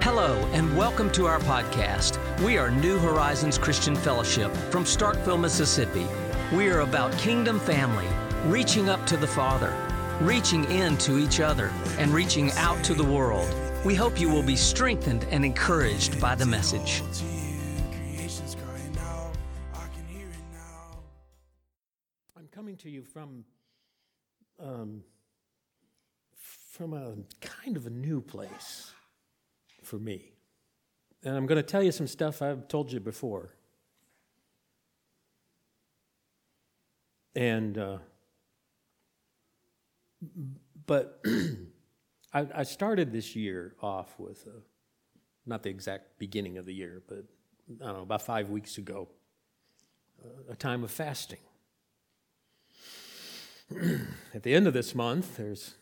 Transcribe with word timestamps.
Hello, 0.00 0.34
and 0.52 0.76
welcome 0.76 1.10
to 1.12 1.26
our 1.26 1.38
podcast. 1.40 2.18
We 2.42 2.56
are 2.56 2.70
New 2.70 2.98
Horizons 2.98 3.58
Christian 3.58 3.94
Fellowship 3.94 4.52
from 4.70 4.84
Starkville, 4.84 5.38
Mississippi. 5.38 6.06
We 6.52 6.68
are 6.70 6.80
about 6.80 7.16
kingdom 7.18 7.60
family, 7.60 8.06
reaching 8.46 8.88
up 8.88 9.06
to 9.06 9.16
the 9.16 9.26
Father, 9.26 9.72
reaching 10.20 10.64
in 10.70 10.96
to 10.98 11.18
each 11.18 11.40
other, 11.40 11.70
and 11.98 12.12
reaching 12.12 12.50
out 12.52 12.82
to 12.84 12.94
the 12.94 13.04
world. 13.04 13.52
We 13.84 13.94
hope 13.94 14.20
you 14.20 14.28
will 14.28 14.42
be 14.42 14.56
strengthened 14.56 15.26
and 15.30 15.44
encouraged 15.44 16.20
by 16.20 16.34
the 16.34 16.46
message. 16.46 17.02
I'm 22.36 22.48
coming 22.50 22.76
to 22.78 22.90
you 22.90 23.02
from 23.02 23.44
um, 24.58 25.02
from 26.72 26.94
a 26.94 27.14
kind 27.40 27.76
of 27.76 27.86
a 27.86 27.90
new 27.90 28.20
place 28.20 28.92
for 29.92 29.98
me. 29.98 30.32
And 31.22 31.36
I'm 31.36 31.44
going 31.44 31.56
to 31.56 31.62
tell 31.62 31.82
you 31.82 31.92
some 31.92 32.06
stuff 32.06 32.40
I've 32.40 32.66
told 32.66 32.90
you 32.90 32.98
before. 32.98 33.50
And, 37.36 37.76
uh, 37.76 37.98
but 40.86 41.22
I, 42.32 42.46
I, 42.54 42.62
started 42.62 43.12
this 43.12 43.36
year 43.36 43.74
off 43.82 44.14
with, 44.18 44.46
a, 44.46 44.62
not 45.44 45.62
the 45.62 45.68
exact 45.68 46.18
beginning 46.18 46.56
of 46.56 46.64
the 46.64 46.72
year, 46.72 47.02
but 47.06 47.24
I 47.82 47.88
don't 47.88 47.96
know, 47.96 48.02
about 48.02 48.22
five 48.22 48.48
weeks 48.48 48.78
ago, 48.78 49.08
a 50.48 50.56
time 50.56 50.84
of 50.84 50.90
fasting. 50.90 51.40
At 54.34 54.42
the 54.42 54.54
end 54.54 54.66
of 54.66 54.72
this 54.72 54.94
month, 54.94 55.36
there's 55.36 55.74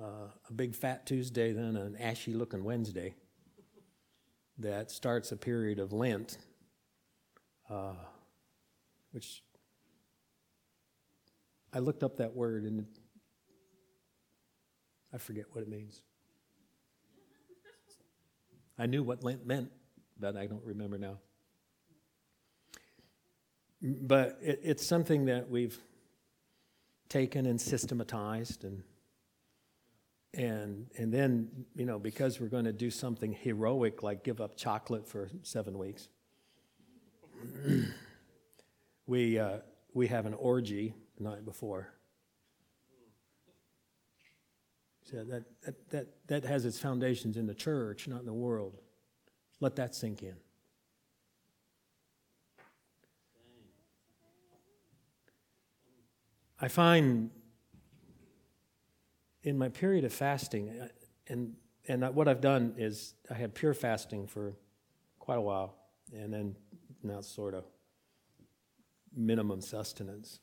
uh, 0.00 0.28
a 0.48 0.52
big 0.52 0.74
fat 0.74 1.06
Tuesday, 1.06 1.52
then 1.52 1.76
an 1.76 1.96
ashy 1.96 2.32
looking 2.32 2.64
Wednesday 2.64 3.14
that 4.58 4.90
starts 4.90 5.32
a 5.32 5.36
period 5.36 5.78
of 5.78 5.92
Lent, 5.92 6.38
uh, 7.68 7.94
which 9.10 9.42
I 11.72 11.78
looked 11.78 12.02
up 12.02 12.16
that 12.18 12.34
word 12.34 12.64
and 12.64 12.86
I 15.12 15.18
forget 15.18 15.46
what 15.52 15.62
it 15.62 15.68
means. 15.68 16.02
I 18.78 18.86
knew 18.86 19.02
what 19.02 19.22
Lent 19.22 19.46
meant, 19.46 19.70
but 20.18 20.36
I 20.36 20.46
don't 20.46 20.64
remember 20.64 20.98
now. 20.98 21.18
But 23.82 24.38
it, 24.40 24.60
it's 24.62 24.86
something 24.86 25.26
that 25.26 25.50
we've 25.50 25.78
taken 27.08 27.46
and 27.46 27.60
systematized 27.60 28.64
and 28.64 28.82
and 30.34 30.86
and 30.96 31.12
then 31.12 31.48
you 31.74 31.84
know 31.84 31.98
because 31.98 32.40
we're 32.40 32.48
going 32.48 32.64
to 32.64 32.72
do 32.72 32.90
something 32.90 33.32
heroic 33.32 34.02
like 34.02 34.24
give 34.24 34.40
up 34.40 34.56
chocolate 34.56 35.06
for 35.06 35.30
seven 35.42 35.78
weeks 35.78 36.08
we 39.06 39.38
uh, 39.38 39.58
we 39.94 40.06
have 40.08 40.26
an 40.26 40.34
orgy 40.34 40.94
the 41.16 41.24
night 41.24 41.44
before. 41.44 41.92
So 45.10 45.24
that, 45.24 45.44
that 45.62 45.90
that 45.90 46.06
that 46.28 46.44
has 46.44 46.64
its 46.64 46.78
foundations 46.78 47.36
in 47.36 47.46
the 47.46 47.54
church 47.54 48.08
not 48.08 48.20
in 48.20 48.26
the 48.26 48.32
world. 48.32 48.78
Let 49.60 49.76
that 49.76 49.94
sink 49.94 50.22
in. 50.22 50.36
I 56.60 56.68
find 56.68 57.30
in 59.42 59.58
my 59.58 59.68
period 59.68 60.04
of 60.04 60.12
fasting, 60.12 60.68
uh, 60.68 60.88
and 61.28 61.54
and 61.88 62.14
what 62.14 62.28
I've 62.28 62.40
done 62.40 62.74
is 62.78 63.14
I 63.30 63.34
had 63.34 63.54
pure 63.54 63.74
fasting 63.74 64.26
for 64.26 64.54
quite 65.18 65.38
a 65.38 65.40
while, 65.40 65.74
and 66.12 66.32
then 66.32 66.56
now 67.02 67.20
sort 67.20 67.54
of 67.54 67.64
minimum 69.14 69.60
sustenance. 69.60 70.40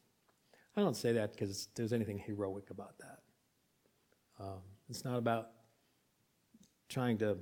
I 0.76 0.82
don't 0.82 0.96
say 0.96 1.14
that 1.14 1.34
because 1.34 1.70
there's 1.76 1.94
anything 1.94 2.18
heroic 2.20 2.70
about 2.70 2.98
that. 3.00 3.20
Um, 4.40 4.62
it's 4.90 5.04
not 5.04 5.18
about 5.18 5.50
trying 6.88 7.18
to 7.20 7.38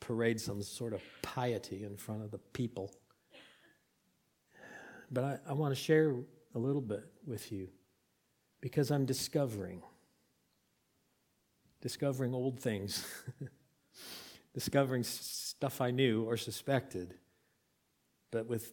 parade 0.00 0.40
some 0.40 0.62
sort 0.62 0.92
of 0.92 1.02
piety 1.22 1.84
in 1.84 1.96
front 1.96 2.22
of 2.22 2.30
the 2.30 2.38
people. 2.38 2.94
But 5.10 5.24
I, 5.24 5.38
I 5.50 5.52
want 5.52 5.74
to 5.74 5.80
share 5.80 6.14
a 6.54 6.58
little 6.58 6.80
bit 6.80 7.04
with 7.26 7.50
you 7.50 7.68
because 8.60 8.90
I'm 8.90 9.04
discovering 9.04 9.82
discovering 11.84 12.32
old 12.32 12.58
things, 12.58 13.06
discovering 14.54 15.02
stuff 15.02 15.82
I 15.82 15.90
knew 15.90 16.24
or 16.24 16.38
suspected, 16.38 17.12
but 18.32 18.46
with 18.46 18.72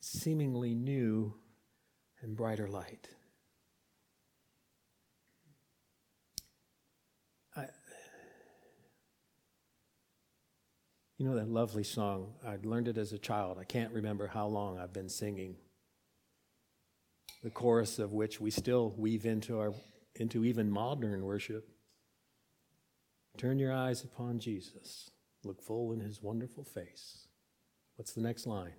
seemingly 0.00 0.74
new 0.74 1.34
and 2.22 2.34
brighter 2.34 2.68
light. 2.68 3.06
I, 7.54 7.66
you 11.18 11.26
know 11.26 11.34
that 11.34 11.50
lovely 11.50 11.84
song? 11.84 12.32
I 12.46 12.56
learned 12.62 12.88
it 12.88 12.96
as 12.96 13.12
a 13.12 13.18
child. 13.18 13.58
I 13.60 13.64
can't 13.64 13.92
remember 13.92 14.26
how 14.26 14.46
long 14.46 14.78
I've 14.78 14.94
been 14.94 15.10
singing. 15.10 15.56
The 17.44 17.50
chorus 17.50 17.98
of 17.98 18.14
which 18.14 18.40
we 18.40 18.50
still 18.50 18.94
weave 18.96 19.26
into 19.26 19.58
our 19.58 19.74
into 20.16 20.46
even 20.46 20.70
modern 20.70 21.24
worship. 21.24 21.71
Turn 23.36 23.58
your 23.58 23.72
eyes 23.72 24.04
upon 24.04 24.38
Jesus. 24.38 25.10
Look 25.44 25.62
full 25.62 25.92
in 25.92 26.00
his 26.00 26.22
wonderful 26.22 26.64
face. 26.64 27.26
What's 27.96 28.12
the 28.12 28.20
next 28.20 28.46
line? 28.46 28.74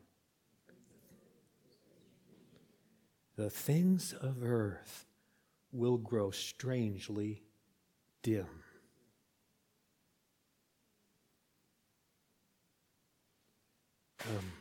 The 3.36 3.50
things 3.50 4.14
of 4.14 4.44
earth 4.44 5.06
will 5.72 5.98
grow 5.98 6.30
strangely 6.32 7.42
dim. 8.22 8.46
Um, 14.30 14.52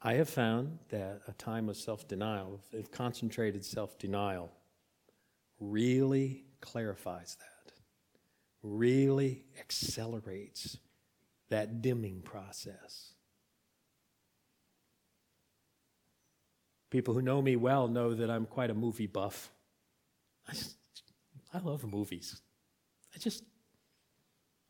I 0.00 0.14
have 0.14 0.30
found 0.30 0.78
that 0.88 1.20
a 1.28 1.32
time 1.32 1.68
of 1.68 1.76
self 1.76 2.08
denial, 2.08 2.60
of 2.72 2.90
concentrated 2.90 3.64
self 3.64 3.98
denial, 3.98 4.50
really 5.58 6.44
clarifies 6.60 7.36
that 7.40 7.49
really 8.62 9.44
accelerates 9.58 10.78
that 11.48 11.82
dimming 11.82 12.22
process. 12.22 13.14
People 16.90 17.14
who 17.14 17.22
know 17.22 17.40
me 17.40 17.56
well 17.56 17.88
know 17.88 18.14
that 18.14 18.30
I'm 18.30 18.46
quite 18.46 18.70
a 18.70 18.74
movie 18.74 19.06
buff. 19.06 19.50
I, 20.48 20.52
just, 20.52 20.76
I 21.54 21.58
love 21.58 21.84
movies. 21.84 22.40
I 23.14 23.18
just, 23.18 23.44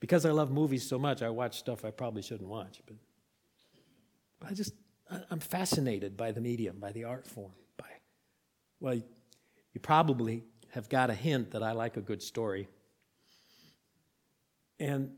because 0.01 0.27
I 0.27 0.31
love 0.31 0.51
movies 0.51 0.87
so 0.87 0.99
much, 0.99 1.23
I 1.23 1.31
watch 1.31 1.59
stuff 1.59 1.85
I 1.85 1.91
probably 1.91 2.23
shouldn't 2.23 2.49
watch. 2.49 2.81
But, 2.87 2.97
but 4.39 4.51
I 4.51 4.55
just, 4.55 4.75
I, 5.11 5.21
I'm 5.31 5.41
fascinated 5.41 6.17
by 6.17 6.33
the 6.33 6.41
medium, 6.41 6.79
by 6.79 6.93
the 6.93 7.05
art 7.05 7.27
form. 7.27 7.53
By, 7.79 7.87
well, 8.81 8.95
you 8.95 9.81
probably 9.81 10.45
have 10.71 10.89
got 10.89 11.11
a 11.11 11.15
hint 11.15 11.53
that 11.53 11.63
I 11.63 11.73
like 11.73 11.97
a 11.97 12.03
good 12.03 12.23
story. 12.23 12.69
And 14.81 15.11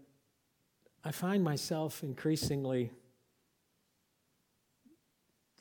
I 1.05 1.13
find 1.13 1.43
myself 1.43 2.03
increasingly 2.03 2.91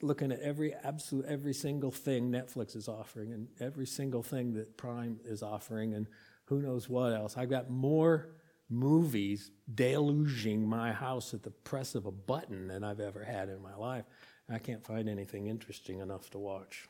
looking 0.02 0.32
at 0.32 0.40
every 0.40 0.74
absolute 0.74 1.26
every 1.26 1.54
single 1.54 1.92
thing 1.92 2.32
Netflix 2.32 2.76
is 2.76 2.88
offering 2.88 3.32
and 3.32 3.48
every 3.60 3.86
single 3.86 4.24
thing 4.24 4.54
that 4.54 4.76
Prime 4.76 5.20
is 5.24 5.44
offering 5.44 5.94
and 5.94 6.08
who 6.46 6.62
knows 6.62 6.90
what 6.90 7.14
else. 7.14 7.38
I've 7.38 7.52
got 7.52 7.70
more 7.70 8.30
movies 8.68 9.52
deluging 9.74 10.68
my 10.68 10.92
house 10.92 11.34
at 11.36 11.44
the 11.44 11.52
press 11.52 11.94
of 11.94 12.08
a 12.08 12.12
button 12.12 12.68
than 12.68 12.84
I've 12.84 13.00
ever 13.00 13.24
had 13.24 13.50
in 13.50 13.62
my 13.62 13.76
life. 13.76 14.06
I 14.50 14.58
can't 14.58 14.84
find 14.84 15.08
anything 15.08 15.48
interesting 15.48 16.00
enough 16.00 16.30
to 16.32 16.40
watch. 16.40 16.88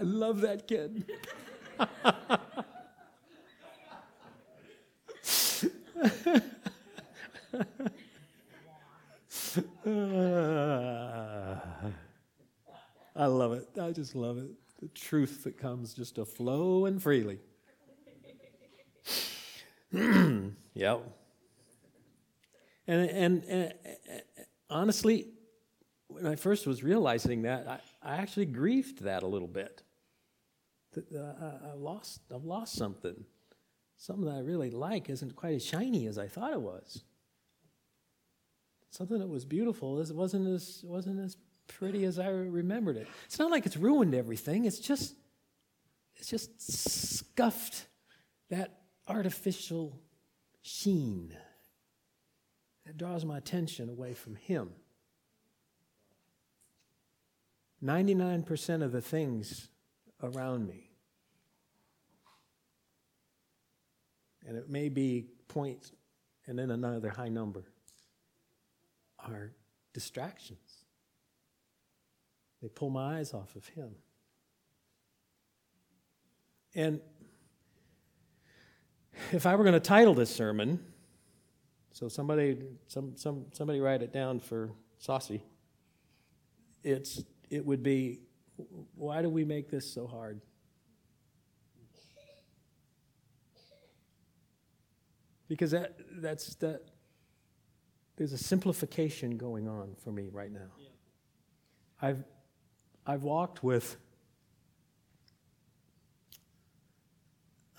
I 0.00 0.02
love 0.02 0.40
that 0.40 0.66
kid. 0.66 1.04
I 13.14 13.26
love 13.26 13.52
it. 13.52 13.68
I 13.78 13.92
just 13.92 14.14
love 14.14 14.38
it. 14.38 14.52
The 14.80 14.88
truth 14.94 15.44
that 15.44 15.58
comes 15.58 15.92
just 15.92 16.14
to 16.14 16.24
flow 16.24 16.86
and 16.86 17.02
freely. 17.02 17.40
yep. 19.92 21.02
And, 22.86 23.10
and, 23.10 23.44
and 23.44 23.74
honestly, 24.70 25.28
when 26.06 26.26
I 26.26 26.36
first 26.36 26.66
was 26.66 26.82
realizing 26.82 27.42
that, 27.42 27.68
I, 27.68 27.80
I 28.02 28.16
actually 28.16 28.46
grieved 28.46 29.02
that 29.02 29.22
a 29.22 29.26
little 29.26 29.46
bit. 29.46 29.82
That, 30.92 31.12
uh, 31.14 31.34
I, 31.40 31.70
I 31.70 31.72
lost, 31.74 32.20
I've 32.34 32.44
lost 32.44 32.74
something. 32.74 33.24
Something 33.96 34.24
that 34.24 34.36
I 34.36 34.40
really 34.40 34.70
like 34.70 35.10
isn't 35.10 35.36
quite 35.36 35.54
as 35.54 35.64
shiny 35.64 36.06
as 36.06 36.18
I 36.18 36.26
thought 36.26 36.52
it 36.52 36.60
was. 36.60 37.04
Something 38.90 39.18
that 39.18 39.28
was 39.28 39.44
beautiful 39.44 40.00
it 40.00 40.10
wasn't 40.12 40.48
as 40.48 40.82
wasn't 40.84 41.20
as 41.20 41.36
pretty 41.68 42.04
as 42.04 42.18
I 42.18 42.28
remembered 42.28 42.96
it. 42.96 43.06
It's 43.26 43.38
not 43.38 43.50
like 43.50 43.66
it's 43.66 43.76
ruined 43.76 44.14
everything. 44.14 44.64
It's 44.64 44.78
just 44.78 45.14
it's 46.16 46.28
just 46.28 46.60
scuffed 46.60 47.86
that 48.48 48.80
artificial 49.06 50.00
sheen 50.62 51.36
that 52.84 52.96
draws 52.96 53.24
my 53.24 53.38
attention 53.38 53.88
away 53.88 54.14
from 54.14 54.34
Him. 54.34 54.70
99% 57.82 58.82
of 58.82 58.92
the 58.92 59.00
things 59.00 59.68
around 60.22 60.66
me, 60.66 60.90
and 64.46 64.56
it 64.56 64.68
may 64.68 64.88
be 64.88 65.26
points 65.48 65.90
point 65.90 66.00
and 66.46 66.58
then 66.58 66.70
another 66.72 67.10
high 67.10 67.28
number, 67.28 67.64
are 69.18 69.52
distractions. 69.92 70.84
They 72.60 72.68
pull 72.68 72.90
my 72.90 73.18
eyes 73.18 73.32
off 73.32 73.54
of 73.54 73.68
Him. 73.68 73.90
And 76.74 77.00
if 79.32 79.46
I 79.46 79.54
were 79.54 79.62
going 79.62 79.74
to 79.74 79.80
title 79.80 80.14
this 80.14 80.34
sermon, 80.34 80.84
so 81.92 82.08
somebody, 82.08 82.58
some, 82.88 83.16
some, 83.16 83.46
somebody 83.52 83.80
write 83.80 84.02
it 84.02 84.12
down 84.12 84.40
for 84.40 84.70
Saucy. 84.98 85.42
It's, 86.82 87.22
it 87.48 87.64
would 87.64 87.82
be, 87.82 88.20
why 88.94 89.22
do 89.22 89.28
we 89.28 89.44
make 89.44 89.70
this 89.70 89.92
so 89.92 90.06
hard? 90.06 90.40
Because 95.48 95.72
that, 95.72 95.96
that's 96.20 96.54
that, 96.56 96.82
there's 98.16 98.32
a 98.32 98.38
simplification 98.38 99.36
going 99.36 99.66
on 99.66 99.96
for 100.04 100.12
me 100.12 100.28
right 100.30 100.52
now. 100.52 100.70
Yeah. 100.78 100.88
I've, 102.00 102.24
I've 103.06 103.22
walked 103.24 103.64
with, 103.64 103.96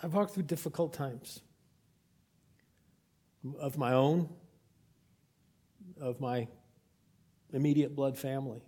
I've 0.04 0.14
walked 0.14 0.34
through 0.34 0.44
difficult 0.44 0.94
times 0.94 1.42
of 3.60 3.78
my 3.78 3.94
own, 3.94 4.30
of 6.00 6.20
my 6.20 6.48
immediate 7.54 7.96
blood 7.96 8.18
family, 8.18 8.64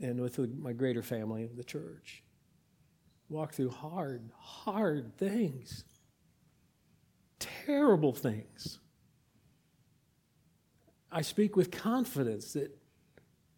and 0.00 0.20
with 0.20 0.38
my 0.58 0.72
greater 0.72 1.02
family 1.02 1.44
of 1.44 1.56
the 1.56 1.64
church. 1.64 2.22
Walk 3.28 3.52
through 3.52 3.70
hard, 3.70 4.30
hard 4.38 5.16
things, 5.18 5.84
terrible 7.38 8.12
things. 8.12 8.78
I 11.10 11.22
speak 11.22 11.56
with 11.56 11.70
confidence 11.70 12.52
that 12.54 12.76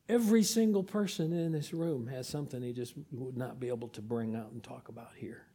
every 0.08 0.42
single 0.42 0.82
person 0.82 1.32
in 1.32 1.52
this 1.52 1.72
room 1.72 2.06
has 2.08 2.26
something 2.26 2.62
he 2.62 2.72
just 2.72 2.94
would 3.12 3.37
not 3.37 3.60
be 3.60 3.69
able 3.69 3.88
to 3.88 4.02
bring 4.02 4.34
out 4.34 4.50
and 4.52 4.62
talk 4.62 4.88
about 4.88 5.10
here. 5.16 5.46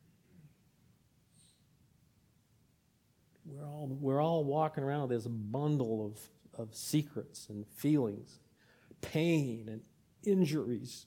We're 3.46 3.66
all, 3.66 3.88
we're 3.88 4.22
all 4.22 4.44
walking 4.44 4.84
around 4.84 5.10
with 5.10 5.12
this 5.12 5.28
bundle 5.28 6.06
of, 6.06 6.60
of 6.60 6.76
secrets 6.76 7.48
and 7.50 7.68
feelings, 7.68 8.40
pain 9.02 9.68
and 9.70 9.82
injuries. 10.26 11.06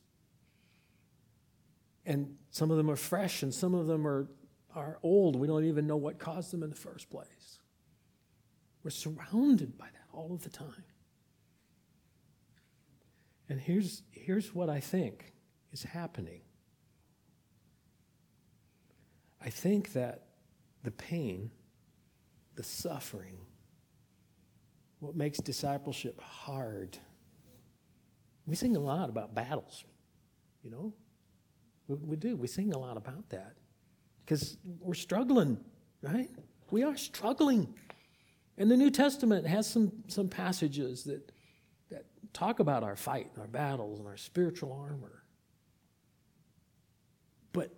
And 2.07 2.37
some 2.51 2.71
of 2.71 2.77
them 2.77 2.91
are 2.91 2.97
fresh 2.97 3.43
and 3.43 3.53
some 3.53 3.75
of 3.75 3.87
them 3.87 4.07
are, 4.07 4.29
are 4.75 4.99
old. 5.03 5.37
We 5.37 5.47
don't 5.47 5.65
even 5.65 5.87
know 5.87 5.97
what 5.97 6.19
caused 6.19 6.53
them 6.53 6.63
in 6.63 6.71
the 6.71 6.77
first 6.77 7.11
place. 7.11 7.59
We're 8.83 8.91
surrounded 8.91 9.77
by 9.77 9.87
that 9.87 10.07
all 10.13 10.33
of 10.33 10.43
the 10.43 10.51
time. 10.51 10.85
And 13.49 13.61
here's, 13.61 14.03
here's 14.11 14.55
what 14.55 14.69
I 14.69 14.81
think 14.81 15.33
is 15.73 15.83
happening 15.83 16.41
I 19.41 19.51
think 19.51 19.93
that 19.93 20.25
the 20.83 20.91
pain 20.91 21.51
the 22.59 22.65
suffering, 22.65 23.39
what 24.99 25.15
makes 25.15 25.39
discipleship 25.39 26.21
hard. 26.21 26.99
We 28.49 28.57
sing 28.57 28.77
a 28.77 28.81
lot 28.81 29.11
about 29.11 29.35
battles, 29.35 29.85
you 30.63 30.71
know? 30.71 30.95
We, 31.87 31.97
we 31.97 32.17
do. 32.17 32.35
We 32.35 32.47
sing 32.47 32.73
a 32.73 32.79
lot 32.79 32.97
about 32.97 33.29
that 33.29 33.53
because 34.25 34.57
we're 34.81 34.95
struggling, 34.95 35.59
right? 36.01 36.31
We 36.71 36.83
are 36.83 36.97
struggling. 36.97 37.75
And 38.57 38.71
the 38.71 38.77
New 38.77 38.91
Testament 38.91 39.47
has 39.47 39.69
some, 39.69 39.93
some 40.07 40.29
passages 40.29 41.05
that, 41.05 41.31
that 41.91 42.07
talk 42.33 42.59
about 42.59 42.83
our 42.83 42.97
fight 42.97 43.29
and 43.35 43.43
our 43.43 43.49
battles 43.49 43.99
and 43.99 44.09
our 44.09 44.17
spiritual 44.17 44.73
armor. 44.73 45.25
But 47.53 47.75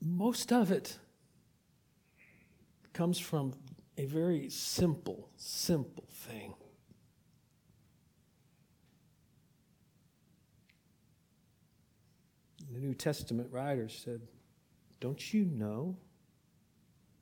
most 0.00 0.50
of 0.50 0.72
it 0.72 0.96
comes 2.94 3.18
from 3.18 3.52
a 3.98 4.06
very 4.06 4.48
simple, 4.48 5.28
simple 5.36 6.08
thing. 6.10 6.54
The 12.72 12.78
New 12.78 12.94
Testament 12.94 13.48
writers 13.50 13.98
said, 14.04 14.20
Don't 15.00 15.32
you 15.32 15.44
know? 15.44 15.96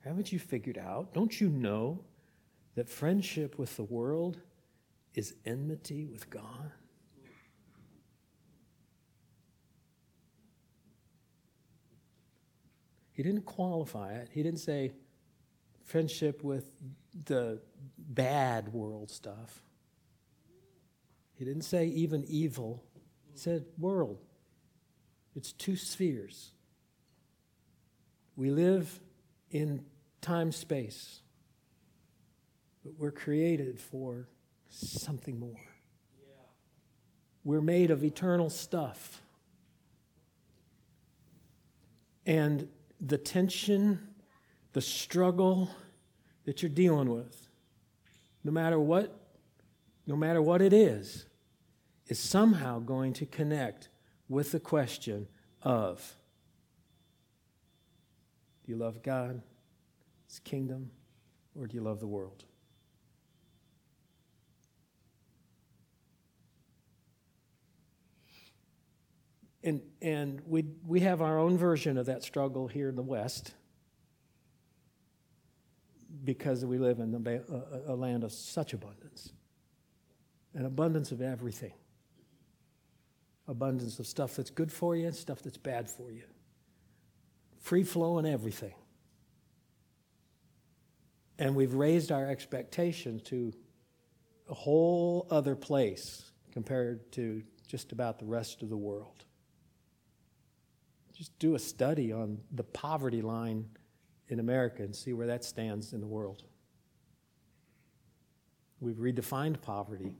Haven't 0.04 0.32
you 0.32 0.38
figured 0.38 0.78
out? 0.78 1.12
Don't 1.12 1.40
you 1.40 1.48
know 1.48 2.04
that 2.74 2.88
friendship 2.88 3.58
with 3.58 3.76
the 3.76 3.84
world 3.84 4.38
is 5.14 5.34
enmity 5.44 6.06
with 6.06 6.30
God? 6.30 6.72
He 13.12 13.22
didn't 13.22 13.46
qualify 13.46 14.12
it. 14.12 14.28
He 14.30 14.42
didn't 14.42 14.60
say, 14.60 14.92
friendship 15.82 16.44
with 16.44 16.70
the 17.24 17.62
bad 17.96 18.72
world 18.72 19.10
stuff. 19.10 19.62
He 21.34 21.44
didn't 21.44 21.62
say 21.62 21.86
even 21.86 22.24
evil, 22.28 22.84
he 23.32 23.38
said 23.38 23.64
world. 23.78 24.25
It's 25.36 25.52
two 25.52 25.76
spheres. 25.76 26.50
We 28.34 28.50
live 28.50 28.98
in 29.50 29.84
time 30.20 30.50
space, 30.50 31.20
but 32.82 32.94
we're 32.98 33.12
created 33.12 33.78
for 33.78 34.28
something 34.70 35.38
more. 35.38 35.60
We're 37.44 37.60
made 37.60 37.92
of 37.92 38.02
eternal 38.02 38.50
stuff. 38.50 39.22
And 42.26 42.68
the 43.00 43.18
tension 43.18 44.00
the 44.76 44.82
struggle 44.82 45.70
that 46.44 46.60
you're 46.60 46.68
dealing 46.68 47.08
with, 47.08 47.48
no 48.44 48.52
matter 48.52 48.78
what, 48.78 49.18
no 50.06 50.14
matter 50.14 50.42
what 50.42 50.60
it 50.60 50.74
is, 50.74 51.24
is 52.08 52.18
somehow 52.18 52.78
going 52.78 53.14
to 53.14 53.24
connect 53.24 53.88
with 54.28 54.52
the 54.52 54.60
question 54.60 55.28
of 55.62 56.14
do 58.64 58.72
you 58.72 58.78
love 58.78 59.02
God, 59.02 59.42
His 60.26 60.40
kingdom, 60.40 60.90
or 61.58 61.66
do 61.66 61.76
you 61.76 61.82
love 61.82 62.00
the 62.00 62.06
world? 62.06 62.44
And, 69.62 69.82
and 70.00 70.40
we, 70.46 70.64
we 70.86 71.00
have 71.00 71.20
our 71.20 71.38
own 71.38 71.58
version 71.58 71.98
of 71.98 72.06
that 72.06 72.22
struggle 72.22 72.68
here 72.68 72.88
in 72.88 72.94
the 72.94 73.02
West 73.02 73.52
because 76.24 76.64
we 76.64 76.78
live 76.78 77.00
in 77.00 77.14
a, 77.14 77.92
a 77.92 77.94
land 77.94 78.24
of 78.24 78.32
such 78.32 78.72
abundance 78.72 79.32
an 80.54 80.64
abundance 80.64 81.12
of 81.12 81.20
everything 81.20 81.74
abundance 83.48 83.98
of 83.98 84.06
stuff 84.06 84.36
that's 84.36 84.50
good 84.50 84.72
for 84.72 84.96
you 84.96 85.06
and 85.06 85.14
stuff 85.14 85.42
that's 85.42 85.58
bad 85.58 85.88
for 85.88 86.10
you 86.10 86.24
free 87.60 87.84
flow 87.84 88.18
and 88.18 88.26
everything 88.26 88.74
and 91.38 91.54
we've 91.54 91.74
raised 91.74 92.10
our 92.10 92.28
expectation 92.28 93.20
to 93.20 93.52
a 94.48 94.54
whole 94.54 95.26
other 95.30 95.54
place 95.54 96.30
compared 96.52 97.10
to 97.12 97.42
just 97.66 97.92
about 97.92 98.18
the 98.18 98.24
rest 98.24 98.62
of 98.62 98.68
the 98.68 98.76
world 98.76 99.24
just 101.16 101.38
do 101.38 101.54
a 101.54 101.58
study 101.58 102.12
on 102.12 102.38
the 102.52 102.62
poverty 102.62 103.22
line 103.22 103.64
in 104.28 104.38
America 104.38 104.82
and 104.82 104.94
see 104.94 105.14
where 105.14 105.26
that 105.28 105.44
stands 105.44 105.92
in 105.92 106.00
the 106.00 106.06
world. 106.06 106.42
We've 108.80 108.96
redefined 108.96 109.62
poverty. 109.62 110.12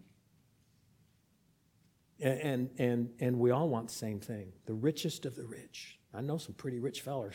And, 2.20 2.70
and, 2.78 3.10
and 3.20 3.38
we 3.38 3.50
all 3.50 3.68
want 3.68 3.88
the 3.88 3.94
same 3.94 4.20
thing 4.20 4.52
the 4.64 4.74
richest 4.74 5.26
of 5.26 5.36
the 5.36 5.44
rich. 5.44 5.98
I 6.14 6.22
know 6.22 6.38
some 6.38 6.54
pretty 6.54 6.78
rich 6.78 7.02
fellers. 7.02 7.34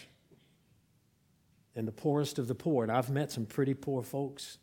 And 1.75 1.87
the 1.87 1.91
poorest 1.91 2.37
of 2.39 2.47
the 2.47 2.55
poor. 2.55 2.83
And 2.83 2.91
I've 2.91 3.09
met 3.09 3.31
some 3.31 3.45
pretty 3.45 3.73
poor 3.73 4.03
folks 4.03 4.57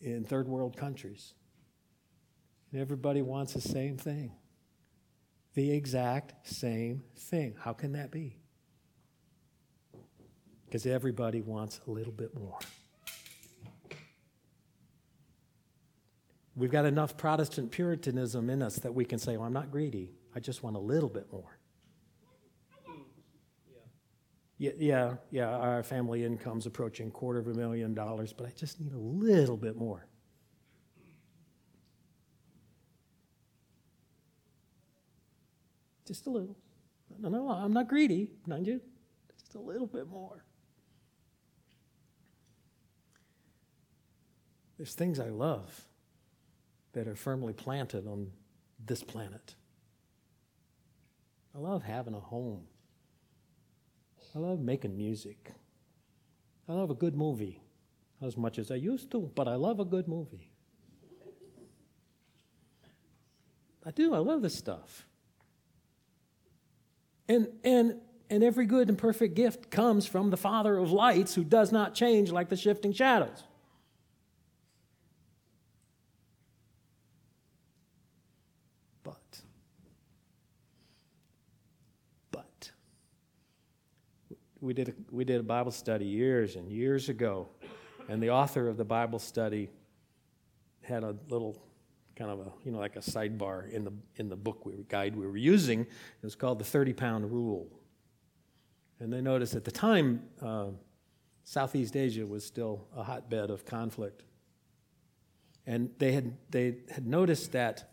in 0.00 0.24
third 0.24 0.46
world 0.46 0.76
countries. 0.76 1.34
And 2.70 2.80
everybody 2.80 3.22
wants 3.22 3.54
the 3.54 3.60
same 3.60 3.96
thing 3.96 4.32
the 5.54 5.72
exact 5.72 6.34
same 6.46 7.02
thing. 7.16 7.54
How 7.58 7.72
can 7.72 7.92
that 7.92 8.10
be? 8.10 8.36
Because 10.64 10.86
everybody 10.86 11.40
wants 11.40 11.80
a 11.86 11.90
little 11.90 12.12
bit 12.12 12.38
more. 12.38 12.58
We've 16.56 16.70
got 16.70 16.84
enough 16.84 17.16
Protestant 17.16 17.70
Puritanism 17.70 18.50
in 18.50 18.62
us 18.62 18.76
that 18.76 18.92
we 18.92 19.04
can 19.04 19.18
say, 19.18 19.36
well, 19.36 19.46
I'm 19.46 19.52
not 19.52 19.70
greedy. 19.70 20.10
I 20.34 20.40
just 20.40 20.62
want 20.62 20.76
a 20.76 20.80
little 20.80 21.08
bit 21.08 21.30
more. 21.32 21.58
Yeah, 24.58 24.72
yeah, 24.76 25.14
yeah, 25.30 25.48
our 25.48 25.82
family 25.82 26.22
income's 26.22 26.66
approaching 26.66 27.10
quarter 27.10 27.38
of 27.38 27.46
a 27.46 27.54
million 27.54 27.94
dollars, 27.94 28.34
but 28.34 28.46
I 28.46 28.50
just 28.50 28.78
need 28.78 28.92
a 28.92 28.98
little 28.98 29.56
bit 29.56 29.74
more. 29.74 30.06
Just 36.06 36.26
a 36.26 36.30
little. 36.30 36.56
No, 37.18 37.28
no, 37.30 37.48
I'm 37.48 37.72
not 37.72 37.88
greedy, 37.88 38.32
mind 38.46 38.66
you. 38.66 38.82
Just 39.38 39.54
a 39.54 39.60
little 39.60 39.86
bit 39.86 40.08
more. 40.08 40.44
There's 44.76 44.94
things 44.94 45.18
I 45.20 45.28
love 45.28 45.89
that 46.92 47.06
are 47.06 47.16
firmly 47.16 47.52
planted 47.52 48.06
on 48.06 48.30
this 48.84 49.02
planet. 49.02 49.54
I 51.54 51.58
love 51.58 51.82
having 51.82 52.14
a 52.14 52.20
home. 52.20 52.62
I 54.34 54.38
love 54.38 54.60
making 54.60 54.96
music. 54.96 55.52
I 56.68 56.72
love 56.72 56.90
a 56.90 56.94
good 56.94 57.16
movie 57.16 57.60
as 58.22 58.36
much 58.36 58.58
as 58.58 58.70
I 58.70 58.76
used 58.76 59.10
to, 59.12 59.30
but 59.34 59.48
I 59.48 59.56
love 59.56 59.80
a 59.80 59.84
good 59.84 60.06
movie. 60.06 60.50
I 63.84 63.90
do, 63.90 64.14
I 64.14 64.18
love 64.18 64.42
this 64.42 64.54
stuff. 64.54 65.06
And, 67.28 67.48
and, 67.64 67.94
and 68.28 68.44
every 68.44 68.66
good 68.66 68.88
and 68.88 68.98
perfect 68.98 69.34
gift 69.34 69.70
comes 69.70 70.06
from 70.06 70.30
the 70.30 70.36
Father 70.36 70.76
of 70.76 70.92
lights 70.92 71.34
who 71.34 71.44
does 71.44 71.72
not 71.72 71.94
change 71.94 72.30
like 72.30 72.48
the 72.48 72.56
shifting 72.56 72.92
shadows. 72.92 73.42
But, 79.02 79.40
but, 82.30 82.70
we 84.70 84.74
did, 84.74 84.90
a, 84.90 84.92
we 85.10 85.24
did 85.24 85.40
a 85.40 85.42
Bible 85.42 85.72
study 85.72 86.04
years 86.04 86.54
and 86.54 86.70
years 86.70 87.08
ago, 87.08 87.48
and 88.08 88.22
the 88.22 88.30
author 88.30 88.68
of 88.68 88.76
the 88.76 88.84
Bible 88.84 89.18
study 89.18 89.68
had 90.80 91.02
a 91.02 91.16
little 91.28 91.60
kind 92.14 92.30
of 92.30 92.38
a, 92.38 92.52
you 92.64 92.70
know, 92.70 92.78
like 92.78 92.94
a 92.94 93.00
sidebar 93.00 93.68
in 93.72 93.82
the, 93.82 93.92
in 94.14 94.28
the 94.28 94.36
book 94.36 94.64
we, 94.64 94.74
guide 94.88 95.16
we 95.16 95.26
were 95.26 95.36
using. 95.36 95.80
It 95.80 95.88
was 96.22 96.36
called 96.36 96.60
the 96.60 96.64
30 96.64 96.92
pound 96.92 97.32
rule. 97.32 97.66
And 99.00 99.12
they 99.12 99.20
noticed 99.20 99.56
at 99.56 99.64
the 99.64 99.72
time, 99.72 100.22
uh, 100.40 100.66
Southeast 101.42 101.96
Asia 101.96 102.24
was 102.24 102.44
still 102.44 102.86
a 102.96 103.02
hotbed 103.02 103.50
of 103.50 103.64
conflict. 103.64 104.22
And 105.66 105.90
they 105.98 106.12
had, 106.12 106.36
they 106.48 106.76
had 106.94 107.08
noticed 107.08 107.50
that 107.50 107.90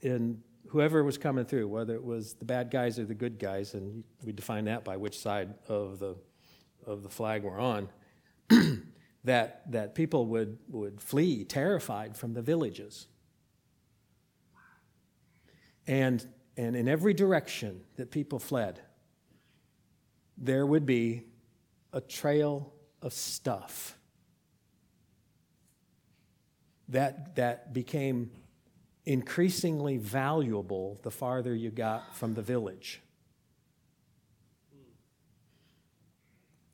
in 0.00 0.44
whoever 0.76 1.02
was 1.02 1.16
coming 1.16 1.46
through, 1.46 1.66
whether 1.66 1.94
it 1.94 2.04
was 2.04 2.34
the 2.34 2.44
bad 2.44 2.70
guys 2.70 2.98
or 2.98 3.06
the 3.06 3.14
good 3.14 3.38
guys, 3.38 3.72
and 3.72 4.04
we 4.22 4.30
define 4.30 4.66
that 4.66 4.84
by 4.84 4.94
which 4.94 5.18
side 5.18 5.54
of 5.68 5.98
the, 5.98 6.14
of 6.84 7.02
the 7.02 7.08
flag 7.08 7.42
we're 7.44 7.58
on, 7.58 7.88
that, 9.24 9.62
that 9.72 9.94
people 9.94 10.26
would, 10.26 10.58
would 10.68 11.00
flee 11.00 11.44
terrified 11.44 12.14
from 12.14 12.34
the 12.34 12.42
villages. 12.42 13.06
And, 15.86 16.22
and 16.58 16.76
in 16.76 16.88
every 16.88 17.14
direction 17.14 17.80
that 17.96 18.10
people 18.10 18.38
fled, 18.38 18.78
there 20.36 20.66
would 20.66 20.84
be 20.84 21.22
a 21.94 22.02
trail 22.02 22.74
of 23.00 23.14
stuff 23.14 23.96
that, 26.90 27.34
that 27.36 27.72
became 27.72 28.30
increasingly 29.06 29.96
valuable 29.96 30.98
the 31.02 31.10
farther 31.10 31.54
you 31.54 31.70
got 31.70 32.14
from 32.14 32.34
the 32.34 32.42
village. 32.42 33.00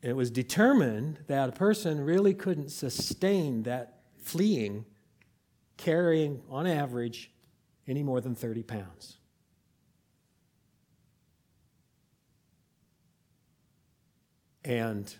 It 0.01 0.17
was 0.17 0.31
determined 0.31 1.21
that 1.29 1.51
a 1.51 1.53
person 1.53 2.01
really 2.01 2.35
couldn't 2.35 2.71
sustain 2.71 3.63
that 3.63 4.01
fleeing 4.19 4.85
carrying, 5.83 6.41
on 6.49 6.67
average, 6.67 7.33
any 7.89 8.03
more 8.03 8.21
than 8.21 8.35
30 8.35 8.63
pounds. 8.63 9.19
And 14.65 15.13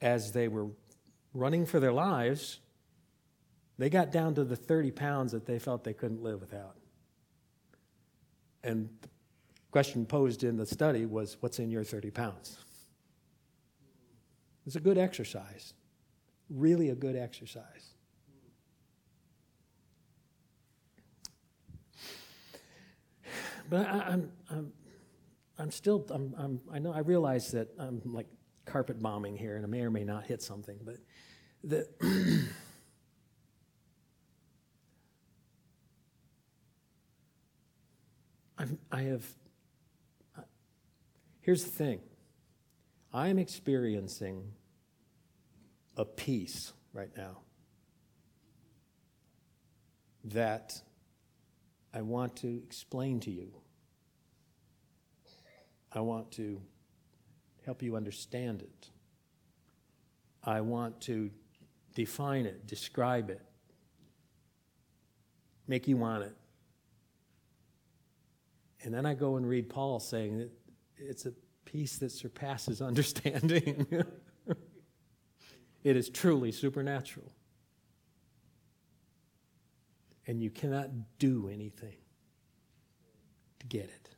as 0.00 0.32
they 0.32 0.48
were 0.48 0.66
running 1.32 1.66
for 1.66 1.78
their 1.78 1.92
lives, 1.92 2.58
they 3.80 3.88
got 3.88 4.12
down 4.12 4.34
to 4.34 4.44
the 4.44 4.56
30 4.56 4.90
pounds 4.90 5.32
that 5.32 5.46
they 5.46 5.58
felt 5.58 5.84
they 5.84 5.94
couldn't 5.94 6.22
live 6.22 6.38
without. 6.38 6.76
And 8.62 8.90
the 9.00 9.08
question 9.70 10.04
posed 10.04 10.44
in 10.44 10.58
the 10.58 10.66
study 10.66 11.06
was 11.06 11.38
what's 11.40 11.58
in 11.58 11.70
your 11.70 11.82
30 11.82 12.10
pounds? 12.10 12.58
It's 14.66 14.76
a 14.76 14.80
good 14.80 14.98
exercise, 14.98 15.72
really 16.50 16.90
a 16.90 16.94
good 16.94 17.16
exercise. 17.16 17.94
But 23.70 23.86
I, 23.86 24.00
I'm, 24.00 24.32
I'm, 24.50 24.72
I'm 25.58 25.70
still, 25.70 26.04
I'm, 26.10 26.34
I'm, 26.36 26.60
I 26.70 26.80
know, 26.80 26.92
I 26.92 26.98
realize 26.98 27.52
that 27.52 27.68
I'm 27.78 28.02
like 28.04 28.26
carpet 28.66 29.00
bombing 29.00 29.38
here 29.38 29.56
and 29.56 29.64
I 29.64 29.68
may 29.68 29.80
or 29.80 29.90
may 29.90 30.04
not 30.04 30.26
hit 30.26 30.42
something, 30.42 30.78
but 30.84 30.96
the. 31.64 32.46
I've, 38.70 38.78
I 38.92 39.02
have 39.02 39.24
uh, 40.38 40.42
Here's 41.40 41.64
the 41.64 41.70
thing 41.70 42.00
I'm 43.12 43.38
experiencing 43.38 44.52
a 45.96 46.04
peace 46.04 46.72
right 46.92 47.10
now 47.16 47.38
that 50.24 50.80
I 51.92 52.02
want 52.02 52.36
to 52.36 52.60
explain 52.64 53.20
to 53.20 53.30
you. 53.30 53.52
I 55.92 56.00
want 56.00 56.30
to 56.32 56.60
help 57.64 57.82
you 57.82 57.96
understand 57.96 58.62
it. 58.62 58.90
I 60.44 60.60
want 60.60 61.00
to 61.02 61.30
define 61.94 62.46
it, 62.46 62.66
describe 62.66 63.28
it, 63.30 63.42
make 65.66 65.88
you 65.88 65.96
want 65.96 66.24
it. 66.24 66.36
And 68.82 68.94
then 68.94 69.04
I 69.04 69.14
go 69.14 69.36
and 69.36 69.46
read 69.46 69.68
Paul 69.68 70.00
saying 70.00 70.38
that 70.38 70.50
it's 70.96 71.26
a 71.26 71.32
peace 71.64 71.98
that 71.98 72.10
surpasses 72.10 72.80
understanding. 72.82 73.86
it 75.84 75.96
is 75.96 76.08
truly 76.08 76.52
supernatural. 76.52 77.32
And 80.26 80.40
you 80.42 80.50
cannot 80.50 80.90
do 81.18 81.48
anything 81.52 81.96
to 83.58 83.66
get 83.66 83.84
it. 83.84 84.10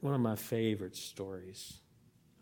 One 0.00 0.12
of 0.12 0.20
my 0.20 0.36
favorite 0.36 0.96
stories. 0.96 1.80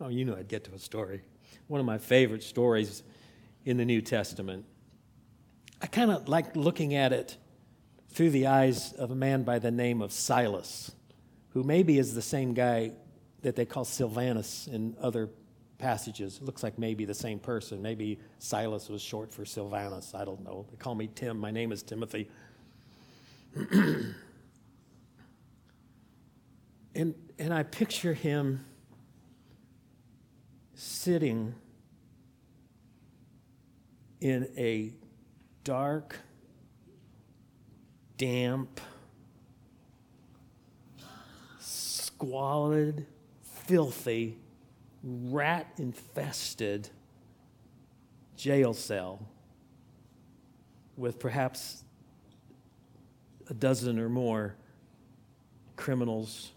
Oh, 0.01 0.09
you 0.09 0.25
know 0.25 0.35
I'd 0.35 0.49
get 0.49 0.65
to 0.65 0.73
a 0.73 0.79
story. 0.79 1.21
One 1.67 1.79
of 1.79 1.85
my 1.85 1.97
favorite 1.97 2.43
stories 2.43 3.03
in 3.65 3.77
the 3.77 3.85
New 3.85 4.01
Testament 4.01 4.65
I 5.83 5.87
kind 5.87 6.09
of 6.11 6.29
like 6.29 6.55
looking 6.55 6.95
at 6.95 7.11
it 7.11 7.35
through 8.07 8.29
the 8.29 8.47
eyes 8.47 8.93
of 8.93 9.11
a 9.11 9.15
man 9.15 9.43
by 9.43 9.59
the 9.59 9.69
name 9.69 10.01
of 10.01 10.13
Silas, 10.13 10.93
who 11.49 11.61
maybe 11.61 11.99
is 11.99 12.15
the 12.15 12.21
same 12.21 12.53
guy 12.53 12.93
that 13.41 13.57
they 13.57 13.65
call 13.65 13.83
Silvanus 13.83 14.67
in 14.67 14.95
other 15.01 15.29
passages. 15.79 16.37
It 16.37 16.43
looks 16.43 16.63
like 16.63 16.79
maybe 16.79 17.03
the 17.03 17.13
same 17.13 17.37
person. 17.37 17.81
Maybe 17.81 18.17
Silas 18.39 18.87
was 18.87 19.01
short 19.01 19.33
for 19.33 19.43
Silvanus. 19.43 20.15
I 20.15 20.23
don't 20.23 20.41
know. 20.41 20.65
They 20.71 20.77
call 20.77 20.95
me 20.95 21.09
Tim. 21.13 21.37
My 21.37 21.51
name 21.51 21.73
is 21.73 21.83
Timothy. 21.83 22.29
and, 23.69 24.15
and 26.95 27.53
I 27.53 27.63
picture 27.63 28.13
him 28.13 28.63
sitting 30.75 31.55
in 34.23 34.47
a 34.55 34.93
dark, 35.65 36.15
damp, 38.17 38.79
squalid, 41.59 43.05
filthy, 43.41 44.37
rat 45.03 45.67
infested 45.77 46.87
jail 48.37 48.73
cell 48.73 49.27
with 50.95 51.19
perhaps 51.19 51.83
a 53.49 53.53
dozen 53.53 53.99
or 53.99 54.07
more 54.07 54.55
criminals, 55.75 56.53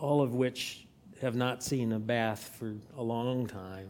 all 0.00 0.20
of 0.20 0.34
which 0.34 0.88
have 1.20 1.36
not 1.36 1.62
seen 1.62 1.92
a 1.92 2.00
bath 2.00 2.56
for 2.58 2.74
a 2.96 3.02
long 3.04 3.46
time, 3.46 3.88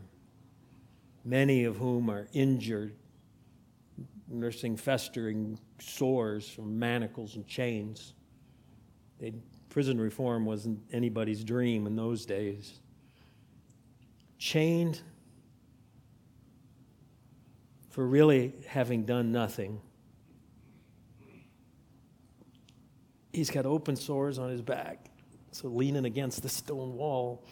many 1.24 1.64
of 1.64 1.76
whom 1.76 2.10
are 2.10 2.28
injured, 2.32 2.94
nursing 4.28 4.76
festering 4.76 5.58
sores 5.78 6.48
from 6.48 6.78
manacles 6.78 7.36
and 7.36 7.46
chains. 7.46 8.14
They, 9.18 9.32
prison 9.68 10.00
reform 10.00 10.44
wasn't 10.44 10.80
anybody's 10.92 11.44
dream 11.44 11.86
in 11.86 11.96
those 11.96 12.26
days. 12.26 12.80
Chained 14.38 15.00
for 17.90 18.06
really 18.06 18.54
having 18.66 19.04
done 19.04 19.30
nothing. 19.32 19.80
He's 23.32 23.50
got 23.50 23.64
open 23.64 23.96
sores 23.96 24.38
on 24.38 24.50
his 24.50 24.60
back, 24.60 25.06
so 25.52 25.68
leaning 25.68 26.04
against 26.04 26.42
the 26.42 26.48
stone 26.48 26.96
wall 26.96 27.44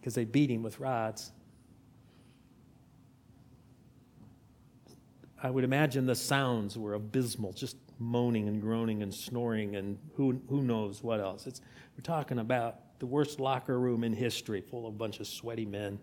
because 0.00 0.14
they 0.14 0.24
beat 0.24 0.50
him 0.50 0.62
with 0.62 0.80
rods. 0.80 1.32
I 5.42 5.50
would 5.50 5.64
imagine 5.64 6.06
the 6.06 6.14
sounds 6.14 6.76
were 6.76 6.94
abysmal, 6.94 7.52
just 7.52 7.76
moaning 7.98 8.48
and 8.48 8.60
groaning 8.60 9.02
and 9.02 9.12
snoring 9.12 9.76
and 9.76 9.98
who, 10.14 10.40
who 10.48 10.62
knows 10.62 11.02
what 11.02 11.20
else. 11.20 11.46
It's, 11.46 11.60
we're 11.96 12.02
talking 12.02 12.38
about 12.38 12.98
the 12.98 13.06
worst 13.06 13.40
locker 13.40 13.78
room 13.78 14.04
in 14.04 14.12
history, 14.12 14.60
full 14.60 14.86
of 14.86 14.94
a 14.94 14.96
bunch 14.96 15.20
of 15.20 15.26
sweaty 15.26 15.66
men. 15.66 15.98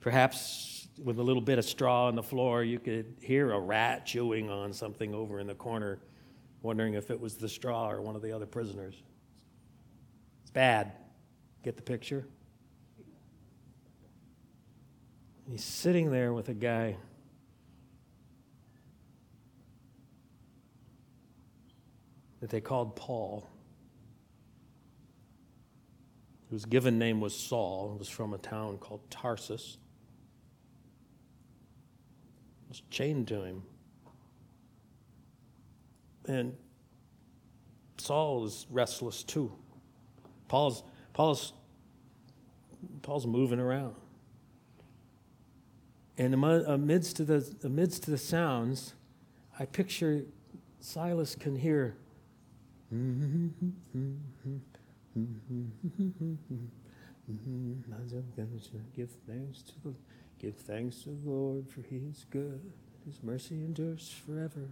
Perhaps 0.00 0.88
with 1.02 1.18
a 1.18 1.22
little 1.22 1.42
bit 1.42 1.58
of 1.58 1.64
straw 1.64 2.06
on 2.06 2.14
the 2.14 2.22
floor, 2.22 2.62
you 2.62 2.78
could 2.78 3.16
hear 3.20 3.52
a 3.52 3.58
rat 3.58 4.06
chewing 4.06 4.50
on 4.50 4.72
something 4.72 5.14
over 5.14 5.40
in 5.40 5.46
the 5.46 5.54
corner, 5.54 5.98
wondering 6.62 6.94
if 6.94 7.10
it 7.10 7.20
was 7.20 7.36
the 7.36 7.48
straw 7.48 7.90
or 7.90 8.00
one 8.00 8.14
of 8.14 8.22
the 8.22 8.30
other 8.30 8.46
prisoners. 8.46 9.02
Bad. 10.54 10.92
Get 11.62 11.76
the 11.76 11.82
picture? 11.82 12.26
He's 15.50 15.64
sitting 15.64 16.10
there 16.10 16.32
with 16.32 16.48
a 16.48 16.54
guy 16.54 16.96
that 22.40 22.50
they 22.50 22.60
called 22.60 22.94
Paul, 22.94 23.50
whose 26.50 26.64
given 26.64 26.98
name 26.98 27.20
was 27.20 27.36
Saul, 27.36 27.90
and 27.90 27.98
was 27.98 28.08
from 28.08 28.32
a 28.32 28.38
town 28.38 28.78
called 28.78 29.10
Tarsus. 29.10 29.78
Was 32.68 32.82
chained 32.90 33.28
to 33.28 33.42
him. 33.42 33.62
And 36.26 36.56
Saul 37.98 38.44
is 38.44 38.66
restless 38.70 39.22
too. 39.24 39.52
Paul's, 40.54 40.84
Paul's, 41.12 41.52
Paul's 43.02 43.26
moving 43.26 43.58
around. 43.58 43.96
And 46.16 46.32
amidst 46.32 47.26
the, 47.26 47.52
amidst 47.64 48.06
the 48.06 48.16
sounds, 48.16 48.94
I 49.58 49.64
picture 49.64 50.22
Silas 50.78 51.34
can 51.34 51.56
hear 51.56 51.96
Give 58.94 59.10
thanks 59.26 59.62
to 59.62 59.72
the 59.82 59.94
give 60.38 60.54
thanks 60.54 61.02
to 61.02 61.08
the 61.08 61.28
Lord 61.28 61.68
for 61.68 61.80
he 61.80 61.96
is 61.96 62.26
good. 62.30 62.60
His 63.04 63.24
mercy 63.24 63.56
endures 63.56 64.08
forever. 64.24 64.68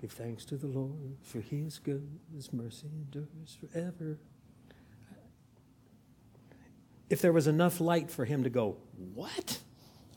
Give 0.00 0.10
thanks 0.10 0.46
to 0.46 0.56
the 0.56 0.68
Lord 0.68 1.18
for 1.22 1.40
he 1.42 1.58
is 1.58 1.78
good. 1.78 2.08
His 2.34 2.50
mercy 2.50 2.86
endures 2.86 3.58
forever. 3.60 4.16
If 7.10 7.20
there 7.20 7.32
was 7.32 7.48
enough 7.48 7.80
light 7.80 8.10
for 8.10 8.24
him 8.24 8.44
to 8.44 8.50
go, 8.50 8.76
What? 9.14 9.58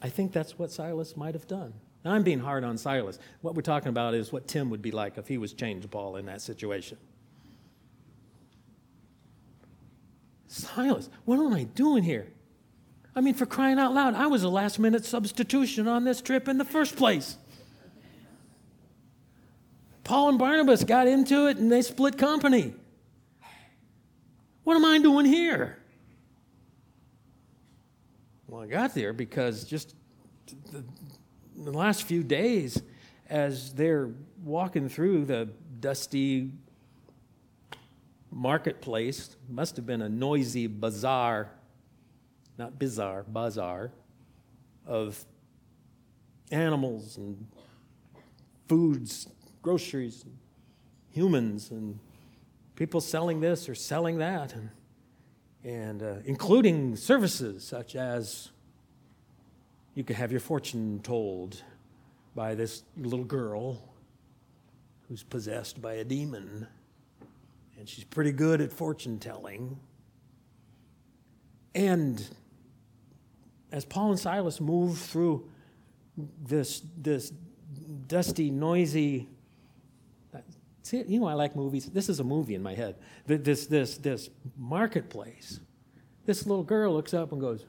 I 0.02 0.10
think 0.10 0.32
that's 0.32 0.60
what 0.60 0.72
Silas 0.72 1.18
might 1.18 1.34
have 1.34 1.48
done. 1.48 1.74
Now, 2.04 2.12
I'm 2.12 2.24
being 2.24 2.40
hard 2.40 2.64
on 2.64 2.78
Silas. 2.78 3.18
What 3.42 3.56
we're 3.56 3.62
talking 3.62 3.88
about 3.88 4.14
is 4.14 4.32
what 4.32 4.48
Tim 4.48 4.70
would 4.70 4.82
be 4.82 4.92
like 4.92 5.18
if 5.18 5.28
he 5.28 5.38
was 5.38 5.54
chained 5.54 5.82
to 5.84 5.88
Paul 5.88 6.18
in 6.18 6.26
that 6.26 6.42
situation. 6.42 6.98
Silas, 10.48 11.10
what 11.26 11.40
am 11.40 11.54
I 11.54 11.64
doing 11.64 12.04
here? 12.04 12.28
I 13.16 13.22
mean, 13.22 13.34
for 13.34 13.46
crying 13.46 13.80
out 13.80 13.94
loud, 13.94 14.16
I 14.16 14.28
was 14.28 14.44
a 14.44 14.50
last 14.50 14.78
minute 14.80 15.06
substitution 15.06 15.88
on 15.88 16.04
this 16.04 16.22
trip 16.22 16.48
in 16.48 16.58
the 16.58 16.66
first 16.66 16.96
place. 16.96 17.38
Paul 20.04 20.30
and 20.30 20.38
Barnabas 20.40 20.84
got 20.84 21.08
into 21.08 21.48
it 21.48 21.58
and 21.58 21.72
they 21.72 21.82
split 21.82 22.18
company. 22.18 22.74
What 24.64 24.76
am 24.76 24.86
I 24.86 25.00
doing 25.00 25.26
here? 25.26 25.78
Well, 28.54 28.62
I 28.62 28.68
got 28.68 28.94
there 28.94 29.14
because 29.14 29.64
just 29.64 29.96
the, 30.72 30.84
the 31.58 31.72
last 31.72 32.04
few 32.04 32.22
days, 32.22 32.84
as 33.28 33.74
they're 33.74 34.12
walking 34.44 34.90
through 34.90 35.26
the 35.26 35.50
dusty 35.80 36.52
marketplace, 38.30 39.38
must 39.50 39.76
have 39.78 39.88
been 39.88 40.04
a 40.04 40.08
noisy 40.08 40.68
bazaar, 40.68 41.50
not 42.60 42.78
bizarre, 42.78 43.24
bazaar, 43.28 43.90
of 44.86 45.26
animals 46.52 47.18
and 47.18 47.48
foods, 48.68 49.30
groceries, 49.64 50.26
humans, 51.10 51.72
and 51.72 51.98
people 52.76 53.02
selling 53.02 53.40
this 53.40 53.68
or 53.68 53.74
selling 53.74 54.20
that, 54.20 54.54
and, 54.54 54.70
and 55.64 56.04
uh, 56.04 56.16
including 56.26 56.96
services 56.96 57.64
such 57.64 57.96
as 57.96 58.50
you 59.96 60.04
could 60.04 60.16
have 60.16 60.32
your 60.32 60.42
fortune 60.42 61.00
told 61.04 61.62
by 62.36 62.56
this 62.56 62.84
little 62.98 63.24
girl 63.24 63.82
who's 65.08 65.24
possessed 65.24 65.82
by 65.82 65.94
a 65.94 66.04
demon. 66.04 66.68
And 67.78 67.88
she's 67.88 68.04
pretty 68.04 68.32
good 68.32 68.62
at 68.62 68.72
fortune 68.72 69.20
telling. 69.20 69.80
And 71.76 72.26
as 73.72 73.86
Paul 73.86 74.12
and 74.12 74.20
Silas 74.20 74.60
move 74.60 74.98
through 74.98 75.50
this, 76.44 76.84
this 76.98 77.32
dusty, 78.08 78.52
noisy, 78.52 79.28
see, 80.84 81.04
you 81.08 81.20
know, 81.20 81.28
I 81.28 81.34
like 81.34 81.56
movies. 81.56 81.88
This 81.88 82.10
is 82.10 82.20
a 82.20 82.24
movie 82.24 82.56
in 82.56 82.62
my 82.62 82.76
head. 82.76 82.96
This, 83.26 83.66
this, 83.66 83.98
this 83.98 84.30
marketplace. 84.58 85.60
This 86.26 86.46
little 86.46 86.64
girl 86.64 86.94
looks 86.94 87.14
up 87.14 87.32
and 87.32 87.42
goes, 87.42 87.66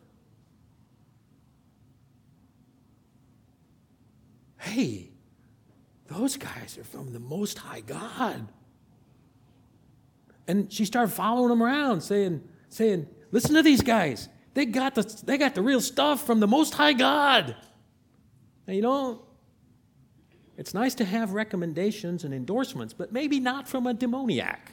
hey, 4.59 5.09
those 6.09 6.37
guys 6.37 6.77
are 6.79 6.85
from 6.85 7.12
the 7.12 7.20
Most 7.20 7.59
High 7.59 7.81
God. 7.81 8.46
And 10.46 10.72
she 10.72 10.85
started 10.85 11.12
following 11.12 11.48
them 11.48 11.62
around, 11.62 12.03
saying, 12.03 12.42
saying, 12.68 13.07
listen 13.31 13.55
to 13.55 13.62
these 13.62 13.81
guys. 13.81 14.29
They 14.53 14.66
got 14.66 14.94
the, 14.94 15.03
they 15.24 15.38
got 15.38 15.55
the 15.55 15.62
real 15.62 15.81
stuff 15.81 16.27
from 16.27 16.40
the 16.40 16.46
Most 16.46 16.74
High 16.74 16.92
God. 16.92 17.57
And 18.66 18.77
you 18.77 18.83
know, 18.83 19.22
it's 20.57 20.75
nice 20.75 20.95
to 20.97 21.05
have 21.05 21.33
recommendations 21.33 22.25
and 22.25 22.33
endorsements, 22.33 22.93
but 22.93 23.12
maybe 23.12 23.40
not 23.40 23.69
from 23.69 23.87
a 23.87 23.95
demoniac. 23.95 24.73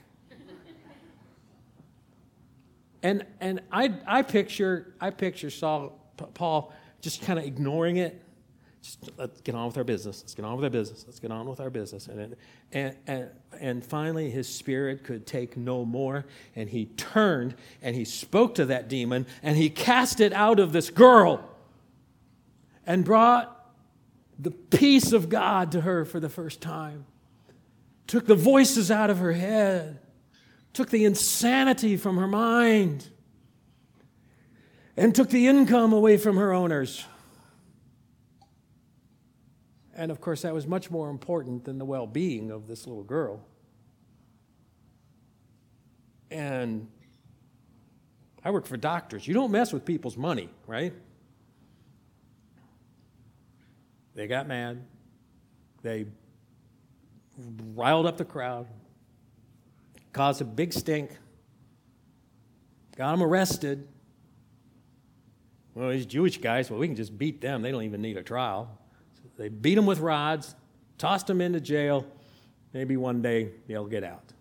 and 3.04 3.26
and 3.40 3.62
I, 3.72 3.94
I 4.06 4.22
picture 4.22 4.94
I 5.00 5.10
picture 5.10 5.50
Saul 5.50 6.00
Paul 6.34 6.74
just 7.02 7.24
kind 7.24 7.40
of 7.40 7.46
ignoring 7.46 7.98
it 7.98 8.22
just 8.82 9.12
let's 9.18 9.42
get 9.42 9.54
on 9.54 9.68
with 9.68 9.78
our 9.78 9.84
business. 9.84 10.22
Let's 10.22 10.34
get 10.34 10.44
on 10.44 10.56
with 10.56 10.64
our 10.64 10.70
business. 10.70 11.04
Let's 11.06 11.20
get 11.20 11.32
on 11.32 11.48
with 11.48 11.60
our 11.60 11.70
business. 11.70 12.08
And, 12.08 12.36
and, 12.72 12.96
and, 13.06 13.30
and 13.60 13.86
finally, 13.86 14.32
his 14.32 14.48
spirit 14.48 15.04
could 15.04 15.28
take 15.28 15.56
no 15.56 15.86
more. 15.86 16.26
And 16.56 16.68
he 16.68 16.86
turned 16.86 17.56
and 17.82 17.96
he 17.96 18.06
spoke 18.06 18.56
to 18.56 18.66
that 18.66 18.88
demon 18.88 19.28
and 19.44 19.56
he 19.56 19.70
cast 19.70 20.20
it 20.20 20.34
out 20.34 20.60
of 20.60 20.74
this 20.74 20.90
girl 20.90 21.48
and 22.88 23.06
brought 23.06 23.61
the 24.42 24.52
peace 24.52 25.14
of 25.14 25.30
God 25.30 25.72
to 25.74 25.82
her 25.82 26.04
for 26.04 26.20
the 26.20 26.30
first 26.30 26.62
time. 26.62 27.06
took 28.08 28.26
the 28.26 28.36
voices 28.36 28.92
out 28.92 29.10
of 29.10 29.20
her 29.20 29.32
head, 29.32 30.00
took 30.74 30.90
the 30.90 31.06
insanity 31.06 31.96
from 31.96 32.18
her 32.18 32.28
mind, 32.28 33.08
and 34.98 35.16
took 35.16 35.30
the 35.30 35.48
income 35.48 35.94
away 35.94 36.18
from 36.18 36.36
her 36.36 36.52
owners. 36.52 37.06
And 39.96 40.12
of 40.12 40.20
course, 40.20 40.42
that 40.42 40.54
was 40.54 40.68
much 40.68 40.92
more 40.92 41.10
important 41.10 41.64
than 41.64 41.78
the 41.78 41.86
well 41.86 42.08
being 42.08 42.52
of 42.52 42.68
this 42.68 42.86
little 42.86 43.04
girl. 43.04 43.46
And 46.30 46.90
I 48.44 48.52
work 48.52 48.66
for 48.66 48.78
doctors. 48.78 49.28
You 49.28 49.34
don't 49.34 49.52
mess 49.52 49.72
with 49.72 49.86
people's 49.86 50.18
money, 50.18 50.50
right? 50.66 50.94
They 54.16 54.28
got 54.28 54.48
mad. 54.48 54.84
They 55.82 56.06
riled 57.74 58.06
up 58.06 58.18
the 58.18 58.26
crowd, 58.26 58.68
caused 60.14 60.42
a 60.42 60.46
big 60.46 60.74
stink, 60.74 61.18
got 62.96 63.12
them 63.12 63.24
arrested. 63.24 63.88
Well, 65.74 65.90
these 65.90 66.06
Jewish 66.06 66.38
guys, 66.38 66.70
well, 66.70 66.80
we 66.80 66.88
can 66.88 66.96
just 66.96 67.18
beat 67.18 67.40
them. 67.40 67.62
They 67.62 67.72
don't 67.72 67.84
even 67.84 68.02
need 68.02 68.18
a 68.18 68.24
trial. 68.24 68.78
So 69.16 69.22
they 69.38 69.48
beat 69.48 69.76
them 69.76 69.86
with 69.86 70.00
rods, 70.00 70.56
tossed 70.98 71.28
them 71.28 71.40
into 71.40 71.62
jail. 71.62 72.06
Maybe 72.74 72.98
one 72.98 73.22
day 73.22 73.52
they'll 73.68 73.88
get 73.88 74.04
out. 74.04 74.34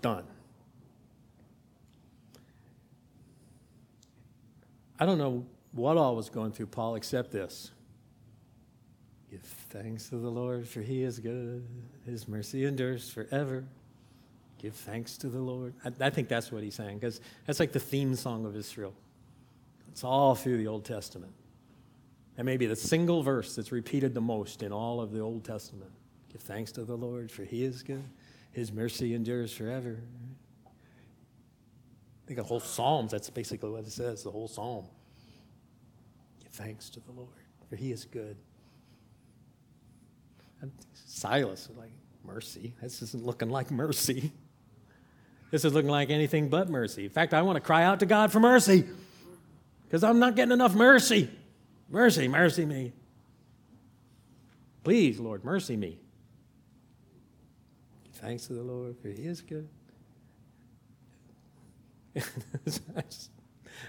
Done. 0.00 0.24
I 4.98 5.04
don't 5.04 5.18
know 5.18 5.44
what 5.76 5.96
all 5.96 6.16
was 6.16 6.28
going 6.28 6.52
through 6.52 6.66
Paul 6.66 6.96
except 6.96 7.30
this. 7.30 7.70
Give 9.30 9.40
thanks 9.40 10.08
to 10.08 10.16
the 10.16 10.30
Lord, 10.30 10.68
for 10.68 10.80
he 10.80 11.02
is 11.02 11.18
good. 11.18 11.66
His 12.04 12.26
mercy 12.28 12.64
endures 12.64 13.10
forever. 13.10 13.64
Give 14.58 14.74
thanks 14.74 15.16
to 15.18 15.28
the 15.28 15.40
Lord. 15.40 15.74
I, 15.84 16.06
I 16.06 16.10
think 16.10 16.28
that's 16.28 16.50
what 16.50 16.62
he's 16.62 16.74
saying, 16.74 16.98
because 16.98 17.20
that's 17.44 17.60
like 17.60 17.72
the 17.72 17.80
theme 17.80 18.14
song 18.14 18.46
of 18.46 18.56
Israel. 18.56 18.94
It's 19.90 20.04
all 20.04 20.34
through 20.34 20.58
the 20.58 20.66
Old 20.66 20.84
Testament. 20.84 21.32
And 22.38 22.44
maybe 22.44 22.66
the 22.66 22.76
single 22.76 23.22
verse 23.22 23.54
that's 23.56 23.72
repeated 23.72 24.14
the 24.14 24.20
most 24.20 24.62
in 24.62 24.72
all 24.72 25.00
of 25.00 25.12
the 25.12 25.20
Old 25.20 25.44
Testament. 25.44 25.90
Give 26.30 26.40
thanks 26.40 26.72
to 26.72 26.84
the 26.84 26.96
Lord, 26.96 27.30
for 27.30 27.44
he 27.44 27.64
is 27.64 27.82
good. 27.82 28.04
His 28.52 28.72
mercy 28.72 29.14
endures 29.14 29.52
forever. 29.52 29.98
I 30.66 30.70
think 32.26 32.38
the 32.38 32.44
whole 32.44 32.60
Psalms, 32.60 33.10
that's 33.10 33.30
basically 33.30 33.70
what 33.70 33.84
it 33.84 33.92
says, 33.92 34.22
the 34.22 34.30
whole 34.30 34.48
Psalm. 34.48 34.86
Thanks 36.56 36.88
to 36.90 37.00
the 37.00 37.12
Lord, 37.12 37.28
for 37.68 37.76
he 37.76 37.92
is 37.92 38.06
good. 38.06 38.36
And 40.62 40.72
Silas 40.94 41.68
was 41.68 41.76
like, 41.76 41.90
mercy. 42.24 42.72
This 42.80 43.02
isn't 43.02 43.24
looking 43.24 43.50
like 43.50 43.70
mercy. 43.70 44.32
This 45.50 45.64
is 45.64 45.72
looking 45.74 45.90
like 45.90 46.10
anything 46.10 46.48
but 46.48 46.68
mercy. 46.68 47.04
In 47.04 47.10
fact, 47.10 47.32
I 47.34 47.42
want 47.42 47.56
to 47.56 47.60
cry 47.60 47.84
out 47.84 48.00
to 48.00 48.06
God 48.06 48.32
for 48.32 48.40
mercy 48.40 48.84
because 49.84 50.02
I'm 50.02 50.18
not 50.18 50.34
getting 50.34 50.52
enough 50.52 50.74
mercy. 50.74 51.30
Mercy, 51.88 52.26
mercy 52.26 52.64
me. 52.64 52.92
Please, 54.82 55.20
Lord, 55.20 55.44
mercy 55.44 55.76
me. 55.76 55.98
Thanks 58.14 58.46
to 58.46 58.54
the 58.54 58.62
Lord, 58.62 58.96
for 58.98 59.08
He 59.08 59.26
is 59.26 59.42
good. 59.42 59.68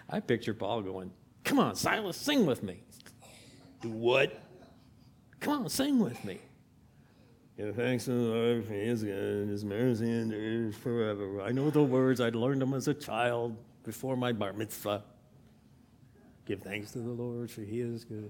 I 0.09 0.19
picture 0.19 0.53
Paul 0.53 0.81
going, 0.81 1.11
Come 1.47 1.59
on, 1.59 1.75
Silas, 1.75 2.17
sing 2.17 2.45
with 2.45 2.61
me. 2.61 2.83
Do 3.81 3.89
what? 3.89 4.37
Come 5.39 5.63
on, 5.63 5.69
sing 5.69 5.97
with 5.99 6.23
me. 6.25 6.39
Give 7.55 7.73
thanks 7.73 8.05
to 8.05 8.11
the 8.11 8.17
Lord, 8.17 8.65
for 8.65 8.73
He 8.73 8.81
is 8.81 9.01
good, 9.01 9.47
His 9.47 9.63
mercy 9.63 10.11
endures 10.11 10.75
forever. 10.75 11.41
I 11.41 11.51
know 11.51 11.69
the 11.69 11.81
words, 11.81 12.19
I 12.19 12.29
learned 12.29 12.61
them 12.61 12.73
as 12.73 12.87
a 12.87 12.93
child 12.93 13.55
before 13.83 14.17
my 14.17 14.33
bar 14.33 14.51
mitzvah. 14.51 15.03
Give 16.45 16.61
thanks 16.61 16.91
to 16.91 16.99
the 16.99 17.11
Lord, 17.11 17.49
for 17.49 17.61
He 17.61 17.79
is 17.79 18.03
good. 18.03 18.29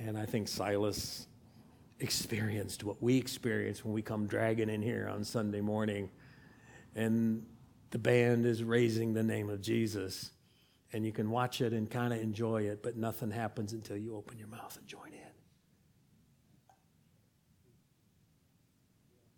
And 0.00 0.18
I 0.18 0.26
think 0.26 0.48
Silas 0.48 1.28
experienced 2.00 2.82
what 2.82 3.00
we 3.02 3.16
experience 3.16 3.84
when 3.84 3.94
we 3.94 4.02
come 4.02 4.26
dragging 4.26 4.68
in 4.68 4.82
here 4.82 5.08
on 5.12 5.24
Sunday 5.24 5.60
morning 5.60 6.10
and 6.94 7.46
the 7.90 7.98
band 7.98 8.44
is 8.44 8.62
raising 8.62 9.14
the 9.14 9.22
name 9.22 9.48
of 9.48 9.60
Jesus. 9.60 10.32
And 10.92 11.04
you 11.04 11.12
can 11.12 11.30
watch 11.30 11.60
it 11.60 11.72
and 11.72 11.90
kind 11.90 12.12
of 12.14 12.20
enjoy 12.20 12.62
it, 12.62 12.82
but 12.82 12.96
nothing 12.96 13.30
happens 13.30 13.72
until 13.72 13.96
you 13.96 14.16
open 14.16 14.38
your 14.38 14.48
mouth 14.48 14.76
and 14.78 14.86
join 14.86 15.12
in. 15.12 15.28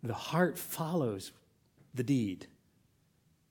The 0.03 0.13
heart 0.13 0.57
follows 0.57 1.31
the 1.93 2.03
deed. 2.03 2.47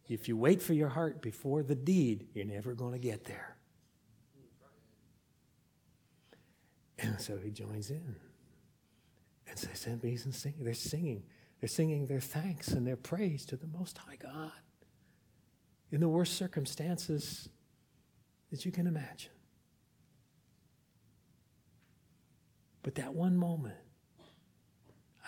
If 0.09 0.29
you 0.29 0.37
wait 0.37 0.61
for 0.61 0.73
your 0.73 0.89
heart 0.89 1.23
before 1.23 1.63
the 1.63 1.77
deed, 1.77 2.27
you're 2.35 2.45
never 2.45 2.75
going 2.75 2.93
to 2.93 2.99
get 2.99 3.25
there. 3.25 3.57
And 6.99 7.21
so 7.21 7.39
he 7.39 7.51
joins 7.51 7.91
in. 7.91 8.17
And 9.49 9.59
so 9.59 9.69
they 9.69 9.75
send 9.75 10.03
bees 10.03 10.25
and 10.25 10.35
singing. 10.35 10.65
They're 10.65 10.75
singing. 10.75 11.23
They're 11.61 11.69
singing 11.69 12.07
their 12.07 12.21
thanks 12.21 12.69
and 12.69 12.87
their 12.87 12.97
praise 12.97 13.45
to 13.47 13.57
the 13.57 13.67
Most 13.67 13.99
High 13.99 14.17
God 14.17 14.53
in 15.93 16.01
the 16.01 16.09
worst 16.09 16.35
circumstances 16.35 17.49
that 18.51 18.65
you 18.65 18.73
can 18.73 18.87
imagine. 18.87 19.31
But 22.83 22.95
that 22.97 23.15
one 23.15 23.37
moment, 23.37 23.75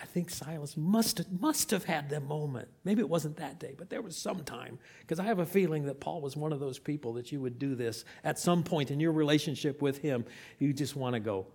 I 0.01 0.05
think 0.05 0.29
Silas 0.29 0.75
must 0.75 1.19
have, 1.19 1.31
must 1.39 1.71
have 1.71 1.85
had 1.85 2.09
that 2.09 2.23
moment. 2.23 2.67
Maybe 2.83 3.01
it 3.01 3.09
wasn't 3.09 3.37
that 3.37 3.59
day, 3.59 3.75
but 3.77 3.89
there 3.89 4.01
was 4.01 4.17
some 4.17 4.43
time. 4.43 4.79
Because 5.01 5.19
I 5.19 5.25
have 5.25 5.39
a 5.39 5.45
feeling 5.45 5.85
that 5.85 5.99
Paul 5.99 6.19
was 6.21 6.35
one 6.35 6.51
of 6.51 6.59
those 6.59 6.79
people 6.79 7.13
that 7.13 7.31
you 7.31 7.39
would 7.41 7.59
do 7.59 7.75
this 7.75 8.03
at 8.23 8.39
some 8.39 8.63
point 8.63 8.91
in 8.91 8.99
your 8.99 9.11
relationship 9.11 9.81
with 9.81 9.99
him. 9.99 10.25
You 10.59 10.73
just 10.73 10.95
want 10.95 11.13
to 11.13 11.19
go, 11.19 11.47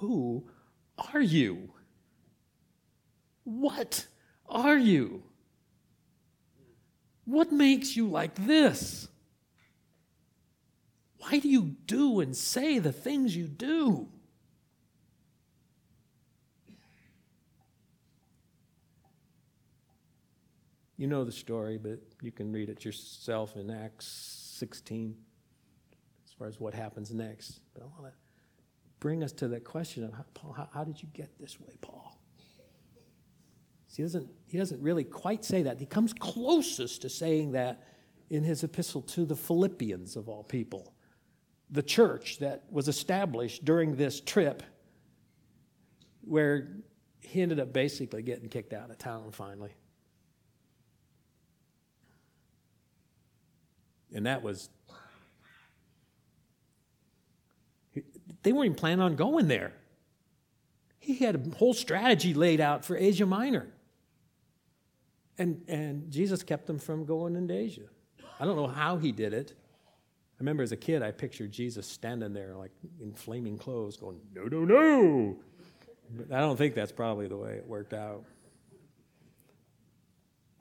Who 0.00 0.48
are 1.12 1.20
you? 1.20 1.70
What 3.44 4.06
are 4.48 4.78
you? 4.78 5.22
What 7.26 7.52
makes 7.52 7.96
you 7.96 8.08
like 8.08 8.34
this? 8.34 9.08
Why 11.24 11.38
do 11.38 11.48
you 11.48 11.74
do 11.86 12.20
and 12.20 12.36
say 12.36 12.78
the 12.78 12.92
things 12.92 13.34
you 13.34 13.48
do? 13.48 14.08
You 20.98 21.06
know 21.06 21.24
the 21.24 21.32
story, 21.32 21.78
but 21.78 21.98
you 22.20 22.30
can 22.30 22.52
read 22.52 22.68
it 22.68 22.84
yourself 22.84 23.56
in 23.56 23.70
Acts 23.70 24.06
16 24.58 25.16
as 26.26 26.32
far 26.32 26.46
as 26.46 26.60
what 26.60 26.74
happens 26.74 27.12
next. 27.12 27.60
But 27.72 27.84
I 27.84 27.86
want 27.86 28.12
to 28.12 28.18
bring 29.00 29.24
us 29.24 29.32
to 29.32 29.48
that 29.48 29.64
question 29.64 30.04
of 30.04 30.12
how, 30.12 30.24
Paul, 30.34 30.52
how, 30.52 30.68
how 30.72 30.84
did 30.84 31.02
you 31.02 31.08
get 31.14 31.38
this 31.40 31.58
way, 31.58 31.74
Paul? 31.80 32.18
He 33.96 34.02
doesn't, 34.02 34.28
he 34.46 34.58
doesn't 34.58 34.82
really 34.82 35.04
quite 35.04 35.44
say 35.44 35.62
that. 35.62 35.78
He 35.78 35.86
comes 35.86 36.12
closest 36.12 37.02
to 37.02 37.08
saying 37.08 37.52
that 37.52 37.82
in 38.28 38.42
his 38.42 38.64
epistle 38.64 39.02
to 39.02 39.24
the 39.24 39.36
Philippians, 39.36 40.16
of 40.16 40.28
all 40.28 40.42
people, 40.42 40.93
the 41.70 41.82
church 41.82 42.38
that 42.38 42.64
was 42.70 42.88
established 42.88 43.64
during 43.64 43.96
this 43.96 44.20
trip, 44.20 44.62
where 46.22 46.68
he 47.20 47.42
ended 47.42 47.58
up 47.58 47.72
basically 47.72 48.22
getting 48.22 48.48
kicked 48.48 48.72
out 48.72 48.90
of 48.90 48.98
town 48.98 49.32
finally. 49.32 49.72
And 54.14 54.26
that 54.26 54.42
was, 54.42 54.68
they 58.42 58.52
weren't 58.52 58.66
even 58.66 58.76
planning 58.76 59.00
on 59.00 59.16
going 59.16 59.48
there. 59.48 59.72
He 61.00 61.16
had 61.16 61.34
a 61.34 61.56
whole 61.56 61.74
strategy 61.74 62.32
laid 62.32 62.60
out 62.60 62.84
for 62.84 62.96
Asia 62.96 63.26
Minor. 63.26 63.66
And, 65.36 65.62
and 65.66 66.12
Jesus 66.12 66.44
kept 66.44 66.66
them 66.66 66.78
from 66.78 67.04
going 67.04 67.34
into 67.34 67.52
Asia. 67.52 67.88
I 68.38 68.44
don't 68.44 68.56
know 68.56 68.68
how 68.68 68.98
he 68.98 69.10
did 69.10 69.32
it. 69.32 69.54
I 70.34 70.40
remember 70.40 70.62
as 70.62 70.72
a 70.72 70.76
kid, 70.76 71.02
I 71.02 71.12
pictured 71.12 71.52
Jesus 71.52 71.86
standing 71.86 72.32
there 72.32 72.56
like 72.56 72.72
in 73.00 73.12
flaming 73.14 73.56
clothes 73.56 73.96
going, 73.96 74.20
no, 74.34 74.44
no, 74.44 74.64
no. 74.64 75.36
But 76.10 76.32
I 76.32 76.40
don't 76.40 76.56
think 76.56 76.74
that's 76.74 76.92
probably 76.92 77.28
the 77.28 77.36
way 77.36 77.52
it 77.52 77.66
worked 77.66 77.94
out. 77.94 78.24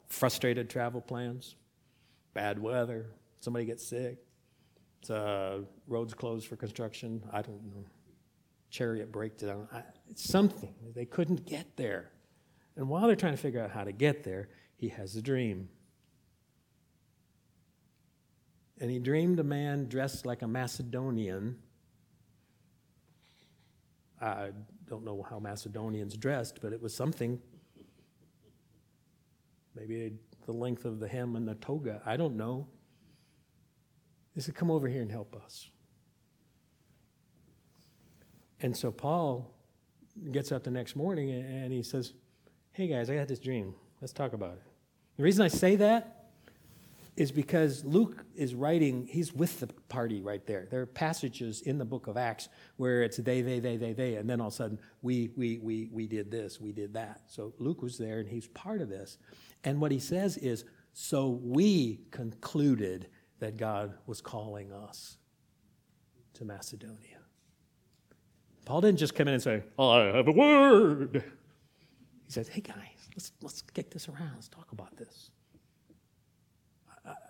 Frustrated 0.08 0.70
travel 0.70 1.02
plans, 1.02 1.56
bad 2.34 2.60
weather, 2.60 3.08
somebody 3.40 3.66
gets 3.66 3.86
sick, 3.86 4.20
uh, 5.10 5.60
roads 5.88 6.14
closed 6.14 6.48
for 6.48 6.56
construction. 6.56 7.24
I 7.32 7.42
don't 7.42 7.64
know. 7.66 7.86
Chariot 8.70 9.12
breakdown. 9.12 9.68
I, 9.72 9.82
something. 10.16 10.74
They 10.96 11.06
couldn't 11.06 11.46
get 11.46 11.76
there. 11.78 12.12
And 12.76 12.90
while 12.90 13.08
they're 13.08 13.16
trying 13.16 13.34
to 13.34 13.42
figure 13.42 13.62
out 13.62 13.72
how 13.72 13.84
to 13.84 13.92
get 13.92 14.24
there, 14.24 14.50
he 14.76 14.90
has 14.90 15.16
a 15.16 15.22
dream. 15.22 15.70
And 18.84 18.92
he 18.92 19.00
dreamed 19.00 19.40
a 19.40 19.46
man 19.46 19.88
dressed 19.88 20.26
like 20.26 20.42
a 20.42 20.48
Macedonian. 20.48 21.58
I 24.20 24.50
don't 24.90 25.06
know 25.06 25.26
how 25.30 25.40
Macedonians 25.40 26.18
dressed, 26.18 26.60
but 26.62 26.74
it 26.74 26.82
was 26.82 26.94
something. 26.94 27.40
Maybe 29.74 30.12
the 30.46 30.52
length 30.52 30.84
of 30.84 31.00
the 31.00 31.08
hem 31.08 31.38
and 31.38 31.48
the 31.48 31.56
toga. 31.56 32.02
I 32.06 32.18
don't 32.18 32.36
know. 32.36 32.68
He 34.36 34.42
said, 34.42 34.54
Come 34.54 34.70
over 34.70 34.90
here 34.90 35.02
and 35.02 35.10
help 35.10 35.34
us. 35.34 35.70
And 38.60 38.76
so 38.76 38.92
Paul 38.92 39.50
gets 40.34 40.52
up 40.52 40.66
the 40.66 40.72
next 40.72 40.98
morning 40.98 41.32
and 41.32 41.72
he 41.72 41.84
says, 41.84 42.12
Hey 42.74 42.88
guys, 42.88 43.10
I 43.10 43.16
got 43.16 43.30
this 43.30 43.40
dream. 43.40 43.76
Let's 44.02 44.12
talk 44.12 44.34
about 44.34 44.56
it. 44.56 44.64
The 45.16 45.24
reason 45.24 45.46
I 45.46 45.48
say 45.48 45.78
that 45.78 46.23
is 47.16 47.32
because 47.32 47.86
Luke 47.86 48.26
is 48.36 48.56
writing, 48.56 49.06
he's 49.06 49.34
with 49.34 49.60
the 49.60 49.68
party 49.68 50.22
right 50.22 50.46
there. 50.48 50.68
There 50.72 50.82
are 50.82 50.88
passages 50.88 51.62
in 51.62 51.78
the 51.78 51.86
book 51.86 52.08
of 52.08 52.18
Acts 52.18 52.50
where 52.78 53.04
it's 53.04 53.18
they, 53.18 53.42
they, 53.42 53.60
they, 53.60 53.78
they, 53.78 53.94
they, 53.94 54.16
and 54.16 54.28
then 54.28 54.42
all 54.42 54.48
of 54.48 54.54
a 54.54 54.56
sudden, 54.56 54.80
we, 55.02 55.32
we, 55.36 55.60
we, 55.60 55.90
we 55.92 56.08
did 56.08 56.32
this, 56.32 56.60
we 56.60 56.72
did 56.72 56.94
that. 56.96 57.22
So 57.28 57.54
Luke 57.60 57.84
was 57.84 57.98
there 57.98 58.20
and 58.20 58.28
he's 58.28 58.48
part 58.48 58.82
of 58.82 58.90
this. 58.90 59.20
And 59.64 59.80
what 59.80 59.92
he 59.92 60.00
says 60.00 60.38
is, 60.38 60.66
so 60.94 61.40
we 61.44 62.02
concluded 62.12 63.08
that 63.40 63.58
God 63.58 63.94
was 64.08 64.22
calling 64.22 64.72
us 64.72 65.18
to 66.34 66.46
Macedonia. 66.46 67.20
Paul 68.66 68.82
didn't 68.82 69.00
just 69.00 69.14
come 69.14 69.28
in 69.28 69.36
and 69.36 69.44
say, 69.44 69.64
I 69.78 70.14
have 70.16 70.28
a 70.28 70.32
word. 70.32 71.24
He 72.26 72.32
said, 72.32 72.48
hey 72.48 72.62
guys, 72.62 72.76
let's, 73.16 73.32
let's 73.42 73.62
kick 73.62 73.92
this 73.92 74.08
around. 74.08 74.32
Let's 74.36 74.48
talk 74.48 74.72
about 74.72 74.96
this. 74.98 75.30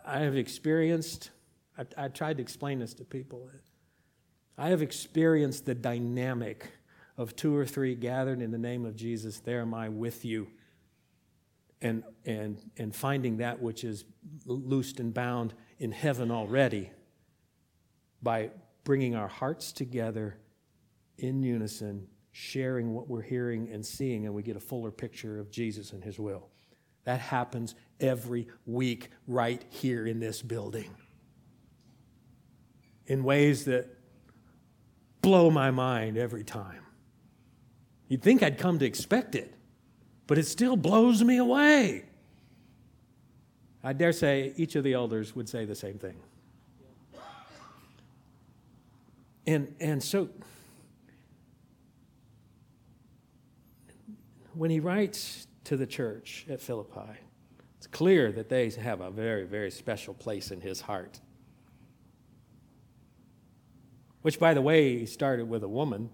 I, 0.05 0.19
have 0.19 0.35
experienced, 0.35 1.31
I, 1.77 1.85
I 1.97 2.07
tried 2.07 2.37
to 2.37 2.43
explain 2.43 2.79
this 2.79 2.93
to 2.95 3.03
people. 3.03 3.49
I 4.57 4.69
have 4.69 4.81
experienced 4.81 5.65
the 5.65 5.75
dynamic 5.75 6.69
of 7.17 7.35
two 7.35 7.55
or 7.55 7.65
three 7.65 7.95
gathered 7.95 8.41
in 8.41 8.51
the 8.51 8.57
name 8.57 8.85
of 8.85 8.95
Jesus. 8.95 9.39
There 9.39 9.61
am 9.61 9.73
I 9.73 9.89
with 9.89 10.25
you. 10.25 10.47
And, 11.81 12.03
and, 12.25 12.57
and 12.77 12.95
finding 12.95 13.37
that 13.37 13.61
which 13.61 13.83
is 13.83 14.05
loosed 14.45 14.99
and 14.99 15.13
bound 15.13 15.53
in 15.79 15.91
heaven 15.91 16.31
already 16.31 16.91
by 18.21 18.51
bringing 18.85 19.15
our 19.15 19.27
hearts 19.27 19.73
together 19.73 20.37
in 21.17 21.43
unison, 21.43 22.07
sharing 22.31 22.93
what 22.93 23.09
we're 23.09 23.21
hearing 23.21 23.69
and 23.69 23.85
seeing, 23.85 24.25
and 24.25 24.33
we 24.33 24.43
get 24.43 24.55
a 24.55 24.61
fuller 24.61 24.91
picture 24.91 25.39
of 25.39 25.51
Jesus 25.51 25.91
and 25.91 26.03
His 26.03 26.19
will. 26.19 26.47
That 27.05 27.19
happens 27.19 27.75
every 27.99 28.47
week 28.65 29.09
right 29.27 29.63
here 29.69 30.05
in 30.05 30.19
this 30.19 30.41
building 30.41 30.89
in 33.07 33.23
ways 33.23 33.65
that 33.65 33.87
blow 35.21 35.49
my 35.49 35.71
mind 35.71 36.17
every 36.17 36.43
time. 36.43 36.83
You'd 38.07 38.21
think 38.21 38.43
I'd 38.43 38.57
come 38.57 38.79
to 38.79 38.85
expect 38.85 39.35
it, 39.35 39.53
but 40.27 40.37
it 40.37 40.45
still 40.45 40.75
blows 40.75 41.23
me 41.23 41.37
away. 41.37 42.05
I 43.83 43.93
dare 43.93 44.13
say 44.13 44.53
each 44.55 44.75
of 44.75 44.83
the 44.83 44.93
elders 44.93 45.35
would 45.35 45.49
say 45.49 45.65
the 45.65 45.75
same 45.75 45.97
thing. 45.97 46.15
And, 49.45 49.75
and 49.81 50.01
so 50.01 50.29
when 54.53 54.69
he 54.69 54.79
writes 54.79 55.47
to 55.65 55.77
the 55.77 55.85
church 55.85 56.45
at 56.49 56.61
Philippi, 56.61 57.19
it's 57.77 57.87
clear 57.87 58.31
that 58.31 58.49
they 58.49 58.69
have 58.69 59.01
a 59.01 59.11
very, 59.11 59.45
very 59.45 59.71
special 59.71 60.13
place 60.13 60.51
in 60.51 60.61
his 60.61 60.81
heart. 60.81 61.19
Which, 64.21 64.39
by 64.39 64.53
the 64.53 64.61
way, 64.61 64.99
he 64.99 65.05
started 65.05 65.49
with 65.49 65.63
a 65.63 65.67
woman. 65.67 66.09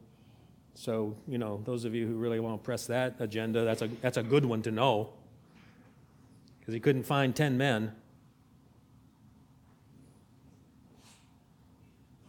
So, 0.74 1.16
you 1.28 1.38
know, 1.38 1.62
those 1.66 1.86
of 1.86 1.94
you 1.94 2.08
who 2.08 2.16
really 2.16 2.40
want 2.40 2.60
to 2.60 2.66
press 2.66 2.88
that 2.88 3.18
agenda, 3.20 3.66
that's 3.66 3.84
a, 3.84 3.88
that's 4.02 4.18
a 4.18 4.24
good 4.24 4.46
one 4.46 4.64
to 4.64 4.72
know. 4.72 5.14
Because 6.60 6.74
he 6.74 6.80
couldn't 6.80 7.04
find 7.04 7.36
10 7.36 7.58
men. 7.58 7.92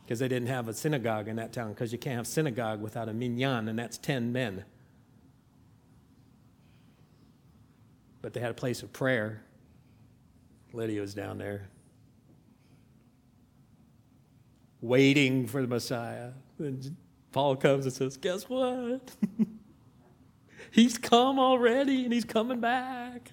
Because 0.05 0.19
they 0.19 0.29
didn't 0.29 0.49
have 0.49 0.69
a 0.69 0.75
synagogue 0.75 1.29
in 1.29 1.37
that 1.37 1.53
town, 1.53 1.73
because 1.73 1.93
you 1.93 1.99
can't 1.99 2.17
have 2.17 2.27
synagogue 2.27 2.83
without 2.83 3.09
a 3.09 3.15
minyan, 3.15 3.69
and 3.69 3.79
that's 3.79 3.97
10 3.97 4.33
men. 4.33 4.65
But 8.31 8.35
they 8.35 8.41
had 8.41 8.53
a 8.53 8.55
place 8.55 8.85
of 8.85 8.93
prayer. 8.93 9.43
Lydia 10.73 11.01
was 11.01 11.15
down 11.15 11.37
there 11.37 11.69
waiting 14.81 15.49
for 15.49 15.61
the 15.61 15.67
Messiah. 15.67 16.31
And 16.61 16.95
Paul 17.33 17.57
comes 17.57 17.87
and 17.87 17.93
says, 17.93 18.17
Guess 18.17 18.49
what? 18.49 19.11
he's 20.71 20.97
come 20.97 21.41
already 21.41 22.05
and 22.05 22.13
he's 22.13 22.25
coming 22.25 22.61
back. 22.61 23.33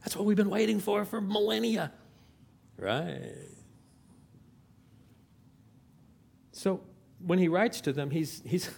That's 0.00 0.16
what 0.16 0.24
we've 0.24 0.38
been 0.38 0.48
waiting 0.48 0.80
for 0.80 1.04
for 1.04 1.20
millennia. 1.20 1.92
Right. 2.78 3.34
So 6.52 6.80
when 7.18 7.38
he 7.38 7.48
writes 7.48 7.82
to 7.82 7.92
them, 7.92 8.08
he's, 8.08 8.42
he's, 8.46 8.70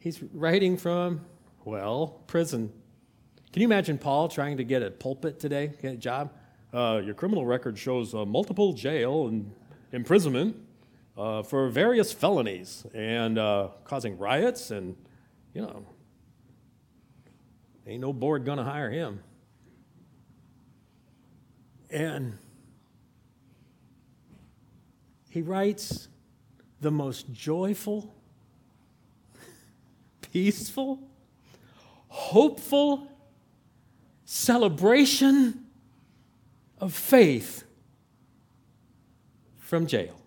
he's 0.00 0.20
writing 0.32 0.76
from, 0.76 1.20
well, 1.64 2.24
prison. 2.26 2.72
Can 3.56 3.62
you 3.62 3.68
imagine 3.68 3.96
Paul 3.96 4.28
trying 4.28 4.58
to 4.58 4.64
get 4.64 4.82
a 4.82 4.90
pulpit 4.90 5.40
today, 5.40 5.72
get 5.80 5.94
a 5.94 5.96
job? 5.96 6.30
Uh, 6.74 7.00
your 7.02 7.14
criminal 7.14 7.46
record 7.46 7.78
shows 7.78 8.14
uh, 8.14 8.26
multiple 8.26 8.74
jail 8.74 9.28
and 9.28 9.50
imprisonment 9.92 10.56
uh, 11.16 11.42
for 11.42 11.70
various 11.70 12.12
felonies 12.12 12.84
and 12.92 13.38
uh, 13.38 13.68
causing 13.84 14.18
riots, 14.18 14.70
and, 14.72 14.94
you 15.54 15.62
know, 15.62 15.86
ain't 17.86 18.02
no 18.02 18.12
board 18.12 18.44
to 18.58 18.62
hire 18.62 18.90
him. 18.90 19.20
And 21.88 22.36
he 25.30 25.40
writes 25.40 26.08
the 26.82 26.90
most 26.90 27.32
joyful, 27.32 28.14
peaceful, 30.30 31.00
hopeful, 32.08 33.15
celebration 34.26 35.64
of 36.78 36.92
faith 36.92 37.64
from 39.56 39.86
jail 39.86 40.20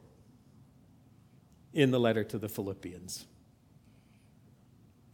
in 1.74 1.92
the 1.92 2.00
letter 2.00 2.24
to 2.24 2.40
the 2.40 2.50
Philippians. 2.50 3.26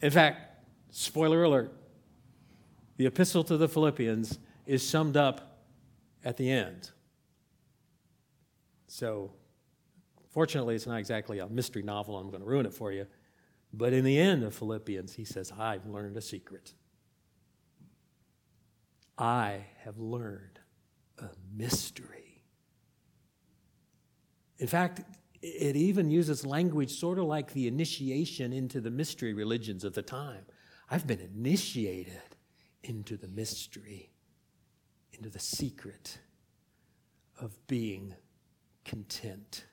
In 0.02 0.12
fact, 0.12 0.66
spoiler 0.92 1.44
alert, 1.44 1.74
the 2.98 3.08
epistle 3.08 3.44
to 3.46 3.58
the 3.58 3.68
Philippians 3.68 4.40
is 4.66 4.88
summed 4.88 5.18
up 5.18 5.60
at 6.24 6.38
the 6.38 6.50
end. 6.50 6.92
So, 8.88 9.34
fortunately, 10.30 10.76
it's 10.76 10.88
not 10.88 11.00
exactly 11.00 11.40
a 11.40 11.50
mystery 11.50 11.82
novel. 11.84 12.18
I'm 12.18 12.30
going 12.30 12.42
to 12.42 12.48
ruin 12.48 12.66
it 12.66 12.74
for 12.74 12.92
you. 12.92 13.08
But 13.74 13.94
in 13.94 14.06
the 14.06 14.18
end 14.18 14.44
of 14.44 14.56
Philippians, 14.56 15.14
he 15.16 15.26
says, 15.26 15.52
I've 15.58 15.86
learned 15.86 16.16
a 16.16 16.22
secret. 16.22 16.74
I 19.18 19.66
have 19.84 19.98
learned 19.98 20.60
a 21.20 21.30
mystery. 21.56 22.44
In 24.58 24.68
fact, 24.68 25.02
it 25.42 25.76
even 25.76 26.10
uses 26.10 26.46
language 26.46 26.92
sort 26.92 27.20
of 27.20 27.26
like 27.26 27.54
the 27.54 27.68
initiation 27.68 28.52
into 28.52 28.82
the 28.82 28.92
mystery 28.92 29.34
religions 29.34 29.84
of 29.84 29.94
the 29.94 30.02
time. 30.02 30.46
I've 30.90 31.06
been 31.06 31.20
initiated 31.20 32.22
into 32.84 33.18
the 33.18 33.28
mystery, 33.28 34.12
into 35.14 35.30
the 35.30 35.40
secret 35.40 36.20
of 37.40 37.56
being 37.68 38.16
content 38.86 39.66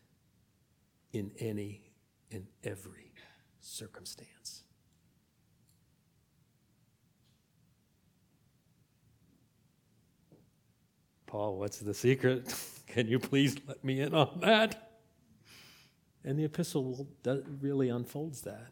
in 1.13 1.31
any 1.39 1.93
and 2.31 2.47
every 2.65 3.13
circumstance. 3.61 4.62
Paul, 11.33 11.57
what's 11.57 11.79
the 11.79 11.95
secret? 11.95 12.55
Can 12.87 13.09
you 13.09 13.19
please 13.19 13.57
let 13.67 13.83
me 13.83 14.03
in 14.03 14.13
on 14.15 14.41
that? 14.43 14.99
And 16.25 16.39
the 16.39 16.45
epistle 16.45 17.09
really 17.59 17.89
unfolds 17.89 18.43
that. 18.43 18.67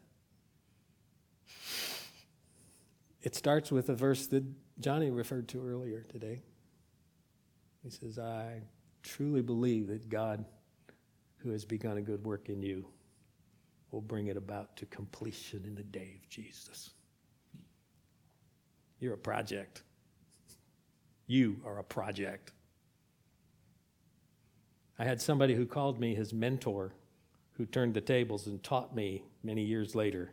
It 3.23 3.35
starts 3.35 3.73
with 3.73 3.89
a 3.89 3.95
verse 3.95 4.27
that 4.27 4.45
Johnny 4.79 5.11
referred 5.11 5.49
to 5.49 5.67
earlier 5.67 6.03
today. 6.03 6.43
He 7.83 7.89
says, 7.89 8.19
I 8.19 8.61
truly 9.03 9.41
believe 9.41 9.87
that 9.87 10.11
God, 10.11 10.45
who 11.39 11.53
has 11.53 11.65
begun 11.65 11.97
a 11.97 12.03
good 12.03 12.23
work 12.27 12.51
in 12.51 12.61
you, 12.61 12.85
will 13.91 14.03
bring 14.03 14.27
it 14.27 14.37
about 14.37 14.77
to 14.77 14.85
completion 14.85 15.65
in 15.65 15.75
the 15.75 15.83
day 15.83 16.19
of 16.23 16.29
Jesus. 16.29 16.91
You're 18.99 19.15
a 19.15 19.19
project. 19.19 19.83
You 21.31 21.61
are 21.65 21.79
a 21.79 21.85
project. 21.85 22.51
I 24.99 25.05
had 25.05 25.23
somebody 25.23 25.55
who 25.55 25.65
called 25.65 26.01
me 26.01 26.13
his 26.13 26.35
mentor, 26.35 26.93
who 27.53 27.67
turned 27.67 27.95
the 27.95 28.01
tables 28.01 28.49
and 28.49 28.61
taught 28.65 28.97
me 28.97 29.23
many 29.45 29.63
years 29.63 29.95
later 29.95 30.33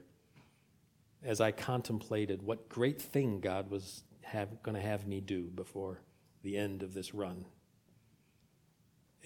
as 1.23 1.39
I 1.39 1.51
contemplated 1.51 2.41
what 2.41 2.67
great 2.67 2.99
thing 2.99 3.39
God 3.39 3.69
was 3.69 4.05
going 4.33 4.73
to 4.73 4.81
have 4.81 5.05
me 5.05 5.21
do 5.21 5.43
before 5.53 6.01
the 6.41 6.57
end 6.57 6.81
of 6.81 6.95
this 6.95 7.13
run. 7.13 7.45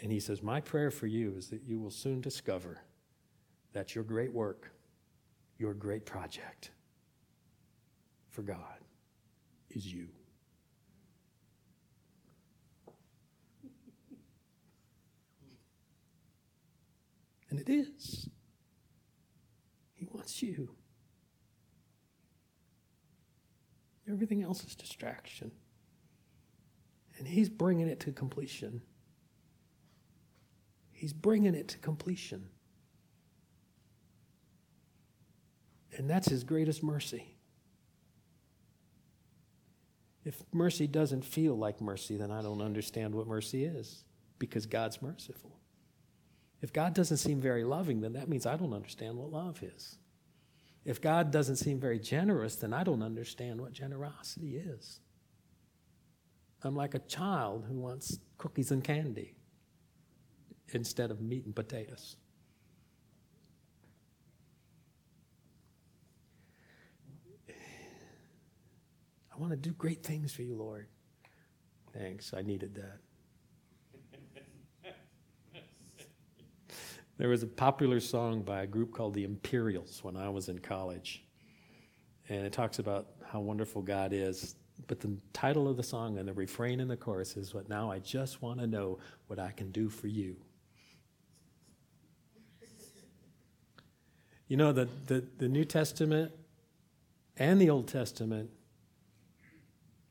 And 0.02 0.12
he 0.12 0.20
says, 0.20 0.44
My 0.44 0.60
prayer 0.60 0.92
for 0.92 1.08
you 1.08 1.36
is 1.38 1.48
that 1.52 1.64
you 1.64 1.80
will 1.80 1.90
soon 1.90 2.20
discover 2.20 2.82
that 3.72 3.96
your 3.96 4.04
great 4.04 4.34
work, 4.34 4.74
your 5.58 5.74
great 5.74 6.06
project 6.06 6.72
for 8.30 8.42
God 8.42 8.82
is 9.70 9.86
you. 9.86 10.10
And 17.52 17.60
it 17.60 17.70
is. 17.70 18.30
He 19.94 20.08
wants 20.10 20.42
you. 20.42 20.70
Everything 24.10 24.42
else 24.42 24.64
is 24.64 24.76
distraction. 24.76 25.52
And 27.18 27.28
He's 27.28 27.50
bringing 27.50 27.88
it 27.88 28.00
to 28.00 28.12
completion. 28.12 28.82
He's 30.92 31.14
bringing 31.14 31.54
it 31.54 31.68
to 31.68 31.78
completion. 31.78 32.48
And 35.98 36.10
that's 36.10 36.30
His 36.30 36.44
greatest 36.44 36.82
mercy. 36.82 37.36
If 40.24 40.42
mercy 40.54 40.88
doesn't 40.88 41.26
feel 41.26 41.58
like 41.58 41.82
mercy, 41.82 42.16
then 42.16 42.32
I 42.32 42.42
don't 42.42 42.62
understand 42.62 43.14
what 43.14 43.28
mercy 43.28 43.66
is 43.66 44.06
because 44.40 44.66
God's 44.66 45.02
merciful. 45.02 45.60
If 46.62 46.71
God 46.71 46.93
doesn't 46.93 47.17
seem 47.17 47.41
very 47.41 47.63
loving, 47.63 48.02
then 48.02 48.13
that 48.13 48.30
means 48.30 48.45
I 48.45 48.56
don't 48.56 48.74
understand 48.74 49.17
what 49.17 49.32
love 49.32 49.63
is. 49.63 49.97
If 50.86 51.02
God 51.02 51.32
doesn't 51.32 51.58
seem 51.58 51.80
very 51.80 52.00
generous, 52.00 52.56
then 52.56 52.74
I 52.74 52.84
don't 52.84 53.04
understand 53.04 53.60
what 53.62 53.71
generosity 53.74 54.58
is. 54.58 55.00
I'm 56.63 56.76
like 56.76 56.93
a 56.93 57.00
child 57.00 57.65
who 57.67 57.80
wants 57.80 58.19
cookies 58.38 58.71
and 58.71 58.84
candy 58.84 59.36
instead 60.74 61.12
of 61.12 61.21
meat 61.21 61.45
and 61.45 61.56
potatoes. 61.56 62.17
I 69.34 69.38
want 69.38 69.52
to 69.52 69.58
do 69.58 69.71
great 69.71 70.04
things 70.04 70.32
for 70.34 70.43
you, 70.43 70.56
Lord. 70.56 70.88
Thanks, 71.93 72.34
I 72.34 72.41
needed 72.41 72.76
that. 72.76 73.00
There 77.22 77.30
was 77.30 77.44
a 77.44 77.48
popular 77.48 78.00
song 78.00 78.42
by 78.42 78.64
a 78.64 78.66
group 78.66 78.94
called 78.94 79.14
the 79.14 79.26
Imperials 79.26 80.04
when 80.04 80.18
I 80.18 80.28
was 80.30 80.50
in 80.50 80.58
college. 80.58 81.24
And 82.30 82.48
it 82.48 82.52
talks 82.52 82.80
about 82.80 83.10
how 83.24 83.42
wonderful 83.42 83.84
God 83.84 84.12
is. 84.12 84.56
But 84.88 85.02
the 85.02 85.16
title 85.32 85.68
of 85.68 85.78
the 85.78 85.84
song 85.84 86.18
and 86.18 86.28
the 86.28 86.34
refrain 86.34 86.80
in 86.80 86.88
the 86.88 86.98
chorus 86.98 87.38
is 87.38 87.54
what 87.54 87.70
now 87.70 87.92
I 87.92 88.00
just 88.00 88.42
want 88.42 88.60
to 88.60 88.66
know 88.66 88.98
what 89.28 89.38
I 89.38 89.52
can 89.52 89.70
do 89.70 89.88
for 89.88 90.08
you. 90.08 90.36
You 94.48 94.58
know, 94.58 94.72
the, 94.72 94.90
the, 95.06 95.24
the 95.38 95.48
New 95.48 95.64
Testament 95.64 96.32
and 97.38 97.62
the 97.62 97.70
Old 97.70 97.88
Testament, 97.88 98.50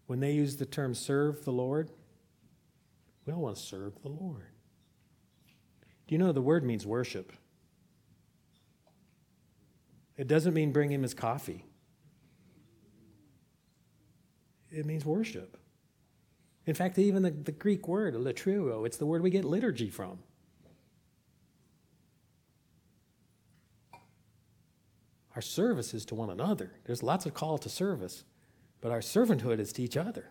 when 0.07 0.21
they 0.21 0.31
use 0.31 0.59
the 0.59 0.65
term 0.65 0.95
serve 0.95 1.45
the 1.45 1.51
Lord, 1.51 1.91
we 3.27 3.33
all 3.33 3.41
want 3.41 3.57
to 3.57 3.63
serve 3.63 4.01
the 4.01 4.11
Lord. 4.11 4.60
Do 6.11 6.15
you 6.15 6.19
know 6.19 6.33
the 6.33 6.43
word 6.43 6.65
means 6.65 6.85
worship? 6.85 7.33
It 10.17 10.27
doesn't 10.27 10.55
mean 10.55 10.73
bring 10.73 10.91
him 10.91 11.03
his 11.03 11.15
coffee. 11.15 11.65
It 14.73 14.87
means 14.87 15.05
worship. 15.05 15.57
In 16.67 16.75
fact, 16.75 16.99
even 16.99 17.23
the, 17.23 17.31
the 17.31 17.53
Greek 17.53 17.87
word, 17.87 18.15
latreuo, 18.15 18.85
it's 18.85 18.97
the 18.97 19.07
word 19.07 19.23
we 19.23 19.31
get 19.31 19.45
liturgy 19.45 19.89
from. 19.89 20.19
Our 25.37 25.43
service 25.43 25.95
is 25.95 26.05
to 26.07 26.17
one 26.17 26.31
another. 26.31 26.73
There's 26.87 27.05
lots 27.05 27.25
of 27.25 27.35
call 27.35 27.57
to 27.59 27.69
service, 27.69 28.25
but 28.81 28.91
our 28.91 28.99
servanthood 28.99 29.61
is 29.61 29.73
to 29.75 29.83
each 29.85 29.97
other. 29.97 30.31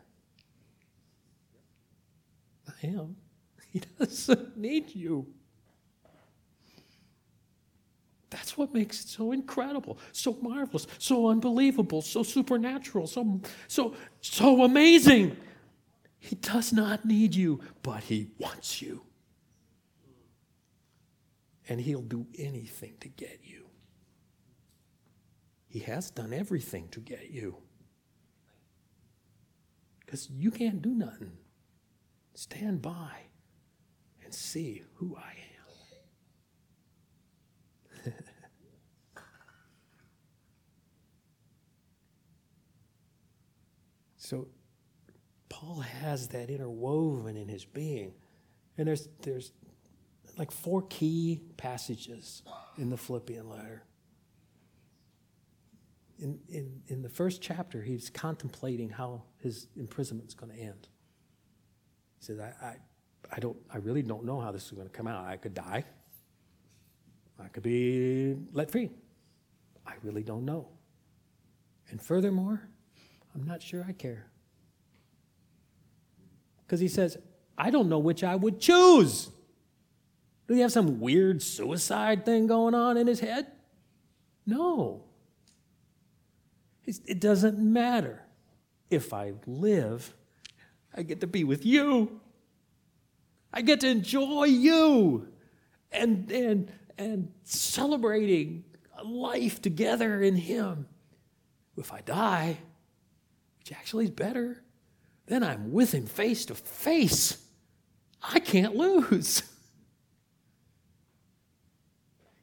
I 2.67 2.87
am. 2.87 3.15
He 3.71 3.83
doesn't 3.97 4.57
need 4.57 4.93
you. 4.93 5.27
That's 8.29 8.57
what 8.57 8.73
makes 8.73 9.03
it 9.03 9.07
so 9.07 9.31
incredible, 9.31 9.97
so 10.11 10.37
marvelous, 10.41 10.85
so 10.99 11.29
unbelievable, 11.29 12.01
so 12.01 12.21
supernatural, 12.21 13.07
so, 13.07 13.41
so, 13.67 13.95
so 14.21 14.63
amazing. 14.63 15.35
He 16.19 16.35
does 16.35 16.71
not 16.71 17.05
need 17.05 17.33
you, 17.33 17.61
but 17.81 18.03
He 18.03 18.29
wants 18.37 18.81
you. 18.81 19.01
And 21.67 21.81
He'll 21.81 22.01
do 22.01 22.27
anything 22.37 22.93
to 22.99 23.07
get 23.07 23.39
you. 23.43 23.65
He 25.67 25.79
has 25.79 26.11
done 26.11 26.33
everything 26.33 26.87
to 26.89 26.99
get 26.99 27.29
you. 27.29 27.57
Because 29.99 30.29
you 30.29 30.51
can't 30.51 30.81
do 30.81 30.89
nothing. 30.89 31.37
Stand 32.33 32.81
by 32.81 33.11
and 34.23 34.33
see 34.33 34.83
who 34.95 35.15
I 35.15 35.31
am. 35.31 35.48
So 44.29 44.47
Paul 45.49 45.79
has 45.79 46.27
that 46.27 46.51
interwoven 46.51 47.35
in 47.35 47.47
his 47.47 47.65
being. 47.65 48.13
And 48.77 48.87
there's, 48.87 49.09
there's 49.23 49.51
like 50.37 50.51
four 50.51 50.83
key 50.83 51.41
passages 51.57 52.43
in 52.77 52.91
the 52.91 52.97
Philippian 52.97 53.49
letter. 53.49 53.81
In, 56.19 56.37
in, 56.47 56.83
in 56.89 57.01
the 57.01 57.09
first 57.09 57.41
chapter, 57.41 57.81
he's 57.81 58.11
contemplating 58.11 58.89
how 58.89 59.23
his 59.39 59.65
imprisonment 59.75 60.29
is 60.29 60.35
going 60.35 60.51
to 60.51 60.59
end. 60.59 60.87
He 62.19 62.25
says, 62.25 62.39
I, 62.39 62.53
I, 62.63 62.75
I, 63.35 63.39
don't, 63.39 63.57
I 63.73 63.77
really 63.77 64.03
don't 64.03 64.25
know 64.25 64.39
how 64.39 64.51
this 64.51 64.65
is 64.65 64.71
going 64.73 64.87
to 64.87 64.93
come 64.93 65.07
out. 65.07 65.25
I 65.25 65.37
could 65.37 65.55
die. 65.55 65.85
I 67.43 67.47
could 67.47 67.63
be 67.63 68.35
let 68.53 68.69
free. 68.69 68.91
I 69.87 69.93
really 70.03 70.21
don't 70.21 70.45
know. 70.45 70.67
And 71.89 71.99
furthermore, 71.99 72.69
I'm 73.35 73.45
not 73.45 73.61
sure 73.61 73.85
I 73.87 73.93
care. 73.93 74.27
Because 76.65 76.79
he 76.79 76.87
says, 76.87 77.17
I 77.57 77.69
don't 77.69 77.89
know 77.89 77.99
which 77.99 78.23
I 78.23 78.35
would 78.35 78.59
choose. 78.59 79.29
Do 80.47 80.53
he 80.53 80.61
have 80.61 80.71
some 80.71 80.99
weird 80.99 81.41
suicide 81.41 82.25
thing 82.25 82.47
going 82.47 82.73
on 82.73 82.97
in 82.97 83.07
his 83.07 83.19
head? 83.19 83.47
No. 84.45 85.03
It 86.85 87.19
doesn't 87.19 87.59
matter. 87.59 88.23
If 88.89 89.13
I 89.13 89.33
live, 89.45 90.15
I 90.95 91.03
get 91.03 91.21
to 91.21 91.27
be 91.27 91.43
with 91.43 91.65
you. 91.65 92.19
I 93.53 93.61
get 93.61 93.81
to 93.81 93.87
enjoy 93.87 94.45
you 94.45 95.27
and, 95.91 96.31
and, 96.31 96.71
and 96.97 97.31
celebrating 97.43 98.63
life 99.03 99.61
together 99.61 100.21
in 100.21 100.35
Him. 100.35 100.87
If 101.77 101.93
I 101.93 102.01
die, 102.01 102.57
which 103.59 103.71
actually 103.71 104.05
is 104.05 104.11
better, 104.11 104.63
then 105.27 105.43
I'm 105.43 105.71
with 105.71 105.93
Him 105.93 106.07
face 106.07 106.45
to 106.45 106.55
face. 106.55 107.37
I 108.21 108.39
can't 108.39 108.75
lose. 108.75 109.43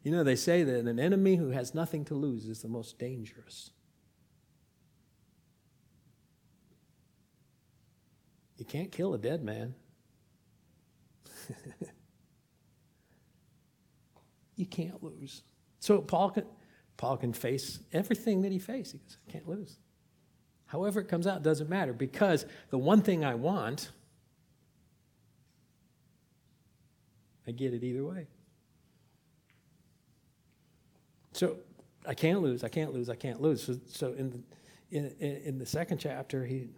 You 0.06 0.12
know, 0.12 0.22
they 0.22 0.36
say 0.36 0.62
that 0.62 0.86
an 0.86 1.00
enemy 1.00 1.34
who 1.34 1.50
has 1.50 1.74
nothing 1.74 2.04
to 2.04 2.14
lose 2.14 2.46
is 2.46 2.62
the 2.62 2.68
most 2.68 2.96
dangerous. 2.96 3.72
You 8.56 8.64
can't 8.64 8.92
kill 8.92 9.14
a 9.14 9.18
dead 9.18 9.42
man. 9.42 9.74
you 14.54 14.66
can't 14.66 15.02
lose. 15.02 15.42
So 15.80 16.00
Paul 16.00 16.30
can, 16.30 16.44
Paul 16.96 17.16
can 17.16 17.32
face 17.32 17.80
everything 17.92 18.42
that 18.42 18.52
he 18.52 18.60
faced. 18.60 18.92
He 18.92 18.98
goes, 18.98 19.16
I 19.26 19.32
can't 19.32 19.48
lose. 19.48 19.76
However 20.76 21.00
it 21.00 21.08
comes 21.08 21.26
out 21.26 21.42
doesn't 21.42 21.70
matter 21.70 21.94
because 21.94 22.44
the 22.68 22.76
one 22.76 23.00
thing 23.00 23.24
I 23.24 23.34
want, 23.34 23.92
I 27.46 27.52
get 27.52 27.72
it 27.72 27.82
either 27.82 28.04
way. 28.04 28.26
So 31.32 31.56
I 32.06 32.12
can't 32.12 32.42
lose, 32.42 32.62
I 32.62 32.68
can't 32.68 32.92
lose, 32.92 33.08
I 33.08 33.14
can't 33.14 33.40
lose. 33.40 33.62
So, 33.62 33.78
so 33.86 34.12
in, 34.12 34.44
the, 34.90 34.98
in, 34.98 35.40
in 35.46 35.58
the 35.58 35.64
second 35.64 35.96
chapter, 35.96 36.44
he, 36.44 36.68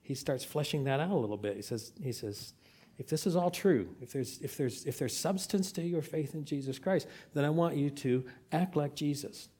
he 0.00 0.14
starts 0.14 0.42
fleshing 0.42 0.84
that 0.84 0.98
out 0.98 1.10
a 1.10 1.14
little 1.14 1.36
bit. 1.36 1.56
He 1.56 1.62
says, 1.62 1.92
he 2.02 2.12
says, 2.12 2.54
if 2.96 3.06
this 3.06 3.26
is 3.26 3.36
all 3.36 3.50
true, 3.50 3.94
if 4.00 4.14
there's, 4.14 4.38
if, 4.38 4.56
there's, 4.56 4.86
if 4.86 4.98
there's 4.98 5.14
substance 5.14 5.72
to 5.72 5.82
your 5.82 6.00
faith 6.00 6.34
in 6.34 6.46
Jesus 6.46 6.78
Christ, 6.78 7.06
then 7.34 7.44
I 7.44 7.50
want 7.50 7.76
you 7.76 7.90
to 7.90 8.24
act 8.50 8.76
like 8.76 8.94
Jesus. 8.94 9.50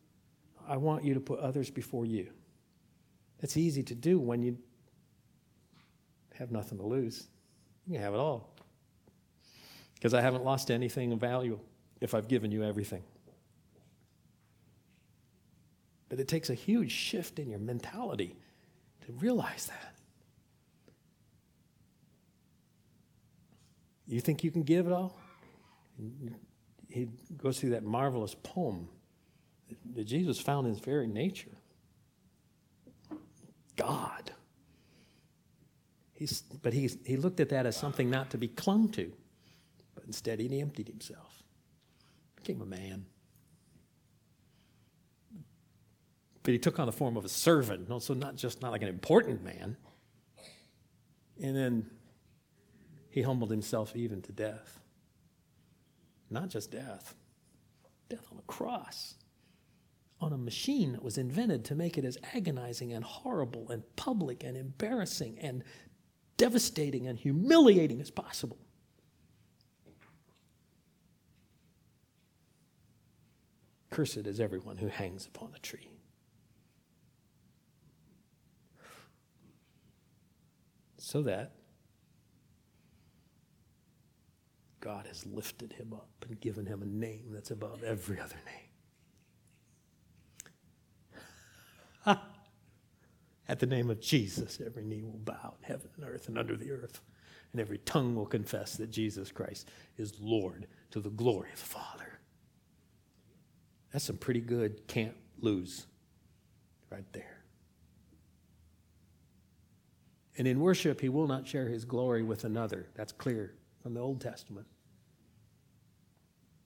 I 0.67 0.79
want 0.79 1.05
you 1.05 1.13
to 1.13 1.21
put 1.21 1.41
others 1.41 1.69
before 1.69 2.07
you. 2.07 2.31
It's 3.43 3.57
easy 3.57 3.83
to 3.85 3.95
do 3.95 4.19
when 4.19 4.43
you 4.43 4.59
have 6.35 6.51
nothing 6.51 6.79
to 6.79 6.85
lose. 6.85 7.29
You 7.87 7.99
have 7.99 8.15
it 8.15 8.19
all. 8.19 8.55
Because 9.95 10.15
I 10.15 10.21
haven't 10.21 10.45
lost 10.45 10.71
anything 10.71 11.13
of 11.13 11.21
value 11.21 11.59
if 12.01 12.15
I've 12.15 12.29
given 12.29 12.51
you 12.51 12.63
everything. 12.65 13.03
But 16.09 16.19
it 16.19 16.29
takes 16.29 16.51
a 16.51 16.55
huge 16.55 16.91
shift 16.91 17.39
in 17.39 17.51
your 17.51 17.59
mentality 17.61 18.37
to 19.07 19.13
realize 19.13 19.67
that. 19.67 19.95
You 24.07 24.21
think 24.21 24.43
you 24.43 24.51
can 24.51 24.63
give 24.63 24.87
it 24.87 24.93
all? 24.93 25.17
He 26.89 27.09
goes 27.37 27.61
through 27.61 27.71
that 27.71 27.85
marvelous 27.85 28.35
poem 28.43 28.89
that 29.95 30.05
Jesus 30.05 30.41
found 30.41 30.67
in 30.67 30.73
his 30.73 30.83
very 30.83 31.07
nature. 31.07 31.53
God. 33.81 34.31
He's, 36.13 36.43
but 36.43 36.75
he's, 36.75 36.99
he 37.07 37.17
looked 37.17 37.41
at 37.41 37.49
that 37.49 37.65
as 37.65 37.77
something 37.77 38.11
not 38.11 38.31
to 38.31 38.39
be 38.39 38.49
clung 38.49 38.91
to, 38.91 39.11
but 39.95 40.05
instead 40.05 40.39
he 40.39 40.61
emptied 40.61 40.87
himself, 40.87 41.43
became 42.37 42.61
a 42.61 42.67
man. 42.67 43.07
But 46.43 46.53
he 46.53 46.59
took 46.59 46.79
on 46.79 46.87
the 46.87 46.93
form 46.93 47.17
of 47.17 47.25
a 47.25 47.29
servant, 47.29 47.91
also 47.91 48.13
not 48.13 48.37
just 48.37 48.61
not 48.61 48.71
like 48.71 48.83
an 48.83 48.89
important 48.89 49.43
man. 49.43 49.79
And 51.43 51.57
then 51.57 51.91
he 53.09 53.23
humbled 53.23 53.51
himself 53.51 53.97
even 53.97 54.21
to 54.23 54.33
death. 54.33 54.79
Not 56.29 56.51
just 56.51 56.71
death, 56.71 57.15
death 58.11 58.27
on 58.31 58.37
the 58.37 58.43
cross, 58.43 59.15
on 60.21 60.33
a 60.33 60.39
machine 60.39 60.93
that 60.93 61.03
was 61.03 61.17
invented 61.17 61.65
to 61.65 61.75
make 61.75 61.97
it 61.97 62.05
as 62.05 62.19
agonizing 62.35 62.93
and 62.93 63.05
horrible 63.05 63.71
and 63.71 63.83
public 63.97 64.45
and 64.45 64.57
embarrassing 64.57 65.39
and 65.41 65.65
devastating 66.37 67.07
and 67.07 67.19
humiliating 67.19 68.01
as 68.01 68.11
possible. 68.11 68.59
Cursed 73.91 74.19
is 74.19 74.41
everyone 74.41 74.77
who 74.77 74.89
hangs 74.89 75.27
upon 75.27 75.53
a 75.55 75.59
tree. 75.59 75.91
So 80.99 81.23
that 81.23 81.53
God 84.81 85.07
has 85.09 85.27
lifted 85.27 85.73
him 85.73 85.93
up 85.93 86.09
and 86.27 86.41
given 86.41 86.67
him 86.67 86.83
a 86.83 86.87
name 86.87 87.31
that's 87.33 87.51
above 87.51 87.83
every 87.83 88.21
other 88.21 88.37
name. 88.47 88.70
At 92.07 93.59
the 93.59 93.67
name 93.67 93.91
of 93.91 94.01
Jesus, 94.01 94.61
every 94.65 94.85
knee 94.85 95.03
will 95.03 95.19
bow 95.19 95.55
in 95.61 95.69
heaven 95.69 95.89
and 95.97 96.07
earth 96.07 96.29
and 96.29 96.39
under 96.39 96.57
the 96.57 96.71
earth, 96.71 97.01
and 97.53 97.61
every 97.61 97.79
tongue 97.79 98.15
will 98.15 98.27
confess 98.27 98.77
that 98.77 98.91
Jesus 98.91 99.33
Christ 99.33 99.69
is 99.97 100.21
Lord 100.21 100.67
to 100.93 101.01
the 101.01 101.11
glory 101.11 101.51
of 101.53 101.59
the 101.59 101.67
Father. 101.67 102.21
That's 103.93 104.05
some 104.05 104.19
pretty 104.19 104.41
good 104.41 104.87
can't 104.87 105.17
lose 105.41 105.87
right 106.91 107.13
there. 107.13 107.39
And 110.39 110.47
in 110.47 110.61
worship, 110.61 111.01
he 111.01 111.09
will 111.09 111.27
not 111.27 111.47
share 111.47 111.69
his 111.69 111.85
glory 111.85 112.23
with 112.23 112.45
another. 112.45 112.87
That's 112.95 113.13
clear 113.13 113.55
from 113.83 113.95
the 113.95 114.01
Old 114.01 114.21
Testament. 114.21 114.67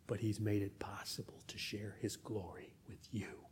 But 0.07 0.21
He's 0.21 0.41
made 0.41 0.63
it 0.63 0.79
possible 0.79 1.43
to 1.47 1.59
share 1.59 1.97
His 2.01 2.17
glory 2.17 2.75
with 2.89 3.09
you. 3.11 3.44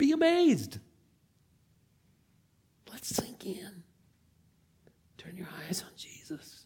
Be 0.00 0.12
amazed. 0.12 0.78
Let's 2.90 3.14
sink 3.14 3.44
in. 3.44 3.82
Turn 5.18 5.36
your 5.36 5.48
eyes 5.68 5.82
on 5.82 5.90
Jesus. 5.94 6.64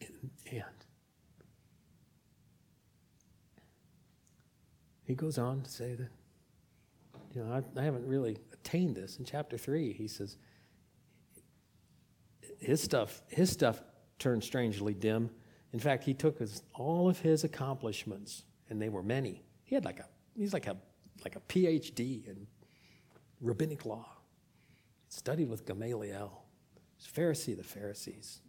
And, 0.00 0.62
he 5.04 5.16
goes 5.16 5.36
on 5.36 5.62
to 5.62 5.68
say 5.70 5.96
that, 5.96 6.10
you 7.34 7.42
know, 7.42 7.52
I, 7.52 7.80
I 7.80 7.82
haven't 7.82 8.06
really 8.06 8.38
attained 8.52 8.94
this. 8.94 9.18
In 9.18 9.24
chapter 9.24 9.58
3, 9.58 9.92
he 9.92 10.06
says, 10.06 10.36
his 12.60 12.80
stuff, 12.80 13.20
his 13.26 13.50
stuff 13.50 13.82
turned 14.20 14.44
strangely 14.44 14.94
dim. 14.94 15.28
In 15.72 15.80
fact, 15.80 16.04
he 16.04 16.14
took 16.14 16.38
his, 16.38 16.62
all 16.72 17.08
of 17.08 17.18
his 17.18 17.42
accomplishments, 17.42 18.44
and 18.70 18.80
they 18.80 18.90
were 18.90 19.02
many. 19.02 19.42
He 19.64 19.74
had 19.74 19.84
like 19.84 19.98
a, 19.98 20.06
he's 20.36 20.52
like 20.52 20.66
a, 20.66 20.76
like 21.24 21.36
a 21.36 21.40
PhD 21.40 22.26
in 22.26 22.46
rabbinic 23.40 23.84
law. 23.84 24.06
Studied 25.08 25.48
with 25.48 25.66
Gamaliel. 25.66 26.42
He's 26.96 27.06
Pharisee 27.06 27.52
of 27.52 27.58
the 27.58 27.64
Pharisees. 27.64 28.40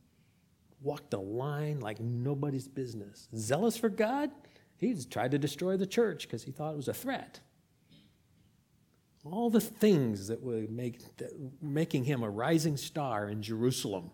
Walked 0.82 1.14
a 1.14 1.20
line 1.20 1.80
like 1.80 2.00
nobody's 2.00 2.68
business. 2.68 3.28
Zealous 3.36 3.78
for 3.78 3.90
God, 3.90 4.32
he's 4.78 5.06
tried 5.06 5.32
to 5.32 5.40
destroy 5.40 5.78
the 5.78 5.88
church 5.88 6.24
because 6.24 6.44
he 6.44 6.52
thought 6.52 6.74
it 6.74 6.78
was 6.78 6.88
a 6.88 6.94
threat 6.94 7.40
all 9.26 9.50
the 9.50 9.62
things 9.62 10.28
that 10.28 10.42
were 10.42 10.66
make, 10.70 11.16
that, 11.18 11.32
making 11.62 12.04
him 12.04 12.24
a 12.24 12.30
rising 12.30 12.78
star 12.78 13.30
in 13.30 13.42
Jerusalem. 13.42 14.12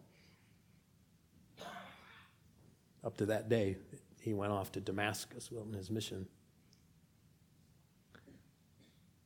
Up 3.04 3.18
to 3.18 3.26
that 3.28 3.50
day, 3.50 3.78
he 4.22 4.34
went 4.34 4.52
off 4.52 4.72
to 4.74 4.82
Damascus 4.82 5.50
on 5.58 5.74
his 5.74 5.90
mission. 5.90 6.28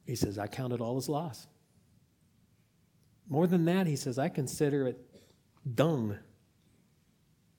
He 0.06 0.16
says, 0.16 0.38
I 0.38 0.47
count 0.47 0.74
it 0.74 0.82
all 0.82 0.97
as 0.97 1.08
loss. 1.08 1.47
More 3.30 3.47
than 3.47 3.66
that, 3.66 3.88
he 3.88 3.95
says, 3.95 4.20
I 4.20 4.30
consider 4.30 4.88
it 4.88 4.99
dung. 5.76 6.18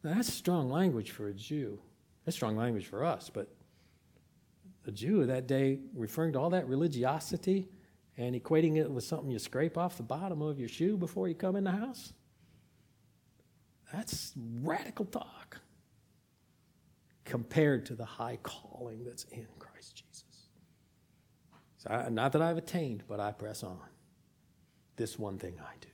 Now, 0.03 0.15
that's 0.15 0.33
strong 0.33 0.71
language 0.71 1.11
for 1.11 1.29
a 1.29 1.33
Jew. 1.33 1.79
That's 2.25 2.37
strong 2.37 2.57
language 2.57 2.87
for 2.87 3.05
us, 3.05 3.31
but 3.33 3.49
a 4.87 4.93
Jew 4.93 5.23
of 5.23 5.29
that 5.29 5.47
day, 5.47 5.79
referring 5.95 6.35
to 6.35 6.39
all 6.39 6.51
that 6.51 6.69
religiosity, 6.69 7.69
and 8.17 8.41
equating 8.41 8.77
it 8.77 8.91
with 8.91 9.05
something 9.05 9.31
you 9.31 9.39
scrape 9.39 9.77
off 9.77 9.97
the 9.97 10.03
bottom 10.03 10.43
of 10.43 10.59
your 10.59 10.69
shoe 10.69 10.97
before 10.97 11.29
you 11.29 11.35
come 11.35 11.57
in 11.57 11.65
the 11.65 11.73
house? 11.73 12.13
That's 13.93 14.33
radical 14.37 15.05
talk 15.07 15.61
compared 17.25 17.87
to 17.87 17.95
the 17.95 18.05
high 18.05 18.39
calling 18.43 19.05
that's 19.05 19.25
in 19.25 19.47
Christ. 19.59 19.74
So 21.85 21.95
I, 21.95 22.09
not 22.09 22.33
that 22.33 22.43
I've 22.43 22.59
attained, 22.59 23.05
but 23.09 23.21
I 23.21 23.33
press 23.33 23.63
on. 23.63 23.79
This 24.97 25.19
one 25.19 25.39
thing 25.39 25.55
I 25.61 25.75
do. 25.81 25.89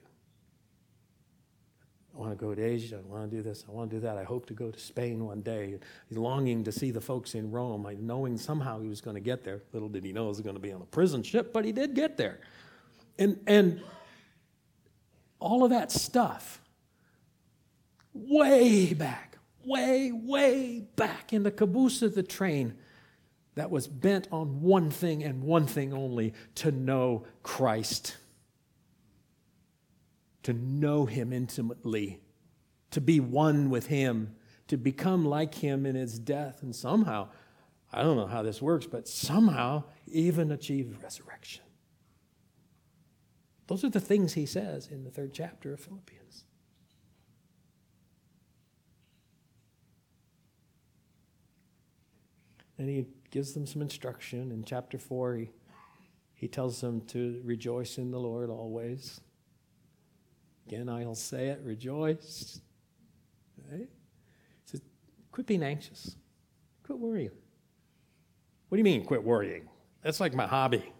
I 2.14 2.18
want 2.18 2.32
to 2.32 2.36
go 2.36 2.54
to 2.54 2.62
Asia. 2.62 3.00
I 3.02 3.08
want 3.12 3.30
to 3.30 3.36
do 3.36 3.42
this. 3.42 3.64
I 3.68 3.72
want 3.72 3.90
to 3.90 3.96
do 3.96 4.00
that. 4.00 4.18
I 4.18 4.24
hope 4.24 4.46
to 4.46 4.54
go 4.54 4.70
to 4.70 4.78
Spain 4.78 5.24
one 5.24 5.42
day. 5.42 5.78
He's 6.08 6.18
longing 6.18 6.64
to 6.64 6.72
see 6.72 6.90
the 6.90 7.00
folks 7.00 7.34
in 7.34 7.50
Rome, 7.50 7.86
knowing 8.00 8.36
somehow 8.36 8.80
he 8.80 8.88
was 8.88 9.00
going 9.00 9.14
to 9.14 9.20
get 9.20 9.44
there. 9.44 9.62
Little 9.72 9.88
did 9.88 10.04
he 10.04 10.12
know 10.12 10.24
he 10.24 10.28
was 10.28 10.40
going 10.40 10.56
to 10.56 10.60
be 10.60 10.72
on 10.72 10.82
a 10.82 10.86
prison 10.86 11.22
ship, 11.22 11.52
but 11.52 11.64
he 11.64 11.72
did 11.72 11.94
get 11.94 12.16
there. 12.16 12.40
And, 13.18 13.38
and 13.46 13.80
all 15.38 15.64
of 15.64 15.70
that 15.70 15.92
stuff, 15.92 16.60
way 18.12 18.92
back, 18.92 19.38
way, 19.64 20.10
way 20.12 20.84
back 20.96 21.32
in 21.32 21.42
the 21.44 21.50
caboose 21.50 22.02
of 22.02 22.14
the 22.14 22.22
train, 22.22 22.74
that 23.60 23.70
was 23.70 23.86
bent 23.86 24.26
on 24.32 24.62
one 24.62 24.90
thing 24.90 25.22
and 25.22 25.44
one 25.44 25.66
thing 25.66 25.92
only 25.92 26.32
to 26.56 26.72
know 26.72 27.24
Christ 27.42 28.16
to 30.42 30.52
know 30.52 31.06
Him 31.06 31.32
intimately, 31.32 32.20
to 32.90 33.00
be 33.00 33.20
one 33.20 33.70
with 33.70 33.86
Him, 33.86 34.34
to 34.68 34.76
become 34.76 35.24
like 35.24 35.54
Him 35.54 35.86
in 35.86 35.94
His 35.94 36.18
death, 36.18 36.62
and 36.62 36.74
somehow, 36.74 37.28
I 37.92 38.02
don't 38.02 38.16
know 38.16 38.26
how 38.26 38.42
this 38.42 38.62
works, 38.62 38.86
but 38.86 39.08
somehow 39.08 39.84
even 40.06 40.50
achieve 40.50 40.98
resurrection. 41.02 41.64
Those 43.66 43.84
are 43.84 43.90
the 43.90 44.00
things 44.00 44.32
He 44.32 44.46
says 44.46 44.88
in 44.88 45.04
the 45.04 45.10
third 45.10 45.32
chapter 45.34 45.72
of 45.72 45.80
Philippians. 45.80 46.19
And 52.80 52.88
he 52.88 53.04
gives 53.30 53.52
them 53.52 53.66
some 53.66 53.82
instruction. 53.82 54.50
In 54.50 54.64
chapter 54.64 54.96
4, 54.96 55.34
he, 55.34 55.50
he 56.32 56.48
tells 56.48 56.80
them 56.80 57.02
to 57.08 57.38
rejoice 57.44 57.98
in 57.98 58.10
the 58.10 58.18
Lord 58.18 58.48
always. 58.48 59.20
Again, 60.66 60.88
I'll 60.88 61.14
say 61.14 61.48
it, 61.48 61.60
rejoice. 61.62 62.58
Right? 63.70 63.80
He 63.80 64.64
says, 64.64 64.80
quit 65.30 65.46
being 65.46 65.62
anxious. 65.62 66.16
Quit 66.82 66.98
worrying. 66.98 67.32
What 68.70 68.76
do 68.76 68.78
you 68.78 68.84
mean, 68.84 69.04
quit 69.04 69.22
worrying? 69.22 69.68
That's 70.02 70.18
like 70.18 70.32
my 70.32 70.46
hobby. 70.46 70.90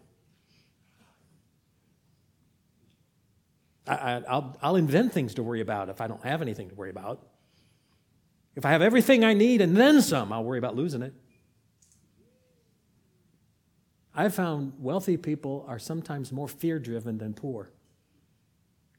I, 3.87 4.19
will 4.19 4.59
I'll 4.61 4.77
invent 4.77 5.15
things 5.15 5.33
to 5.37 5.43
worry 5.43 5.63
about 5.63 5.89
if 5.89 6.03
I 6.03 6.09
don't 6.09 6.23
have 6.25 6.43
anything 6.43 6.69
to 6.69 6.75
worry 6.75 6.91
about. 6.91 7.27
If 8.55 8.67
I 8.67 8.71
have 8.73 8.83
everything 8.83 9.25
I 9.25 9.33
need 9.33 9.63
and 9.63 9.75
then 9.75 10.03
some, 10.03 10.31
I'll 10.31 10.45
worry 10.45 10.59
about 10.59 10.77
losing 10.77 11.01
it. 11.01 11.15
I've 14.21 14.35
found 14.35 14.75
wealthy 14.79 15.17
people 15.17 15.65
are 15.67 15.79
sometimes 15.79 16.31
more 16.31 16.47
fear 16.47 16.79
driven 16.79 17.17
than 17.17 17.33
poor 17.33 17.71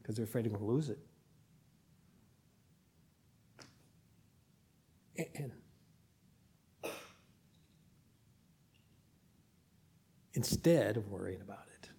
because 0.01 0.15
they're 0.15 0.25
afraid 0.25 0.45
they're 0.45 0.49
going 0.49 0.63
to 0.63 0.67
lose 0.67 0.89
it. 0.89 0.97
And 5.35 5.51
instead 10.33 10.97
of 10.97 11.07
worrying 11.07 11.41
about 11.41 11.67
it, 11.75 11.89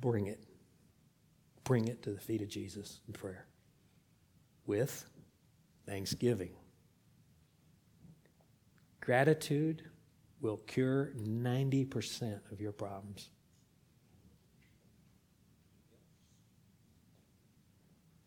bring 0.00 0.28
it. 0.28 0.44
Bring 1.64 1.88
it 1.88 2.04
to 2.04 2.10
the 2.12 2.20
feet 2.20 2.40
of 2.40 2.48
Jesus 2.48 3.00
in 3.08 3.14
prayer 3.14 3.46
with 4.64 5.06
thanksgiving. 5.86 6.52
Gratitude 9.00 9.87
will 10.40 10.58
cure 10.58 11.12
90% 11.16 12.40
of 12.52 12.60
your 12.60 12.72
problems. 12.72 13.30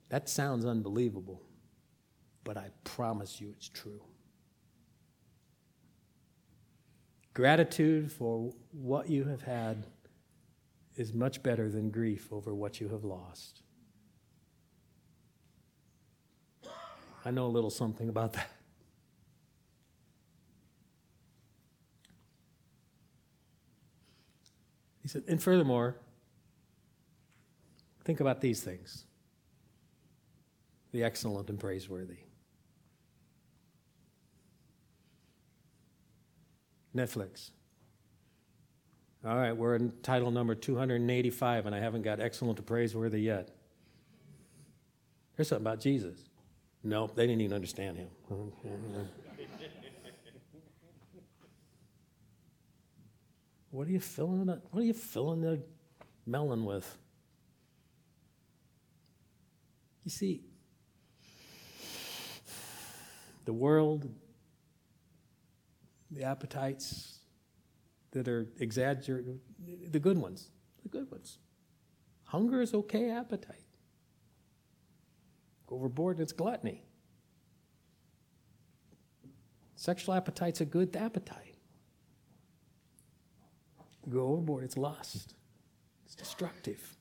That 0.09 0.27
sounds 0.27 0.65
unbelievable, 0.65 1.41
but 2.43 2.57
I 2.57 2.69
promise 2.83 3.39
you 3.39 3.49
it's 3.55 3.69
true. 3.69 4.01
Gratitude 7.33 8.11
for 8.11 8.51
what 8.71 9.09
you 9.09 9.23
have 9.23 9.41
had 9.41 9.87
is 10.97 11.13
much 11.13 11.41
better 11.41 11.69
than 11.69 11.89
grief 11.89 12.27
over 12.33 12.53
what 12.53 12.81
you 12.81 12.89
have 12.89 13.05
lost. 13.05 13.61
I 17.23 17.31
know 17.31 17.45
a 17.45 17.47
little 17.47 17.69
something 17.69 18.09
about 18.09 18.33
that. 18.33 18.49
He 25.01 25.07
said, 25.07 25.23
and 25.27 25.41
furthermore, 25.41 25.97
think 28.03 28.19
about 28.19 28.41
these 28.41 28.61
things 28.61 29.05
the 30.91 31.03
excellent 31.03 31.49
and 31.49 31.57
praiseworthy. 31.57 32.17
Netflix. 36.93 37.51
All 39.25 39.35
right, 39.35 39.55
we're 39.55 39.75
in 39.75 39.93
title 40.03 40.31
number 40.31 40.55
285, 40.55 41.65
and 41.65 41.75
I 41.75 41.79
haven't 41.79 42.01
got 42.01 42.19
excellent 42.19 42.57
to 42.57 42.63
praiseworthy 42.63 43.21
yet. 43.21 43.51
There's 45.35 45.47
something 45.47 45.65
about 45.65 45.79
Jesus. 45.79 46.17
Nope, 46.83 47.15
they 47.15 47.27
didn't 47.27 47.41
even 47.41 47.55
understand 47.55 47.97
him. 47.97 48.09
what 53.71 53.87
are 53.87 53.91
you 53.91 53.99
filling 53.99 54.49
it? 54.49 54.61
What 54.69 54.81
are 54.81 54.85
you 54.85 54.93
filling 54.93 55.41
the 55.41 55.63
melon 56.25 56.65
with? 56.65 56.97
You 60.03 60.11
see, 60.11 60.43
the 63.45 63.53
world, 63.53 64.09
the 66.09 66.23
appetites 66.23 67.19
that 68.11 68.27
are 68.27 68.47
exaggerated, 68.59 69.39
the 69.89 69.99
good 69.99 70.17
ones, 70.17 70.49
the 70.83 70.89
good 70.89 71.09
ones. 71.09 71.37
Hunger 72.25 72.61
is 72.61 72.73
okay 72.73 73.09
appetite. 73.09 73.63
Go 75.67 75.75
overboard, 75.75 76.19
it's 76.19 76.33
gluttony. 76.33 76.83
Sexual 79.75 80.15
appetite's 80.15 80.61
a 80.61 80.65
good 80.65 80.95
appetite. 80.95 81.50
Go 84.09 84.27
overboard, 84.27 84.63
it's 84.63 84.77
lust. 84.77 85.35
It's 86.05 86.15
destructive. 86.15 86.97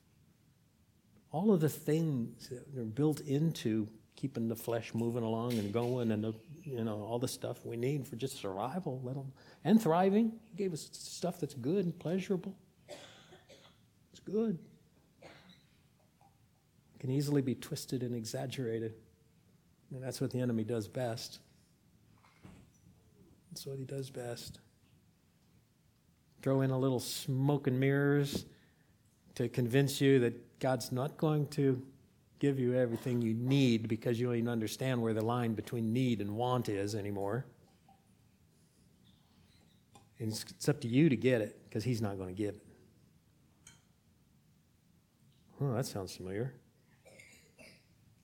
All 1.31 1.53
of 1.53 1.61
the 1.61 1.69
things 1.69 2.49
that 2.49 2.79
are 2.79 2.85
built 2.85 3.21
into 3.21 3.87
keeping 4.15 4.47
the 4.47 4.55
flesh 4.55 4.93
moving 4.93 5.23
along 5.23 5.53
and 5.53 5.73
going 5.73 6.11
and 6.11 6.23
the, 6.23 6.33
you 6.63 6.83
know 6.83 7.01
all 7.01 7.17
the 7.17 7.27
stuff 7.27 7.65
we 7.65 7.75
need 7.75 8.05
for 8.05 8.15
just 8.17 8.39
survival 8.39 9.01
let 9.03 9.15
and 9.63 9.81
thriving. 9.81 10.33
He 10.51 10.57
gave 10.57 10.73
us 10.73 10.89
stuff 10.91 11.39
that's 11.39 11.55
good 11.55 11.85
and 11.85 11.97
pleasurable. 11.97 12.55
It's 14.11 14.19
good. 14.23 14.59
It 15.21 16.99
can 16.99 17.09
easily 17.09 17.41
be 17.41 17.55
twisted 17.55 18.03
and 18.03 18.15
exaggerated. 18.15 18.93
And 19.91 20.03
that's 20.03 20.21
what 20.21 20.31
the 20.31 20.39
enemy 20.39 20.63
does 20.63 20.87
best. 20.87 21.39
That's 23.49 23.65
what 23.65 23.79
he 23.79 23.85
does 23.85 24.09
best 24.09 24.59
throw 26.41 26.61
in 26.61 26.71
a 26.71 26.77
little 26.77 26.99
smoke 26.99 27.67
and 27.67 27.79
mirrors 27.79 28.45
to 29.35 29.47
convince 29.49 30.01
you 30.01 30.19
that 30.19 30.59
god's 30.59 30.91
not 30.91 31.17
going 31.17 31.47
to 31.47 31.81
give 32.41 32.59
you 32.59 32.73
everything 32.73 33.21
you 33.21 33.35
need 33.35 33.87
because 33.87 34.19
you 34.19 34.25
don't 34.25 34.35
even 34.35 34.49
understand 34.49 34.99
where 34.99 35.13
the 35.13 35.23
line 35.23 35.53
between 35.53 35.93
need 35.93 36.21
and 36.21 36.35
want 36.35 36.67
is 36.67 36.95
anymore. 36.95 37.45
And 40.17 40.29
it's, 40.31 40.67
up 40.67 40.81
to 40.81 40.87
you 40.87 41.07
to 41.07 41.15
get 41.15 41.41
it 41.41 41.61
because 41.69 41.83
He's 41.83 42.01
not 42.01 42.17
going 42.17 42.29
to 42.29 42.35
give 42.35 42.55
it. 42.55 42.63
Oh, 45.61 45.73
that 45.75 45.85
sounds 45.85 46.15
familiar. 46.15 46.55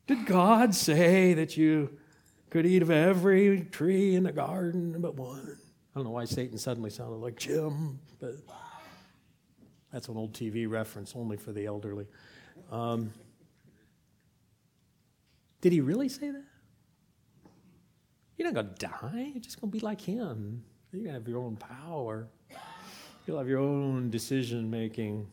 Did 0.08 0.26
God 0.26 0.74
say 0.74 1.36
that 1.36 1.56
you 1.56 1.98
could 2.50 2.66
eat 2.66 2.82
of 2.82 2.90
every 2.90 3.62
tree 3.66 4.16
in 4.16 4.24
the 4.24 4.32
garden 4.32 5.00
but 5.00 5.14
one? 5.14 5.60
I 5.98 6.00
don't 6.00 6.06
know 6.06 6.12
why 6.12 6.26
Satan 6.26 6.60
suddenly 6.60 6.92
sounded 6.92 7.16
like 7.16 7.38
Jim, 7.38 7.98
but 8.20 8.36
that's 9.92 10.08
an 10.10 10.16
old 10.16 10.32
TV 10.32 10.70
reference 10.70 11.14
only 11.16 11.38
for 11.38 11.52
the 11.52 11.66
elderly. 11.66 12.06
Um, 12.72 13.12
did 15.60 15.72
he 15.72 15.82
really 15.82 16.08
say 16.08 16.30
that? 16.30 16.44
You're 18.38 18.48
not 18.48 18.54
going 18.54 18.76
to 18.76 18.86
die. 18.86 19.32
You're 19.34 19.42
just 19.42 19.60
going 19.60 19.72
to 19.72 19.76
be 19.76 19.84
like 19.84 20.00
him. 20.00 20.64
You're 20.92 21.02
going 21.02 21.16
to 21.16 21.20
have 21.20 21.28
your 21.28 21.40
own 21.40 21.56
power. 21.56 22.28
You'll 23.26 23.40
have 23.40 23.48
your 23.48 23.58
own 23.58 24.12
decision 24.12 24.70
making. 24.70 25.26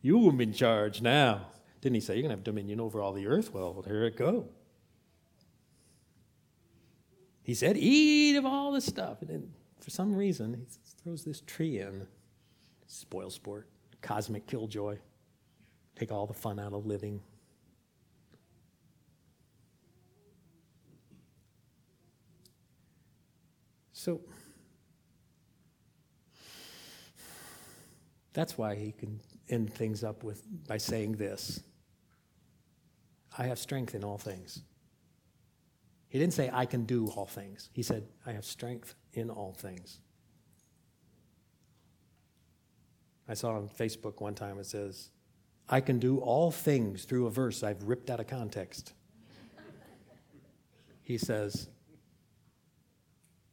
You 0.00 0.18
will 0.18 0.30
be 0.30 0.44
in 0.44 0.52
charge 0.52 1.02
now. 1.02 1.48
Didn't 1.80 1.96
he 1.96 2.00
say 2.00 2.14
you're 2.14 2.22
going 2.22 2.30
to 2.30 2.36
have 2.36 2.44
dominion 2.44 2.78
over 2.78 3.00
all 3.00 3.14
the 3.14 3.26
earth? 3.26 3.52
Well, 3.52 3.82
here 3.84 4.04
it 4.04 4.16
go. 4.16 4.46
He 7.42 7.54
said, 7.54 7.76
eat 7.76 8.36
of 8.36 8.46
all 8.46 8.70
this 8.70 8.86
stuff. 8.86 9.20
And 9.20 9.28
then 9.28 9.52
for 9.84 9.90
some 9.90 10.16
reason, 10.16 10.54
he 10.54 10.64
throws 11.02 11.24
this 11.24 11.42
tree 11.42 11.78
in. 11.78 12.06
Spoil 12.86 13.28
sport, 13.28 13.68
cosmic 14.00 14.46
killjoy. 14.46 14.96
Take 15.94 16.10
all 16.10 16.26
the 16.26 16.32
fun 16.32 16.58
out 16.58 16.72
of 16.72 16.86
living. 16.86 17.20
So 23.92 24.22
that's 28.32 28.56
why 28.56 28.76
he 28.76 28.90
can 28.90 29.20
end 29.50 29.70
things 29.70 30.02
up 30.02 30.24
with 30.24 30.42
by 30.66 30.78
saying 30.78 31.16
this. 31.16 31.60
I 33.36 33.48
have 33.48 33.58
strength 33.58 33.94
in 33.94 34.02
all 34.02 34.16
things. 34.16 34.62
He 36.08 36.18
didn't 36.18 36.32
say 36.32 36.48
I 36.50 36.64
can 36.64 36.86
do 36.86 37.08
all 37.08 37.26
things. 37.26 37.68
He 37.74 37.82
said 37.82 38.08
I 38.24 38.32
have 38.32 38.46
strength 38.46 38.94
in 39.16 39.30
all 39.30 39.52
things. 39.52 40.00
I 43.28 43.34
saw 43.34 43.56
on 43.56 43.68
Facebook 43.68 44.20
one 44.20 44.34
time 44.34 44.58
it 44.58 44.66
says, 44.66 45.10
I 45.68 45.80
can 45.80 45.98
do 45.98 46.18
all 46.18 46.50
things 46.50 47.04
through 47.04 47.26
a 47.26 47.30
verse 47.30 47.62
I've 47.62 47.82
ripped 47.84 48.10
out 48.10 48.20
of 48.20 48.26
context. 48.26 48.92
he 51.02 51.16
says, 51.16 51.68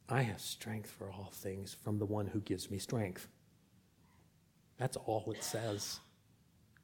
I 0.10 0.24
have 0.24 0.42
strength 0.42 0.92
for 0.92 1.10
all 1.10 1.32
things 1.34 1.74
from 1.74 1.98
the 1.98 2.06
one 2.06 2.28
who 2.28 2.42
gives 2.42 2.70
me 2.70 2.80
strength. 2.80 3.30
That's 4.78 4.98
all 4.98 5.32
it 5.32 5.44
says. 5.44 6.02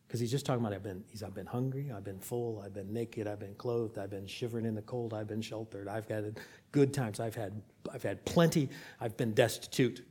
Because 0.07 0.21
he's 0.21 0.31
just 0.31 0.45
talking 0.45 0.63
about 0.63 0.73
I've 0.73 0.83
been, 0.83 1.03
he's, 1.11 1.21
I've 1.21 1.33
been 1.33 1.45
hungry, 1.45 1.91
I've 1.93 2.05
been 2.05 2.19
full, 2.19 2.61
I've 2.65 2.73
been 2.73 2.93
naked, 2.93 3.27
I've 3.27 3.39
been 3.39 3.55
clothed, 3.55 3.97
I've 3.97 4.09
been 4.09 4.25
shivering 4.25 4.65
in 4.65 4.73
the 4.73 4.81
cold, 4.81 5.13
I've 5.13 5.27
been 5.27 5.41
sheltered, 5.41 5.89
I've 5.89 6.07
had 6.07 6.39
good 6.71 6.93
times, 6.93 7.19
I've 7.19 7.35
had, 7.35 7.61
I've 7.93 8.03
had 8.03 8.23
plenty, 8.23 8.69
I've 9.01 9.17
been 9.17 9.33
destitute. 9.33 10.05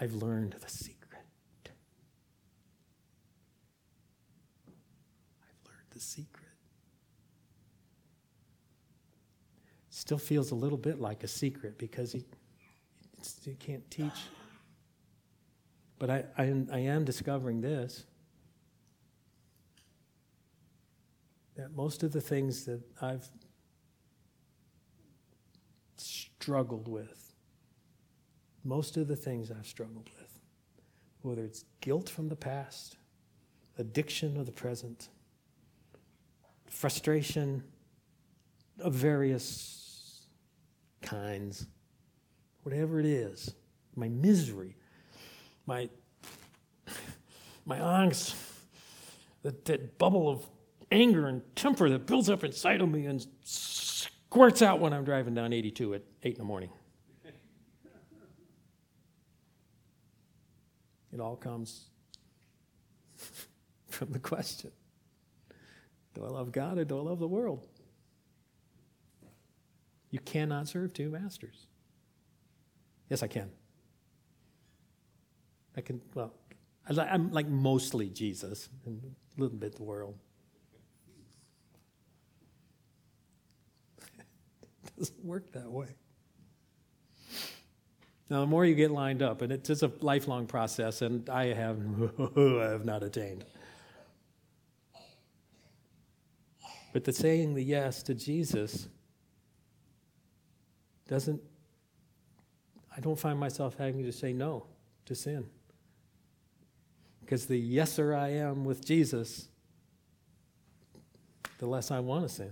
I've 0.00 0.14
learned 0.14 0.56
the 0.60 0.68
secret. 0.68 1.22
I've 5.42 5.68
learned 5.68 5.90
the 5.90 6.00
secret. 6.00 6.40
still 10.00 10.18
feels 10.18 10.50
a 10.50 10.54
little 10.54 10.78
bit 10.78 10.98
like 10.98 11.22
a 11.22 11.28
secret 11.28 11.78
because 11.78 12.10
he, 12.10 12.24
he 13.44 13.54
can't 13.54 13.88
teach. 13.90 14.10
But 16.00 16.10
I, 16.10 16.24
I, 16.38 16.64
I 16.72 16.78
am 16.78 17.04
discovering 17.04 17.60
this 17.60 18.04
that 21.56 21.76
most 21.76 22.02
of 22.02 22.10
the 22.10 22.22
things 22.22 22.64
that 22.64 22.80
I've 23.02 23.28
struggled 25.98 26.88
with, 26.88 27.34
most 28.64 28.96
of 28.96 29.08
the 29.08 29.16
things 29.16 29.50
I've 29.50 29.66
struggled 29.66 30.08
with, 30.18 30.40
whether 31.20 31.44
it's 31.44 31.66
guilt 31.82 32.08
from 32.08 32.30
the 32.30 32.36
past, 32.36 32.96
addiction 33.76 34.38
of 34.38 34.46
the 34.46 34.52
present, 34.52 35.10
frustration 36.66 37.62
of 38.78 38.94
various 38.94 40.28
kinds, 41.02 41.66
whatever 42.62 43.00
it 43.00 43.06
is, 43.06 43.54
my 43.96 44.08
misery, 44.08 44.76
my, 45.66 45.88
my 47.64 47.78
angst, 47.78 48.34
that, 49.42 49.64
that 49.64 49.98
bubble 49.98 50.28
of 50.28 50.46
anger 50.90 51.28
and 51.28 51.42
temper 51.54 51.88
that 51.90 52.06
builds 52.06 52.28
up 52.28 52.44
inside 52.44 52.80
of 52.80 52.88
me 52.90 53.06
and 53.06 53.26
squirts 53.42 54.62
out 54.62 54.80
when 54.80 54.92
I'm 54.92 55.04
driving 55.04 55.34
down 55.34 55.52
82 55.52 55.94
at 55.94 56.02
8 56.22 56.32
in 56.32 56.38
the 56.38 56.44
morning. 56.44 56.70
It 61.12 61.18
all 61.18 61.34
comes 61.34 61.86
from 63.88 64.12
the 64.12 64.20
question 64.20 64.70
Do 66.14 66.24
I 66.24 66.28
love 66.28 66.52
God 66.52 66.78
or 66.78 66.84
do 66.84 66.98
I 66.98 67.02
love 67.02 67.18
the 67.18 67.26
world? 67.26 67.66
You 70.10 70.20
cannot 70.20 70.68
serve 70.68 70.92
two 70.92 71.08
masters. 71.10 71.66
Yes, 73.08 73.22
I 73.22 73.26
can. 73.26 73.50
I 75.80 75.82
can, 75.82 75.98
well, 76.12 76.34
I'm 76.86 77.32
like 77.32 77.48
mostly 77.48 78.10
Jesus 78.10 78.68
and 78.84 79.00
a 79.38 79.40
little 79.40 79.56
bit 79.56 79.76
the 79.76 79.82
world. 79.82 80.14
it 83.96 84.96
doesn't 84.98 85.24
work 85.24 85.50
that 85.52 85.70
way. 85.70 85.86
Now, 88.28 88.40
the 88.40 88.46
more 88.46 88.66
you 88.66 88.74
get 88.74 88.90
lined 88.90 89.22
up, 89.22 89.40
and 89.40 89.50
it's 89.50 89.68
just 89.68 89.82
a 89.82 89.90
lifelong 90.02 90.46
process, 90.46 91.00
and 91.00 91.30
I 91.30 91.54
have, 91.54 91.78
I 92.36 92.68
have 92.72 92.84
not 92.84 93.02
attained. 93.02 93.46
But 96.92 97.04
the 97.04 97.12
saying 97.14 97.54
the 97.54 97.64
yes 97.64 98.02
to 98.02 98.14
Jesus 98.14 98.86
doesn't, 101.08 101.40
I 102.94 103.00
don't 103.00 103.18
find 103.18 103.40
myself 103.40 103.76
having 103.78 104.02
to 104.02 104.12
say 104.12 104.34
no 104.34 104.66
to 105.06 105.14
sin. 105.14 105.48
Because 107.30 107.46
the 107.46 107.76
yeser 107.76 108.12
I 108.12 108.30
am 108.30 108.64
with 108.64 108.84
Jesus, 108.84 109.46
the 111.58 111.66
less 111.66 111.92
I 111.92 112.00
want 112.00 112.26
to 112.26 112.28
sin. 112.28 112.50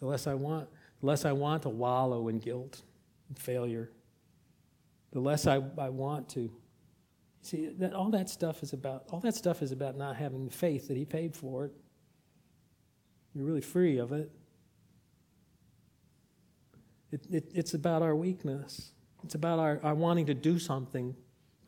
The 0.00 0.06
less 0.06 0.26
I 0.26 0.34
want, 0.34 0.68
the 1.00 1.06
less 1.06 1.24
I 1.24 1.32
want 1.32 1.62
to 1.62 1.70
wallow 1.70 2.28
in 2.28 2.40
guilt 2.40 2.82
and 3.30 3.38
failure. 3.38 3.90
The 5.12 5.20
less 5.20 5.46
I, 5.46 5.62
I 5.78 5.88
want 5.88 6.28
to. 6.30 6.52
See, 7.40 7.68
that, 7.78 7.94
all 7.94 8.10
that 8.10 8.28
stuff 8.28 8.62
is 8.62 8.74
about 8.74 9.04
all 9.08 9.20
that 9.20 9.34
stuff 9.34 9.62
is 9.62 9.72
about 9.72 9.96
not 9.96 10.16
having 10.16 10.44
the 10.44 10.52
faith 10.52 10.88
that 10.88 10.96
he 10.98 11.06
paid 11.06 11.34
for 11.34 11.64
it. 11.64 11.72
You're 13.34 13.46
really 13.46 13.62
free 13.62 13.96
of 13.96 14.12
it. 14.12 14.30
it, 17.12 17.26
it 17.30 17.50
it's 17.54 17.72
about 17.72 18.02
our 18.02 18.14
weakness. 18.14 18.92
It's 19.24 19.34
about 19.34 19.58
our, 19.58 19.80
our 19.82 19.94
wanting 19.94 20.26
to 20.26 20.34
do 20.34 20.58
something 20.58 21.16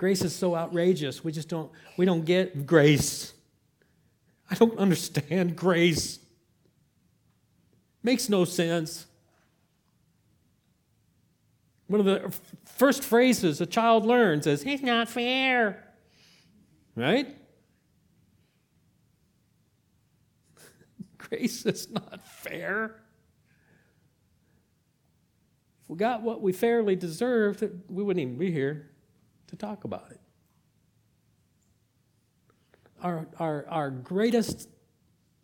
Grace 0.01 0.23
is 0.23 0.35
so 0.35 0.57
outrageous. 0.57 1.23
We 1.23 1.31
just 1.31 1.51
don't 1.51 1.71
we 1.99 2.07
don't 2.07 2.25
get 2.25 2.65
grace. 2.67 3.35
I 4.51 4.55
don't 4.55 4.79
understand 4.79 5.57
grace. 5.57 6.19
Makes 8.03 8.31
no 8.31 8.47
sense. 8.47 9.05
One 11.87 12.01
of 12.01 12.07
the 12.07 12.35
first 12.65 13.05
phrases 13.05 13.61
a 13.61 13.67
child 13.67 14.07
learns 14.07 14.47
is, 14.47 14.65
It's 14.65 14.83
not 14.83 15.07
fair. 15.07 15.85
Right? 16.97 17.37
Grace 21.19 21.67
is 21.67 21.91
not 21.91 22.27
fair. 22.27 22.97
If 25.83 25.91
we 25.91 25.97
got 25.99 26.23
what 26.23 26.41
we 26.41 26.55
fairly 26.55 26.97
deserved, 26.97 27.69
we 27.91 28.03
wouldn't 28.03 28.23
even 28.23 28.39
be 28.39 28.51
here 28.51 28.90
to 29.51 29.57
talk 29.57 29.85
about 29.85 30.11
it. 30.11 30.21
Our, 33.03 33.29
our, 33.39 33.67
our 33.69 33.91
greatest 33.91 34.69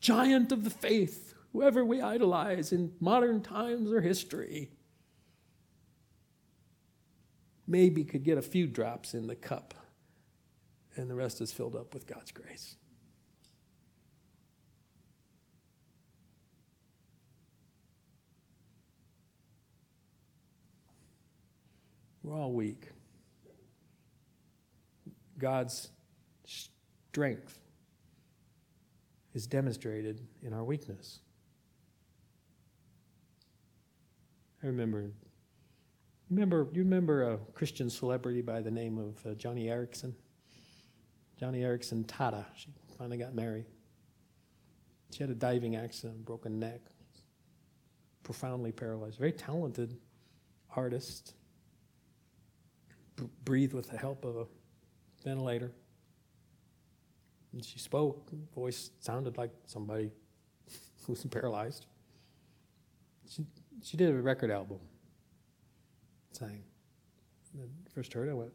giant 0.00 0.52
of 0.52 0.64
the 0.64 0.70
faith, 0.70 1.34
whoever 1.52 1.84
we 1.84 2.00
idolize 2.00 2.72
in 2.72 2.92
modern 3.00 3.42
times 3.42 3.90
or 3.92 4.00
history, 4.00 4.70
maybe 7.66 8.04
could 8.04 8.24
get 8.24 8.38
a 8.38 8.42
few 8.42 8.66
drops 8.66 9.14
in 9.14 9.26
the 9.26 9.36
cup, 9.36 9.74
and 10.96 11.10
the 11.10 11.14
rest 11.14 11.40
is 11.40 11.52
filled 11.52 11.74
up 11.74 11.94
with 11.94 12.06
God's 12.06 12.30
grace. 12.30 12.76
We're 22.22 22.36
all 22.36 22.52
weak. 22.52 22.88
God's 25.38 25.90
strength 26.44 27.58
is 29.34 29.46
demonstrated 29.46 30.26
in 30.42 30.52
our 30.52 30.64
weakness. 30.64 31.20
I 34.62 34.66
remember, 34.66 35.10
remember, 36.30 36.68
you 36.72 36.82
remember 36.82 37.32
a 37.32 37.38
Christian 37.52 37.90
celebrity 37.90 38.40
by 38.40 38.60
the 38.60 38.70
name 38.70 38.98
of 38.98 39.24
uh, 39.26 39.34
Joni 39.34 39.66
Eareckson? 39.66 40.14
Joni 41.40 41.60
Eareckson 41.60 42.04
Tada. 42.06 42.46
She 42.56 42.68
finally 42.96 43.18
got 43.18 43.34
married. 43.34 43.66
She 45.12 45.22
had 45.22 45.30
a 45.30 45.34
diving 45.34 45.76
accident, 45.76 46.24
broken 46.24 46.58
neck, 46.58 46.80
profoundly 48.22 48.72
paralyzed. 48.72 49.18
Very 49.18 49.32
talented 49.32 49.98
artist. 50.74 51.34
B- 53.16 53.28
breathed 53.44 53.72
with 53.72 53.90
the 53.90 53.96
help 53.96 54.24
of 54.24 54.36
a 54.36 54.46
ventilator. 55.26 55.72
And 57.52 57.64
she 57.64 57.78
spoke. 57.78 58.30
Voice 58.54 58.90
sounded 59.00 59.36
like 59.36 59.50
somebody 59.66 60.12
who 61.02 61.12
was 61.12 61.24
paralyzed. 61.24 61.86
She, 63.28 63.44
she 63.82 63.96
did 63.96 64.10
a 64.10 64.14
record 64.14 64.52
album, 64.52 64.78
sang. 66.30 66.62
And 67.54 67.70
first 67.92 68.12
heard 68.12 68.28
it, 68.28 68.32
I 68.32 68.34
went, 68.34 68.52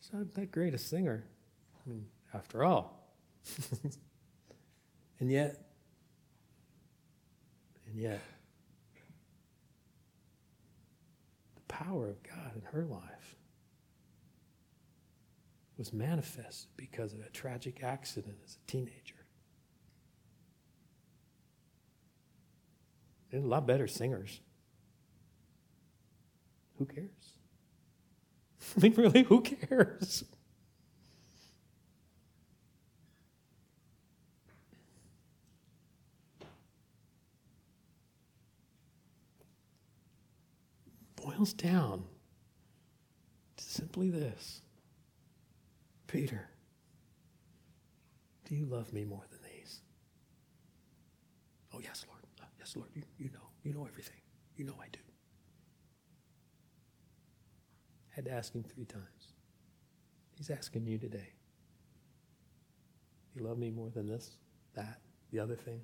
she's 0.00 0.12
not 0.12 0.34
that 0.34 0.50
great 0.50 0.74
a 0.74 0.78
singer. 0.78 1.24
I 1.74 1.88
mean, 1.88 2.04
after 2.34 2.64
all. 2.64 3.08
and 5.20 5.30
yet, 5.30 5.56
and 7.86 7.98
yet, 7.98 8.20
the 11.54 11.74
power 11.74 12.08
of 12.10 12.22
God 12.22 12.52
in 12.54 12.62
her 12.72 12.84
life 12.84 13.21
was 15.82 15.92
manifest 15.92 16.68
because 16.76 17.12
of 17.12 17.18
a 17.18 17.28
tragic 17.30 17.82
accident 17.82 18.36
as 18.44 18.54
a 18.54 18.70
teenager. 18.70 19.16
They're 23.28 23.40
a 23.40 23.44
lot 23.44 23.66
better 23.66 23.88
singers. 23.88 24.38
Who 26.78 26.86
cares? 26.86 27.08
I 28.76 28.80
mean, 28.80 28.94
really, 28.94 29.24
who 29.24 29.40
cares? 29.40 30.22
Boils 41.16 41.52
down 41.52 42.04
to 43.56 43.64
simply 43.64 44.10
this 44.10 44.62
Peter, 46.12 46.46
do 48.44 48.54
you 48.54 48.66
love 48.66 48.92
me 48.92 49.02
more 49.02 49.22
than 49.30 49.38
these? 49.50 49.80
Oh, 51.72 51.80
yes, 51.82 52.04
Lord. 52.06 52.20
Uh, 52.38 52.44
yes, 52.58 52.76
Lord. 52.76 52.90
You, 52.94 53.02
you 53.16 53.30
know. 53.32 53.48
You 53.62 53.72
know 53.72 53.86
everything. 53.86 54.20
You 54.58 54.66
know 54.66 54.74
I 54.78 54.88
do. 54.92 54.98
I 58.10 58.16
Had 58.16 58.26
to 58.26 58.30
ask 58.30 58.54
him 58.54 58.62
three 58.62 58.84
times. 58.84 59.32
He's 60.36 60.50
asking 60.50 60.86
you 60.86 60.98
today. 60.98 61.30
You 63.34 63.44
love 63.44 63.56
me 63.56 63.70
more 63.70 63.88
than 63.88 64.06
this, 64.06 64.32
that, 64.74 65.00
the 65.30 65.38
other 65.38 65.56
thing? 65.56 65.80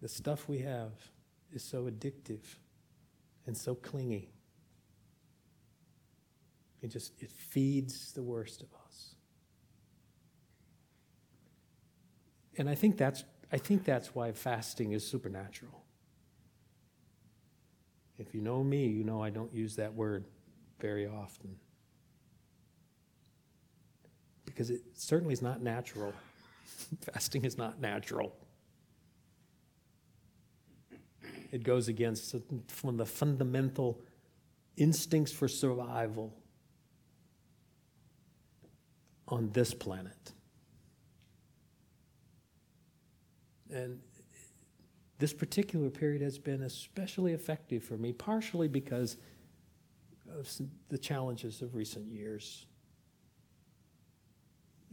The 0.00 0.08
stuff 0.08 0.48
we 0.48 0.58
have 0.60 0.92
is 1.52 1.64
so 1.64 1.90
addictive 1.90 2.44
and 3.44 3.56
so 3.56 3.74
clingy. 3.74 4.28
It 6.82 6.88
just 6.88 7.12
it 7.20 7.30
feeds 7.30 8.12
the 8.12 8.22
worst 8.22 8.62
of 8.62 8.68
us. 8.86 9.14
and 12.58 12.68
I 12.68 12.74
think 12.74 12.98
that's 12.98 13.24
I 13.50 13.56
think 13.56 13.84
that's 13.84 14.14
why 14.14 14.32
fasting 14.32 14.92
is 14.92 15.06
supernatural. 15.06 15.84
If 18.18 18.34
you 18.34 18.42
know 18.42 18.62
me, 18.62 18.86
you 18.86 19.04
know 19.04 19.22
I 19.22 19.30
don't 19.30 19.54
use 19.54 19.76
that 19.76 19.94
word 19.94 20.26
very 20.80 21.06
often. 21.06 21.56
Because 24.44 24.70
it 24.70 24.82
certainly 24.94 25.32
is 25.32 25.40
not 25.40 25.62
natural. 25.62 26.12
Fasting 27.12 27.44
is 27.44 27.56
not 27.56 27.80
natural. 27.80 28.34
It 31.52 31.62
goes 31.62 31.88
against 31.88 32.34
one 32.82 32.94
of 32.94 32.98
the 32.98 33.06
fundamental 33.06 34.02
instincts 34.76 35.32
for 35.32 35.48
survival 35.48 36.34
on 39.28 39.50
this 39.52 39.74
planet. 39.74 40.32
And 43.70 44.00
this 45.18 45.32
particular 45.32 45.90
period 45.90 46.22
has 46.22 46.38
been 46.38 46.62
especially 46.62 47.32
effective 47.32 47.82
for 47.82 47.96
me, 47.96 48.12
partially 48.12 48.68
because 48.68 49.16
of 50.38 50.50
the 50.88 50.98
challenges 50.98 51.62
of 51.62 51.74
recent 51.74 52.06
years 52.06 52.66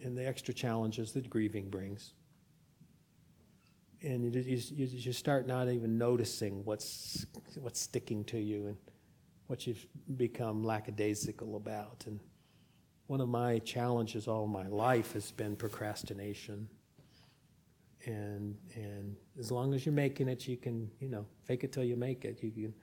and 0.04 0.18
the 0.18 0.28
extra 0.28 0.54
challenges 0.54 1.14
that 1.14 1.30
grieving 1.30 1.70
brings. 1.70 2.14
And 4.02 4.34
you, 4.34 4.42
you, 4.42 4.86
you 4.86 5.14
start 5.14 5.48
not 5.48 5.70
even 5.70 5.98
noticing 5.98 6.64
what's, 6.66 7.26
what's 7.56 7.80
sticking 7.80 8.24
to 8.26 8.38
you 8.38 8.68
and 8.68 8.78
what 9.48 9.66
you've 9.66 9.86
become 10.18 10.64
lackadaisical 10.64 11.56
about. 11.56 12.04
And 12.08 12.20
one 13.08 13.22
of 13.22 13.30
my 13.30 13.60
challenges 13.60 14.28
all 14.28 14.48
my 14.48 14.68
life 14.68 15.14
has 15.14 15.32
been 15.32 15.56
procrastination. 15.56 16.68
And, 18.06 18.56
and 18.76 19.16
as 19.40 19.52
long 19.52 19.74
as 19.74 19.86
you're 19.86 19.94
making 19.94 20.28
it, 20.28 20.48
you 20.48 20.58
can, 20.58 20.90
you 21.00 21.10
know, 21.10 21.26
fake 21.44 21.64
it 21.64 21.72
till 21.72 21.84
you 21.84 21.96
make 21.96 22.26
it. 22.26 22.40
You 22.42 22.52
can, 22.52 22.74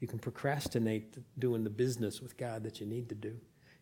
you 0.00 0.08
can 0.08 0.18
procrastinate 0.18 1.16
doing 1.38 1.64
the 1.64 1.70
business 1.70 2.20
with 2.20 2.36
God 2.36 2.62
that 2.64 2.80
you 2.80 2.86
need 2.86 3.08
to 3.10 3.14
do. 3.14 3.36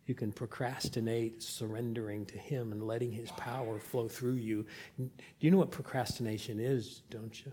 You 0.06 0.14
can 0.14 0.32
procrastinate 0.32 1.42
surrendering 1.42 2.26
to 2.26 2.38
Him 2.38 2.72
and 2.72 2.82
letting 2.82 3.12
His 3.12 3.30
power 3.32 3.78
flow 3.78 4.08
through 4.08 4.34
you. 4.34 4.66
Do 4.98 5.08
you 5.38 5.50
know 5.50 5.58
what 5.58 5.70
procrastination 5.70 6.58
is, 6.58 7.02
don't 7.10 7.44
you? 7.44 7.52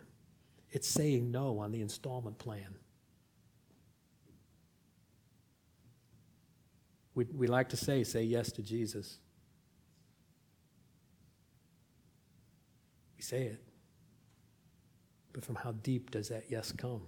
It's 0.72 0.88
saying 0.88 1.32
no 1.32 1.60
on 1.60 1.72
the 1.72 1.82
installment 1.82 2.40
plan. 2.40 2.76
We, 7.18 7.26
we 7.36 7.47
like 7.47 7.70
to 7.70 7.78
say, 7.78 8.03
say 8.03 8.22
yes 8.22 8.51
to 8.51 8.61
Jesus. 8.61 9.18
We 13.15 13.24
say 13.24 13.45
it. 13.45 13.63
But 15.34 15.43
from 15.43 15.55
how 15.55 15.72
deep 15.72 16.11
does 16.11 16.30
that 16.30 16.43
yes 16.47 16.72
come? 16.72 17.01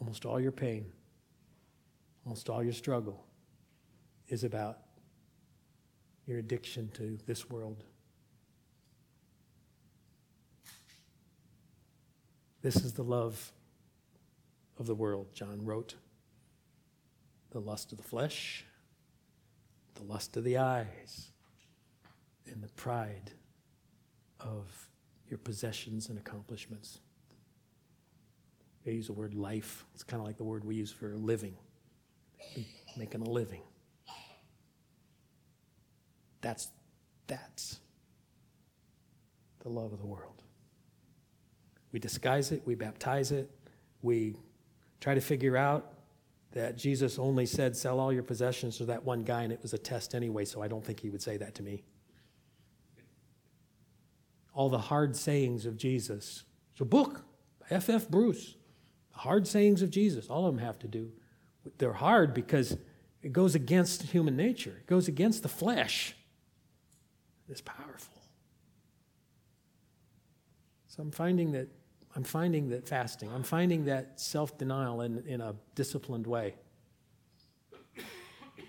Almost 0.00 0.26
all 0.26 0.40
your 0.40 0.50
pain, 0.50 0.86
almost 2.26 2.50
all 2.50 2.64
your 2.64 2.72
struggle 2.72 3.24
is 4.26 4.42
about 4.42 4.78
your 6.26 6.38
addiction 6.38 6.90
to 6.94 7.16
this 7.24 7.48
world. 7.48 7.84
This 12.62 12.76
is 12.76 12.92
the 12.92 13.02
love 13.02 13.52
of 14.78 14.86
the 14.86 14.94
world, 14.94 15.34
John 15.34 15.64
wrote. 15.64 15.96
The 17.50 17.60
lust 17.60 17.90
of 17.90 17.98
the 17.98 18.04
flesh, 18.04 18.64
the 19.94 20.04
lust 20.04 20.36
of 20.36 20.44
the 20.44 20.56
eyes, 20.56 21.32
and 22.46 22.62
the 22.62 22.68
pride 22.68 23.32
of 24.40 24.88
your 25.28 25.38
possessions 25.38 26.08
and 26.08 26.18
accomplishments. 26.18 27.00
They 28.84 28.92
use 28.92 29.08
the 29.08 29.12
word 29.12 29.34
life. 29.34 29.84
It's 29.94 30.04
kind 30.04 30.20
of 30.20 30.26
like 30.26 30.36
the 30.36 30.44
word 30.44 30.64
we 30.64 30.76
use 30.76 30.92
for 30.92 31.16
living, 31.16 31.56
making 32.96 33.22
a 33.22 33.28
living. 33.28 33.62
That's, 36.40 36.68
that's 37.26 37.80
the 39.60 39.68
love 39.68 39.92
of 39.92 39.98
the 39.98 40.06
world. 40.06 40.42
We 41.92 41.98
disguise 41.98 42.52
it, 42.52 42.62
we 42.64 42.74
baptize 42.74 43.32
it, 43.32 43.50
we 44.00 44.36
try 45.00 45.14
to 45.14 45.20
figure 45.20 45.56
out 45.56 45.92
that 46.52 46.76
Jesus 46.76 47.18
only 47.18 47.46
said, 47.46 47.76
Sell 47.76 47.98
all 47.98 48.12
your 48.12 48.22
possessions 48.22 48.78
to 48.78 48.86
that 48.86 49.04
one 49.04 49.22
guy, 49.22 49.42
and 49.42 49.52
it 49.52 49.60
was 49.62 49.72
a 49.72 49.78
test 49.78 50.14
anyway, 50.14 50.44
so 50.44 50.62
I 50.62 50.68
don't 50.68 50.84
think 50.84 51.00
he 51.00 51.10
would 51.10 51.22
say 51.22 51.36
that 51.36 51.54
to 51.56 51.62
me. 51.62 51.82
All 54.54 54.68
the 54.68 54.78
hard 54.78 55.16
sayings 55.16 55.64
of 55.64 55.76
Jesus. 55.76 56.44
It's 56.72 56.80
a 56.80 56.84
book, 56.84 57.24
F. 57.70 57.88
F. 57.88 58.08
Bruce. 58.08 58.56
The 59.12 59.18
hard 59.18 59.46
sayings 59.46 59.82
of 59.82 59.90
Jesus, 59.90 60.28
all 60.28 60.46
of 60.46 60.54
them 60.54 60.64
have 60.64 60.78
to 60.80 60.88
do. 60.88 61.10
They're 61.78 61.92
hard 61.92 62.34
because 62.34 62.76
it 63.22 63.32
goes 63.32 63.54
against 63.54 64.02
human 64.02 64.36
nature, 64.36 64.76
it 64.80 64.86
goes 64.86 65.08
against 65.08 65.42
the 65.42 65.48
flesh. 65.48 66.16
It's 67.48 67.60
powerful. 67.60 68.22
So 70.88 71.02
I'm 71.02 71.10
finding 71.10 71.52
that 71.52 71.68
I'm 72.14 72.24
finding 72.24 72.68
that 72.70 72.86
fasting, 72.86 73.30
I'm 73.32 73.42
finding 73.42 73.86
that 73.86 74.20
self-denial 74.20 75.00
in, 75.00 75.24
in 75.26 75.40
a 75.40 75.54
disciplined 75.74 76.26
way 76.26 76.54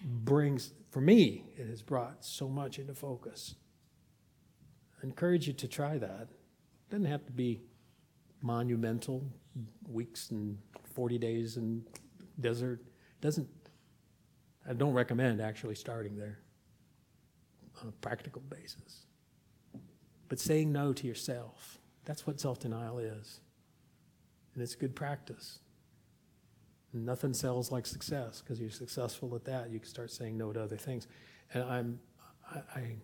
brings, 0.03 0.73
for 0.91 1.01
me, 1.01 1.45
it 1.57 1.67
has 1.67 1.81
brought 1.81 2.23
so 2.23 2.47
much 2.47 2.79
into 2.79 2.93
focus. 2.93 3.55
I 5.01 5.05
encourage 5.05 5.47
you 5.47 5.53
to 5.53 5.67
try 5.67 5.97
that. 5.97 6.27
It 6.29 6.91
doesn't 6.91 7.05
have 7.05 7.25
to 7.25 7.31
be 7.31 7.61
monumental, 8.41 9.23
weeks 9.87 10.31
and 10.31 10.57
40 10.93 11.17
days 11.17 11.57
in 11.57 11.83
desert. 12.39 12.81
Doesn't, 13.21 13.47
I 14.67 14.73
don't 14.73 14.93
recommend 14.93 15.41
actually 15.41 15.75
starting 15.75 16.17
there 16.17 16.39
on 17.81 17.87
a 17.87 17.91
practical 17.91 18.41
basis. 18.41 19.05
But 20.27 20.39
saying 20.39 20.71
no 20.71 20.93
to 20.93 21.07
yourself, 21.07 21.79
that's 22.05 22.27
what 22.27 22.39
self 22.39 22.59
denial 22.59 22.99
is. 22.99 23.39
And 24.53 24.61
it's 24.61 24.75
good 24.75 24.95
practice. 24.95 25.59
And 26.93 27.05
nothing 27.05 27.33
sells 27.33 27.71
like 27.71 27.85
success 27.85 28.41
because 28.41 28.59
you're 28.59 28.69
successful 28.69 29.33
at 29.35 29.45
that. 29.45 29.71
You 29.71 29.79
can 29.79 29.87
start 29.87 30.11
saying 30.11 30.37
no 30.37 30.53
to 30.53 30.61
other 30.61 30.77
things. 30.77 31.07
And 31.53 31.63
I'm, 31.63 31.99
I, 32.49 32.59
I, 32.75 32.95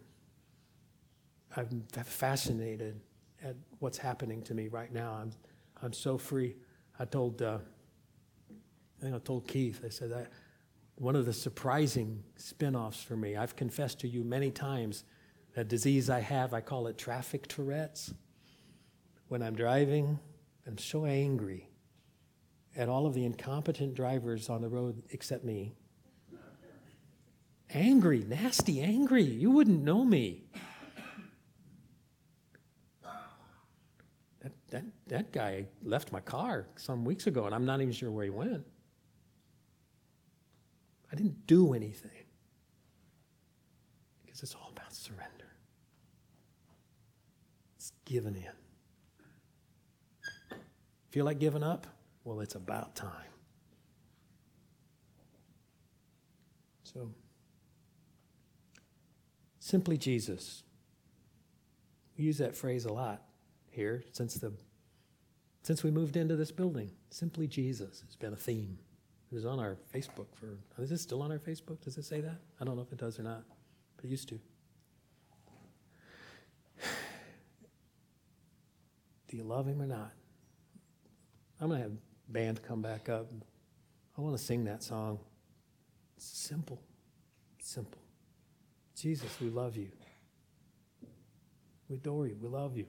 I'm 1.58 1.84
fascinated 1.92 3.02
at 3.44 3.56
what's 3.80 3.98
happening 3.98 4.44
to 4.44 4.54
me 4.54 4.68
right 4.68 4.94
now. 4.94 5.14
I'm, 5.14 5.32
I'm 5.82 5.94
so 5.94 6.18
free. 6.18 6.56
I 7.00 7.06
told, 7.06 7.42
uh, 7.42 7.58
I 8.52 9.02
think 9.02 9.16
I 9.16 9.20
told 9.20 9.48
Keith, 9.48 9.82
I 9.84 9.90
said, 9.90 10.12
that 10.12 10.32
one 10.96 11.16
of 11.16 11.26
the 11.26 11.34
surprising 11.34 12.24
spin 12.36 12.76
offs 12.76 13.02
for 13.02 13.16
me, 13.16 13.38
I've 13.38 13.56
confessed 13.56 14.02
to 14.02 14.08
you 14.08 14.24
many 14.24 14.52
times 14.52 15.06
a 15.56 15.64
disease 15.64 16.10
I 16.10 16.20
have, 16.20 16.54
I 16.54 16.62
call 16.62 16.88
it 16.88 16.98
traffic 16.98 17.48
Tourette's. 17.48 18.14
When 19.30 19.44
I'm 19.44 19.56
driving, 19.56 20.20
I'm 20.66 20.80
so 20.80 21.06
angry 21.06 21.70
at 22.76 22.90
all 22.90 23.06
of 23.06 23.14
the 23.14 23.26
incompetent 23.26 23.94
drivers 23.94 24.50
on 24.50 24.62
the 24.62 24.68
road 24.68 25.04
except 25.12 25.44
me. 25.44 25.76
Angry, 27.72 28.26
nasty, 28.28 28.82
angry. 28.82 29.24
You 29.24 29.52
wouldn't 29.52 29.84
know 29.84 30.04
me. 30.04 30.46
That, 34.42 34.52
that, 34.72 34.84
that 35.08 35.32
guy 35.32 35.68
left 35.84 36.12
my 36.12 36.22
car 36.22 36.66
some 36.76 37.06
weeks 37.06 37.28
ago, 37.28 37.46
and 37.46 37.54
I'm 37.54 37.66
not 37.66 37.82
even 37.82 37.94
sure 37.94 38.10
where 38.10 38.24
he 38.24 38.32
went. 38.32 38.66
I 41.12 41.16
didn't 41.16 41.46
do 41.46 41.74
anything 41.74 42.26
because 44.26 44.42
it's 44.42 44.56
all 44.56 44.72
about 44.72 44.92
surrender. 44.92 45.54
It's 47.76 47.92
giving 48.06 48.36
in. 48.36 48.69
Feel 51.10 51.26
like 51.26 51.40
giving 51.40 51.64
up? 51.64 51.88
Well, 52.24 52.40
it's 52.42 52.56
about 52.56 52.96
time. 52.96 53.12
So, 56.84 57.12
simply 59.60 59.98
Jesus. 59.98 60.64
We 62.18 62.26
use 62.26 62.38
that 62.40 62.56
phrase 62.56 62.86
a 62.86 62.94
lot 62.94 63.24
here 63.70 64.04
since 64.12 64.36
the 64.36 64.54
since 65.62 65.84
we 65.84 65.92
moved 65.92 66.18
into 66.18 66.36
this 66.36 66.52
building. 66.52 66.92
Simply 67.10 67.48
Jesus 67.48 68.02
has 68.06 68.16
been 68.16 68.34
a 68.34 68.38
theme. 68.38 68.80
It 69.32 69.36
was 69.36 69.46
on 69.46 69.60
our 69.60 69.78
Facebook 69.94 70.28
for 70.34 70.58
is 70.82 70.92
it 70.92 70.98
still 71.00 71.22
on 71.22 71.32
our 71.32 71.38
Facebook? 71.40 71.82
Does 71.82 71.98
it 71.98 72.06
say 72.06 72.22
that? 72.22 72.40
I 72.60 72.66
don't 72.66 72.76
know 72.76 72.82
if 72.82 72.92
it 72.92 72.98
does 73.00 73.20
or 73.20 73.24
not, 73.24 73.44
but 73.96 74.06
it 74.06 74.10
used 74.10 74.30
to. 74.30 74.40
Do 79.28 79.38
you 79.38 79.44
love 79.44 79.68
him 79.68 79.82
or 79.82 79.88
not? 79.88 80.12
I'm 81.60 81.70
going 81.70 81.82
to 81.82 81.90
have 81.90 81.98
band 82.30 82.64
come 82.64 82.82
back 82.82 83.10
up. 83.10 83.32
I 84.18 84.22
want 84.22 84.38
to 84.38 84.44
sing 84.44 84.66
that 84.66 84.84
song. 84.84 85.20
It's 86.16 86.26
simple. 86.26 86.82
Simple. 87.62 88.02
Jesus, 88.96 89.30
we 89.42 89.50
love 89.50 89.76
you. 89.76 89.90
We 91.90 91.96
adore 91.96 92.28
you. 92.28 92.38
We 92.42 92.48
love 92.48 92.78
you. 92.78 92.86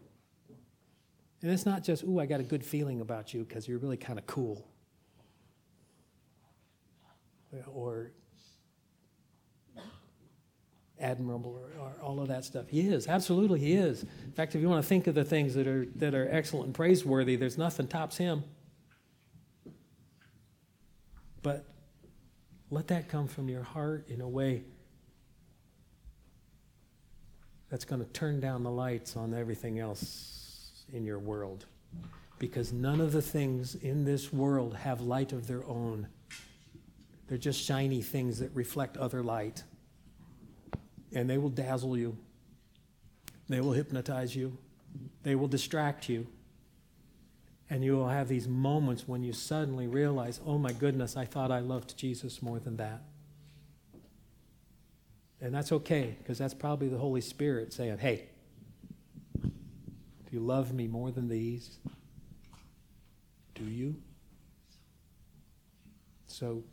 And 1.43 1.51
it's 1.51 1.65
not 1.65 1.83
just, 1.83 2.05
ooh, 2.05 2.21
I 2.21 2.27
got 2.27 2.41
a 2.41 2.45
good 2.45 2.65
feeling 2.65 3.01
about 3.01 3.33
you 3.33 3.45
because 3.45 3.67
you're 3.67 3.79
really 3.79 3.97
kind 3.97 4.19
of 4.19 4.27
cool. 4.27 4.67
Or 7.67 8.13
admirable 11.01 11.59
or, 11.79 11.83
or, 11.83 11.93
all 12.03 12.21
of 12.21 12.29
that 12.29 12.45
stuff. 12.45 12.69
He 12.69 12.89
is, 12.89 13.09
absolutely 13.09 13.59
he 13.59 13.73
is. 13.73 14.03
In 14.03 14.33
fact, 14.33 14.55
if 14.55 14.61
you 14.61 14.69
want 14.69 14.83
to 14.83 14.89
think 14.89 15.07
of 15.07 15.15
the 15.15 15.25
things 15.25 15.55
that 15.55 15.67
are 15.67 15.87
that 15.97 16.15
are 16.15 16.29
excellent 16.31 16.67
and 16.67 16.75
praiseworthy, 16.75 17.37
there's 17.37 17.59
nothing 17.59 17.89
tops 17.89 18.19
him. 18.19 18.45
But 21.43 21.65
let 22.71 22.89
that 22.89 23.09
come 23.09 23.27
from 23.27 23.49
your 23.49 23.63
heart 23.63 24.07
in 24.09 24.21
a 24.21 24.29
way 24.29 24.63
that's 27.71 27.85
going 27.85 28.05
to 28.05 28.11
turn 28.11 28.41
down 28.41 28.63
the 28.63 28.71
lights 28.71 29.17
on 29.17 29.33
everything 29.33 29.79
else 29.79 30.85
in 30.93 31.05
your 31.05 31.19
world. 31.19 31.67
Because 32.39 32.73
none 32.73 33.01
of 33.01 33.13
the 33.13 33.23
things 33.23 33.75
in 33.77 34.05
this 34.05 34.33
world 34.33 34.75
have 34.75 35.01
light 35.01 35.33
of 35.33 35.47
their 35.47 35.65
own. 35.65 36.09
They're 37.29 37.39
just 37.39 37.63
shiny 37.63 38.03
things 38.03 38.41
that 38.41 38.51
reflect 38.55 38.97
other 38.97 39.23
light. 39.23 39.63
And 41.15 41.29
they 41.31 41.39
will 41.39 41.51
dazzle 41.51 41.97
you, 41.97 42.17
they 43.49 43.61
will 43.61 43.73
hypnotize 43.73 44.35
you, 44.35 44.57
they 45.23 45.35
will 45.35 45.49
distract 45.49 46.09
you. 46.09 46.27
And 47.73 47.85
you 47.85 47.97
will 47.97 48.09
have 48.09 48.27
these 48.27 48.49
moments 48.49 49.07
when 49.07 49.23
you 49.23 49.33
suddenly 49.33 49.87
realize, 49.87 50.41
oh 50.45 50.59
my 50.59 50.73
goodness, 50.73 51.17
I 51.17 51.25
thought 51.25 51.53
I 51.53 51.61
loved 51.61 51.97
Jesus 51.97 52.43
more 52.43 52.59
than 52.59 52.77
that. 52.79 53.05
And 55.41 55.55
that's 55.55 55.71
okay, 55.73 56.17
because 56.19 56.37
that's 56.37 56.53
probably 56.53 56.89
the 56.89 56.99
Holy 56.99 57.21
Spirit 57.21 57.73
saying, 57.73 57.99
hey, 57.99 58.29
do 59.41 59.51
you 60.33 60.41
love 60.41 60.73
me 60.73 60.89
more 60.89 61.13
than 61.13 61.29
these? 61.29 61.79
Do 63.55 63.65
you? 63.65 63.97
So 66.27 66.65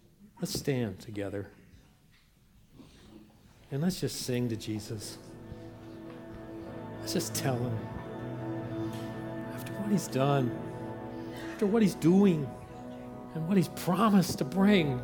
let's 0.42 0.58
stand 0.58 1.00
together 1.00 1.48
and 3.72 3.82
let's 3.82 4.00
just 4.00 4.22
sing 4.22 4.50
to 4.50 4.56
Jesus. 4.56 5.18
Let's 7.00 7.14
just 7.14 7.36
tell 7.36 7.58
him 7.58 7.78
after 9.56 9.74
what 9.74 9.92
he's 9.92 10.08
done, 10.08 10.52
after 11.58 11.66
what 11.66 11.82
he's 11.82 11.96
doing, 11.96 12.48
and 13.34 13.48
what 13.48 13.58
he's 13.58 13.70
promised 13.70 14.38
to 14.38 14.46
bring. 14.46 15.02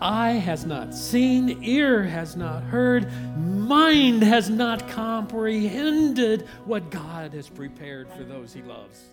Eye 0.00 0.32
has 0.32 0.66
not 0.66 0.92
seen, 0.92 1.62
ear 1.62 2.02
has 2.02 2.34
not 2.34 2.64
heard, 2.64 3.06
mind 3.38 4.24
has 4.24 4.50
not 4.50 4.88
comprehended 4.88 6.48
what 6.64 6.90
God 6.90 7.32
has 7.32 7.48
prepared 7.48 8.08
for 8.08 8.24
those 8.24 8.52
he 8.52 8.60
loves. 8.62 9.04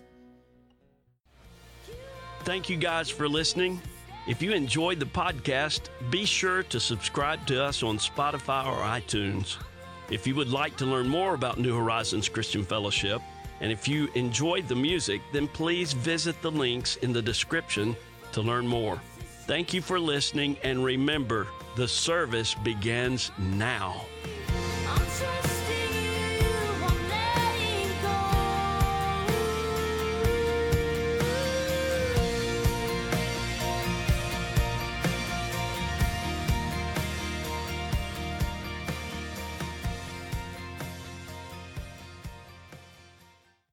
Thank 2.40 2.68
you 2.68 2.76
guys 2.76 3.08
for 3.08 3.28
listening. 3.28 3.80
If 4.26 4.42
you 4.42 4.50
enjoyed 4.50 4.98
the 4.98 5.06
podcast, 5.06 5.82
be 6.10 6.24
sure 6.24 6.64
to 6.64 6.80
subscribe 6.80 7.46
to 7.46 7.62
us 7.62 7.84
on 7.84 7.98
Spotify 7.98 8.66
or 8.66 8.78
iTunes. 8.78 9.56
If 10.10 10.26
you 10.26 10.34
would 10.34 10.50
like 10.50 10.76
to 10.78 10.84
learn 10.84 11.06
more 11.06 11.34
about 11.34 11.60
New 11.60 11.76
Horizons 11.76 12.28
Christian 12.28 12.64
Fellowship, 12.64 13.22
and 13.60 13.72
if 13.72 13.88
you 13.88 14.08
enjoyed 14.14 14.68
the 14.68 14.74
music, 14.74 15.20
then 15.32 15.48
please 15.48 15.92
visit 15.92 16.40
the 16.42 16.50
links 16.50 16.96
in 16.96 17.12
the 17.12 17.22
description 17.22 17.96
to 18.32 18.42
learn 18.42 18.66
more. 18.66 19.00
Thank 19.46 19.72
you 19.72 19.80
for 19.80 19.98
listening, 19.98 20.56
and 20.62 20.84
remember, 20.84 21.46
the 21.76 21.88
service 21.88 22.54
begins 22.54 23.30
now. 23.38 24.04